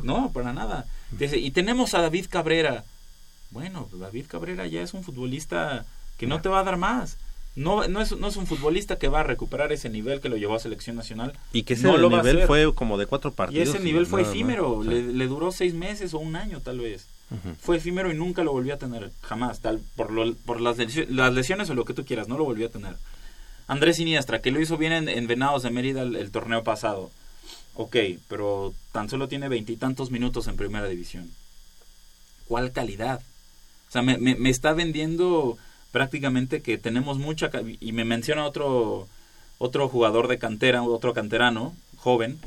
[0.03, 0.87] No, para nada.
[1.17, 2.83] Y tenemos a David Cabrera.
[3.51, 5.85] Bueno, David Cabrera ya es un futbolista
[6.17, 7.15] que no te va a dar más.
[7.53, 10.37] No, no, es, no es un futbolista que va a recuperar ese nivel que lo
[10.37, 11.33] llevó a selección nacional.
[11.51, 13.67] Y que ese No lo nivel fue como de cuatro Y partidos.
[13.75, 14.31] ese nivel fue más.
[14.31, 17.07] efímero, le, le duró seis meses o un año tal vez.
[17.61, 21.07] Fue efímero y nunca lo volvió a tener, jamás, tal por, lo- por las, lesio-
[21.09, 22.95] las lesiones o lo que tú quieras, no lo volvió a tener.
[23.67, 27.09] Andrés Iniestra, que lo hizo bien en, en Venados de Mérida el, el torneo pasado.
[27.75, 27.95] Ok,
[28.27, 31.31] pero tan solo tiene veintitantos minutos en primera división.
[32.47, 33.21] ¿Cuál calidad?
[33.87, 35.57] O sea, me, me- me está vendiendo
[35.91, 37.51] prácticamente que tenemos mucha...
[37.79, 39.07] Y me menciona otro,
[39.57, 42.39] otro jugador de cantera, otro canterano, joven,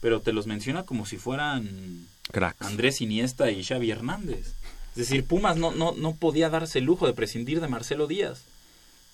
[0.00, 2.66] pero te los menciona como si fueran Cracks.
[2.66, 4.54] Andrés Iniesta y Xavi Hernández.
[4.90, 8.42] Es decir, Pumas no, no, no podía darse el lujo de prescindir de Marcelo Díaz.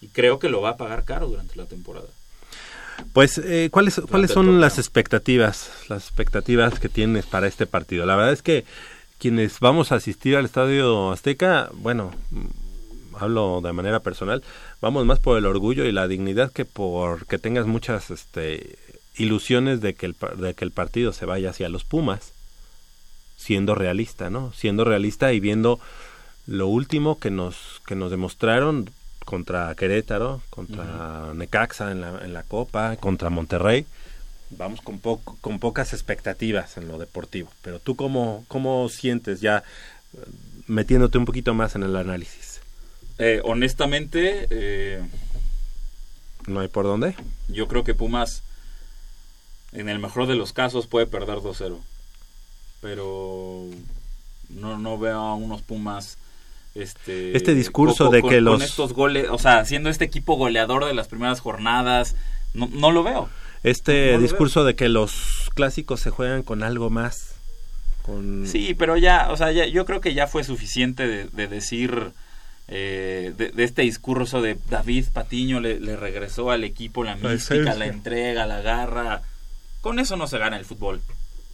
[0.01, 2.09] Y creo que lo va a pagar caro durante la temporada.
[3.13, 5.71] Pues, eh, ¿cuáles, ¿cuáles son las expectativas?
[5.89, 8.07] Las expectativas que tienes para este partido.
[8.07, 8.65] La verdad es que
[9.19, 12.13] quienes vamos a asistir al Estadio Azteca, bueno,
[13.21, 14.43] hablo de manera personal,
[14.81, 18.79] vamos más por el orgullo y la dignidad que por que tengas muchas este,
[19.17, 22.33] ilusiones de que, el, de que el partido se vaya hacia los Pumas,
[23.37, 24.53] siendo realista, ¿no?
[24.53, 25.79] Siendo realista y viendo
[26.47, 28.91] lo último que nos, que nos demostraron
[29.25, 33.85] contra Querétaro, contra Necaxa en la, en la Copa, contra Monterrey.
[34.51, 37.51] Vamos con, poco, con pocas expectativas en lo deportivo.
[37.61, 39.63] Pero tú cómo, cómo sientes ya
[40.15, 40.19] eh,
[40.67, 42.48] metiéndote un poquito más en el análisis.
[43.19, 45.03] Eh, honestamente, eh,
[46.47, 47.15] ¿No hay por dónde?
[47.49, 48.43] yo creo que Pumas,
[49.73, 51.79] en el mejor de los casos, puede perder 2-0.
[52.81, 53.65] Pero
[54.51, 56.17] no, no veo a unos Pumas.
[56.75, 60.37] Este, Este discurso con- de que con los- estos goles, o sea, siendo este equipo
[60.37, 62.15] goleador de las primeras jornadas,
[62.55, 63.29] no, no lo veo.
[63.65, 67.33] Este No discurso de que los clásicos se juegan con algo más.
[68.03, 68.47] Con...
[68.47, 72.13] Sí, pero ya, o sea, ya, yo creo que ya fue suficiente de, de decir
[72.69, 77.31] eh, de, de este discurso de David Patiño le, le regresó al equipo la La
[77.31, 77.75] mística, esencia.
[77.75, 79.23] la entrega, la garra.
[79.81, 81.01] Con eso no se gana el fútbol.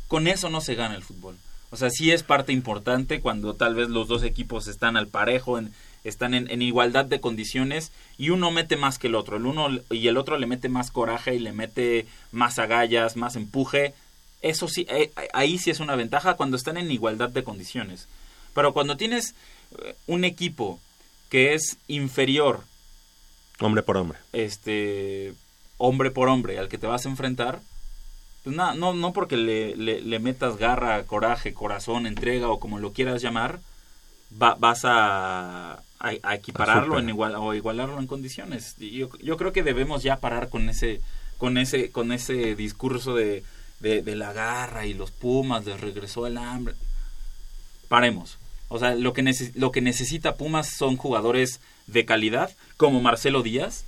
[0.08, 1.36] Con eso no se gana el fútbol.
[1.70, 5.58] O sea, sí es parte importante cuando tal vez los dos equipos están al parejo,
[5.58, 5.72] en-
[6.04, 9.36] están en, en igualdad de condiciones y uno mete más que el otro.
[9.38, 13.36] El uno y el otro le mete más coraje y le mete más agallas, más
[13.36, 13.94] empuje.
[14.42, 18.06] Eso sí, eh, ahí sí es una ventaja cuando están en igualdad de condiciones.
[18.54, 19.34] Pero cuando tienes
[19.82, 20.78] eh, un equipo
[21.30, 22.60] que es inferior,
[23.60, 24.18] Hombre por hombre.
[24.32, 25.34] este,
[25.78, 27.60] hombre por hombre, al que te vas a enfrentar,
[28.42, 32.78] pues nada, no, no porque le, le- le metas garra, coraje, corazón, entrega o como
[32.78, 33.60] lo quieras llamar,
[34.40, 38.76] va- vas a, a- a equipararlo A en igual, o igualarlo en condiciones.
[38.78, 41.00] Yo, yo creo que debemos ya parar con ese,
[41.38, 43.42] con ese, con ese discurso de,
[43.80, 46.74] de, de la garra y los pumas, de regresó el hambre.
[47.88, 48.38] Paremos.
[48.68, 53.42] O sea, lo que, nece- lo que necesita Pumas son jugadores de calidad, como Marcelo
[53.42, 53.84] Díaz.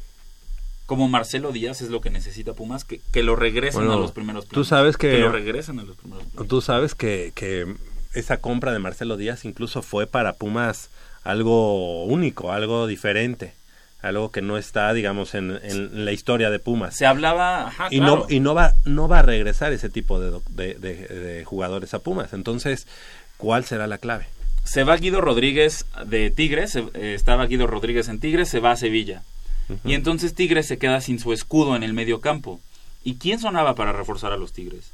[0.86, 4.12] Como Marcelo Díaz es lo que necesita Pumas, que, que lo regresen Bueno, a los
[4.12, 4.68] primeros tú planos.
[4.68, 6.48] sabes que- lo regresen a los primeros planos.
[6.48, 7.74] Tú sabes que, que
[8.14, 10.90] esa compra de Marcelo Díaz incluso fue para Pumas
[11.24, 13.52] algo único, algo diferente,
[14.00, 16.94] algo que no está, digamos, en, en la historia de Pumas.
[16.94, 17.66] Se hablaba...
[17.66, 18.18] Ajá, y claro.
[18.18, 21.94] no y no va no va a regresar ese tipo de, de, de- de jugadores
[21.94, 22.32] a Pumas.
[22.32, 22.86] Entonces,
[23.38, 24.26] ¿cuál será la clave?
[24.66, 28.76] Se va Guido Rodríguez de Tigres, eh, estaba Guido Rodríguez en Tigres, se va a
[28.76, 29.22] Sevilla.
[29.84, 32.60] Y entonces Tigres se queda sin su escudo en el medio campo.
[33.04, 34.90] ¿Y quién sonaba para reforzar a los Tigres?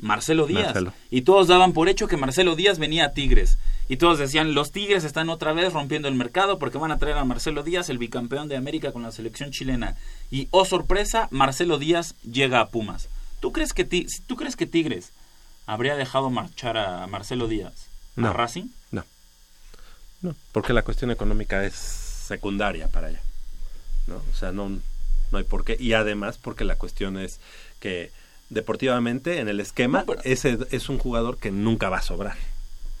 [0.00, 0.66] Marcelo Díaz.
[0.66, 0.92] Marcelo.
[1.10, 3.58] Y todos daban por hecho que Marcelo Díaz venía a Tigres.
[3.88, 7.16] Y todos decían, los Tigres están otra vez rompiendo el mercado porque van a traer
[7.16, 9.96] a Marcelo Díaz, el bicampeón de América con la selección chilena.
[10.30, 13.08] Y, oh sorpresa, Marcelo Díaz llega a Pumas.
[13.40, 15.10] ¿Tú crees que, Ti- ¿tú crees que Tigres
[15.66, 17.87] habría dejado marchar a Marcelo Díaz?
[18.20, 18.28] No.
[18.28, 18.66] ¿A Racing?
[18.90, 19.04] No.
[20.22, 23.20] No, porque la cuestión económica es secundaria para allá.
[24.06, 24.16] ¿no?
[24.16, 25.76] O sea, no, no hay por qué.
[25.78, 27.40] Y además porque la cuestión es
[27.80, 28.10] que
[28.50, 32.36] deportivamente en el esquema No, pero- ese es un jugador que nunca va a sobrar.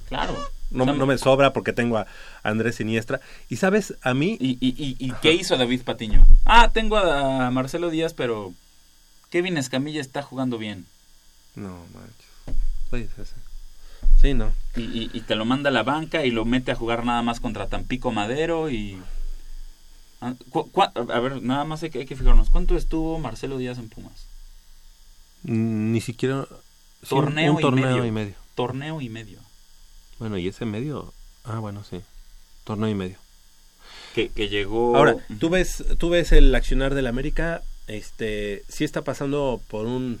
[0.08, 0.34] Claro.
[0.70, 2.06] No, O sea, no me sobra porque tengo a
[2.42, 3.20] Andrés Siniestra.
[3.48, 6.26] Y sabes, a mí ¿Y, y, y, y qué hizo David Patiño?
[6.44, 8.52] Ah, tengo a Marcelo Díaz, pero
[9.30, 10.86] Kevin Escamilla está jugando bien.
[11.56, 13.34] No, manches.
[14.20, 14.52] Sí, no.
[14.76, 17.22] Y, y- y te lo manda a la banca y lo mete a jugar nada
[17.22, 18.98] más contra Tampico Madero y...
[20.20, 22.50] Ah, cu- cu- a ver, nada más hay que, hay que fijarnos.
[22.50, 24.26] ¿Cuánto estuvo Marcelo Díaz en Pumas?
[25.44, 26.46] Mm, Ni siquiera...
[27.02, 28.04] sí, un- Torneo, un, torneo y, medio.
[28.06, 28.34] y medio.
[28.56, 29.38] Torneo y medio.
[30.18, 31.12] Bueno, y ese medio...
[31.44, 32.00] Ah, bueno, sí.
[32.64, 33.16] Torneo y medio.
[34.14, 34.96] Que, que llegó...
[34.96, 40.18] Ahora, tú ves, tú ves el accionar del América, este, sí está pasando por un,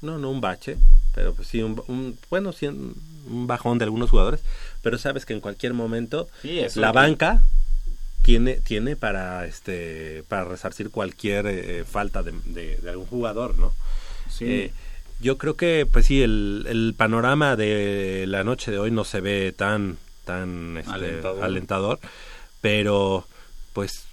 [0.00, 0.76] no, no un bache,
[1.14, 2.66] pero pues sí, un, un- bueno, sí,
[3.26, 4.40] un, bajón de algunos jugadores,
[4.82, 7.42] pero sabes que en cualquier momento Sí, la banca
[8.22, 13.72] tiene tiene para este para resarcir cualquier eh, falta de, de- de algún jugador, ¿no?
[14.30, 14.44] Sí.
[14.46, 14.72] Eh,
[15.20, 19.20] yo creo que, pues sí, el, el panorama de la noche de hoy no se
[19.20, 21.44] ve tan, tan este, Alentador.
[21.44, 22.00] alentador.
[22.60, 23.26] pero
[23.72, 24.04] pues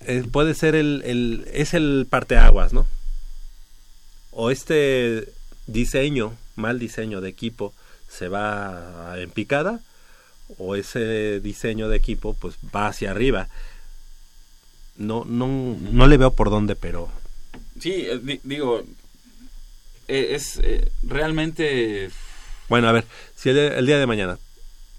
[0.00, 2.86] eh, puede ser el, el, es el parteaguas, ¿no?
[4.32, 5.28] O este
[5.66, 7.72] diseño, mal diseño de equipo,
[8.08, 9.80] se va en picada,
[10.58, 13.48] o ese diseño de equipo, pues va hacia arriba.
[14.96, 15.46] No, no,
[15.80, 17.08] no le veo por dónde, pero
[17.80, 18.82] Sí, eh, di- digo,
[20.08, 22.10] eh, es eh, realmente...
[22.68, 23.04] Bueno, a ver,
[23.34, 24.38] si el, el día de mañana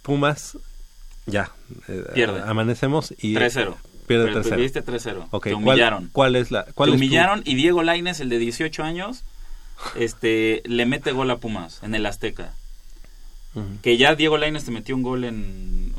[0.01, 0.57] Pumas,
[1.25, 1.51] ya,
[1.88, 2.41] eh, Pierde.
[2.41, 3.75] amanecemos y 3-0.
[4.07, 4.49] pierde Pero 3-0.
[4.49, 5.27] Perdiste 3-0.
[5.31, 6.09] Ok, Te ¿cuál- humillaron.
[6.11, 9.23] ¿cuál, es la cuál Te es tu- humillaron y Diego Laines, el de 18 años,
[9.95, 12.53] este, le mete gol a Pumas en el Azteca.
[13.83, 15.93] Que ya Diego Laines te metió un gol en...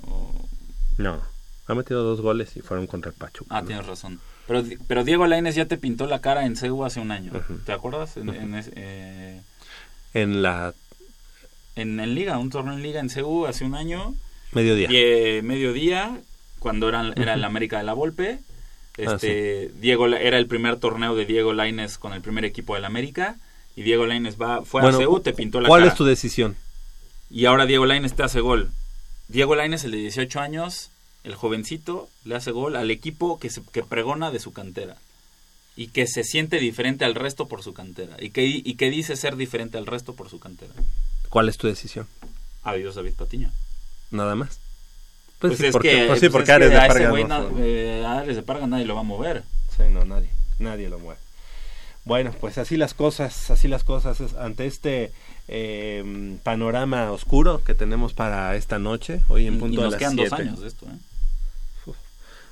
[0.99, 1.23] No,
[1.69, 3.57] ha metido dos goles y fueron contra el Pachuca.
[3.57, 3.67] Ah, ¿no?
[3.69, 4.21] tienes razón.
[4.49, 7.33] Pero, pero Diego Laines ya te pintó la cara en CEU hace un año.
[7.65, 8.17] ¿Te acuerdas?
[8.17, 9.41] En, en eh,
[10.15, 10.75] En la
[11.77, 14.15] en, en Liga, un torneo en Liga en CEU hace un año.
[14.53, 14.91] mediodía.
[14.91, 16.19] Y, eh, mediodía,
[16.59, 18.41] cuando era, era el América de la Volpe,
[18.97, 22.85] Ah, este, Diego era el primer torneo de Diego Laines con el primer equipo del
[22.85, 23.37] América.
[23.77, 25.93] Y Diego Laines va, fue Bueno, a CEU, te pintó la ¿Cuál cara.
[25.93, 26.57] es tu decisión?
[27.31, 28.71] Y ahora Diego Laines te hace gol.
[29.29, 30.91] Diego Laines, el de 18 años,
[31.25, 34.97] el jovencito, le hace gol al equipo que, se, que pregona de su cantera.
[35.77, 38.17] Y que se siente diferente al resto por su cantera.
[38.21, 40.73] Y que, y que dice ser diferente al resto por su cantera.
[41.29, 42.07] ¿Cuál es tu decisión?
[42.63, 43.51] Adiós, David Patiño.
[44.13, 44.61] Nada más.
[45.41, 48.03] Pues, sí, es porque, que, pues sí, pues porque es Ares de Parga no eh,
[48.07, 49.43] a Ares de Parga nadie lo va a mover.
[49.77, 51.21] Sí, no, nadie, nadie lo mueve.
[52.05, 55.11] Bueno, pues así las cosas, así las cosas ante este
[55.49, 59.99] eh, panorama oscuro que tenemos para esta noche, hoy en Y punto de nos las
[59.99, 60.43] quedan dos 7.
[60.43, 60.99] años de esto, ¿eh?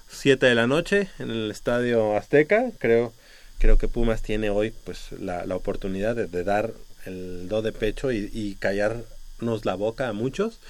[0.09, 2.70] 7 de la noche en el Estadio Azteca.
[2.79, 3.12] Creo,
[3.59, 6.73] creo que Pumas tiene hoy pues la, la oportunidad de, de dar
[7.07, 10.61] el do de pecho y, y callarnos la boca a muchos,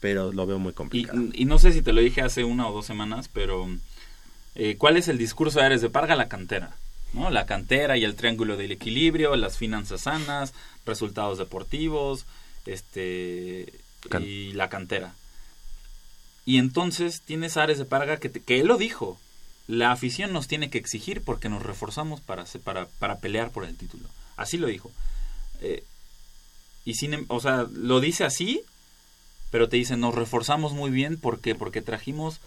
[0.00, 1.22] pero lo veo muy Y, complicado.
[1.32, 3.68] y no sé si te lo dije hace una o dos semanas, pero
[4.54, 6.14] eh, ¿cuál es el discurso de Ares de Parga?
[6.16, 6.76] La cantera.
[7.12, 7.30] ¿No?
[7.30, 10.52] La cantera y el triángulo del equilibrio, las finanzas sanas,
[10.86, 12.24] resultados deportivos,
[12.66, 13.72] este
[14.08, 15.14] Can- y la cantera.
[16.46, 19.18] Y entonces tienes a Ares de Parga que, te- que él lo dijo.
[19.68, 23.76] La afición nos tiene que exigir porque nos reforzamos para, para, para pelear por el
[23.76, 24.08] título.
[24.36, 24.90] Así lo dijo.
[25.60, 25.84] Eh,
[26.84, 28.62] y sin, em- o sea, lo dice así,
[29.50, 32.40] pero te dicen, nos reforzamos muy bien porque porque trajimos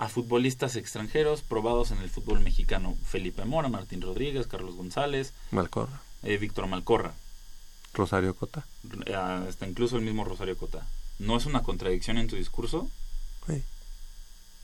[0.00, 2.96] a futbolistas extranjeros probados en el fútbol mexicano.
[3.04, 7.12] Felipe Mora, Martín Rodríguez, Carlos González, Malcorra, eh, Víctor Malcorra,
[7.92, 8.64] Rosario Cota.
[9.04, 10.86] eh, hasta incluso el mismo Rosario Cota.
[11.18, 12.88] ¿No es una contradicción en tu discurso?
[13.46, 13.62] Sí.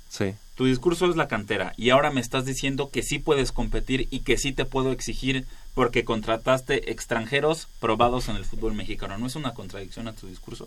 [0.08, 0.34] Sí.
[0.54, 4.20] Tu discurso es la cantera y ahora me estás diciendo que sí puedes competir y
[4.20, 5.44] que sí te puedo exigir
[5.74, 9.18] porque contrataste extranjeros probados en el fútbol mexicano.
[9.18, 10.66] ¿No es una contradicción a tu discurso?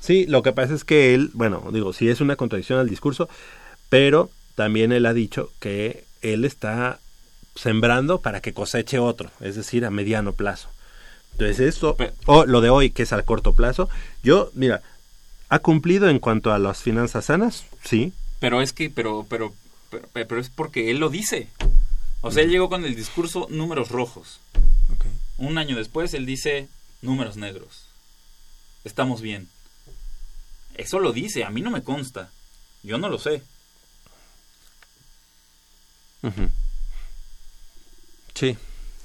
[0.00, 3.28] Sí, lo que pasa es que él, bueno, digo, sí es una contradicción al discurso,
[3.90, 6.98] pero también él ha dicho que él está
[7.54, 10.70] sembrando para que coseche otro, es decir, a mediano plazo.
[11.32, 11.96] Entonces esto,
[12.26, 13.90] o lo de hoy que es al corto plazo,
[14.22, 14.82] yo, mira,
[15.48, 19.52] ha cumplido en cuanto a las finanzas sanas, sí, Pero es que, pero, pero,
[19.90, 21.48] pero, pero es porque él lo dice.
[22.22, 24.40] O sea, él llegó con el discurso números rojos.
[25.38, 26.68] Un año después él dice
[27.02, 27.86] números negros.
[28.84, 29.48] Estamos bien.
[30.76, 32.30] Eso lo dice, a mí no me consta.
[32.82, 33.42] Yo no lo sé.
[38.34, 38.56] Sí,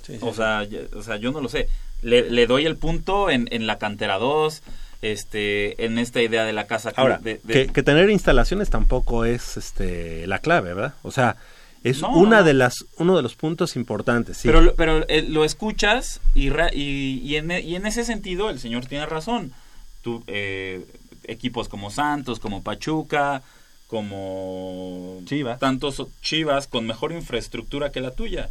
[0.04, 1.68] sí, sí, O sea, o sea yo no lo sé.
[2.02, 4.62] Le, le doy el punto en, en la cantera 2,
[5.02, 9.26] este, en esta idea de la casa Ahora, de- de- que, que tener instalaciones tampoco
[9.26, 10.94] es este la clave, ¿verdad?
[11.04, 11.38] O sea,
[11.84, 12.44] es No, una no.
[12.44, 14.48] de las uno de los puntos importantes, sí.
[14.48, 18.50] Pero, lo- pero eh, lo escuchas y, y, y en, e- y en ese sentido
[18.50, 19.54] el señor tiene razón.
[20.02, 20.86] Tú, eh,
[21.24, 23.42] equipos como Santos, como Pachuca,
[23.88, 25.60] como Chivas.
[25.60, 28.50] tantos Chivas con mejor infraestructura que la tuya.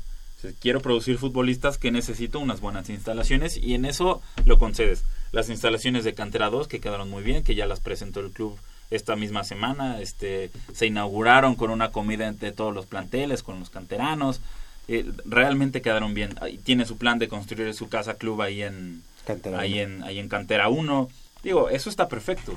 [0.60, 5.04] Quiero producir futbolistas que necesito unas buenas instalaciones y en eso lo concedes.
[5.32, 8.58] Las instalaciones de Cantera 2 que quedaron muy bien, que ya las presentó el club
[8.90, 13.70] esta misma semana, este se inauguraron con una comida entre todos los planteles, con los
[13.70, 14.40] canteranos.
[14.86, 16.34] Eh, realmente quedaron bien.
[16.64, 19.82] Tiene su plan de construir su casa club ahí en Cantera ahí uno.
[19.82, 21.08] en ahí en Cantera 1.
[21.42, 22.54] Digo, eso está perfecto.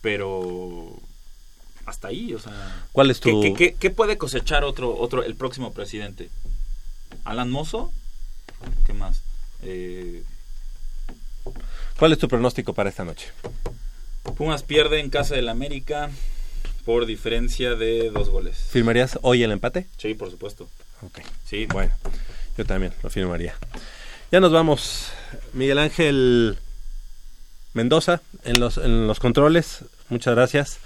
[0.00, 0.98] Pero
[1.90, 5.22] hasta ahí, o sea, ¿Cuál es ¿Qué, tu qué- qué- qué puede cosechar otro, otro,
[5.22, 6.30] el próximo presidente?
[7.24, 7.92] ¿Alan Mozo?
[8.86, 9.22] ¿Qué más?
[9.62, 10.22] Eh,
[11.98, 13.28] cuál es tu pronóstico para esta noche?
[14.36, 16.10] Pumas pierde en casa del América
[16.84, 18.56] por diferencia de dos goles.
[18.70, 19.86] ¿Firmarías hoy el empate?
[19.98, 20.68] Sí, por supuesto.
[21.02, 21.20] Ok.
[21.46, 21.92] Sí, Bueno,
[22.56, 23.54] yo también lo firmaría.
[24.32, 25.08] Ya nos vamos.
[25.52, 26.58] Miguel Ángel
[27.74, 29.84] Mendoza en los, en los controles.
[30.08, 30.78] Muchas gracias.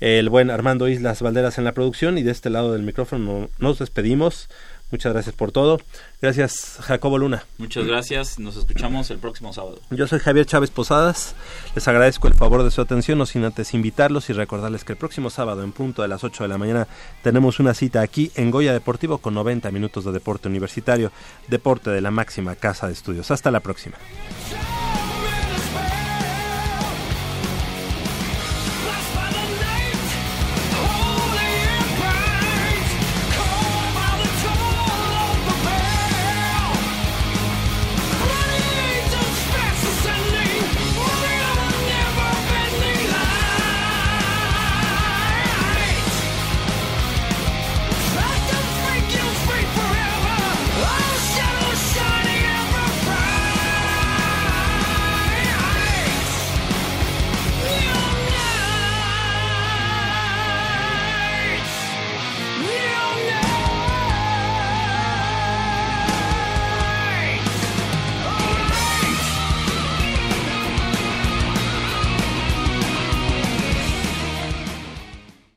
[0.00, 3.78] El buen Armando Islas Valderas en la producción y de este lado del micrófono nos
[3.78, 4.48] despedimos.
[4.90, 5.80] Muchas gracias por todo.
[6.22, 7.44] Gracias Jacobo Luna.
[7.58, 8.38] muchas gracias.
[8.38, 9.80] Nos escuchamos el próximo sábado.
[9.90, 11.34] Yo soy Javier Chávez Posadas.
[11.74, 14.98] Les agradezco el favor de su atención, no sin antes invitarlos y recordarles que el
[14.98, 16.88] próximo sábado en punto de las 8 de la mañana
[17.22, 21.12] tenemos una cita aquí en Goya Deportivo con 90 minutos de deporte universitario,
[21.48, 23.30] deporte de la máxima casa de estudios.
[23.30, 23.98] Hasta la próxima.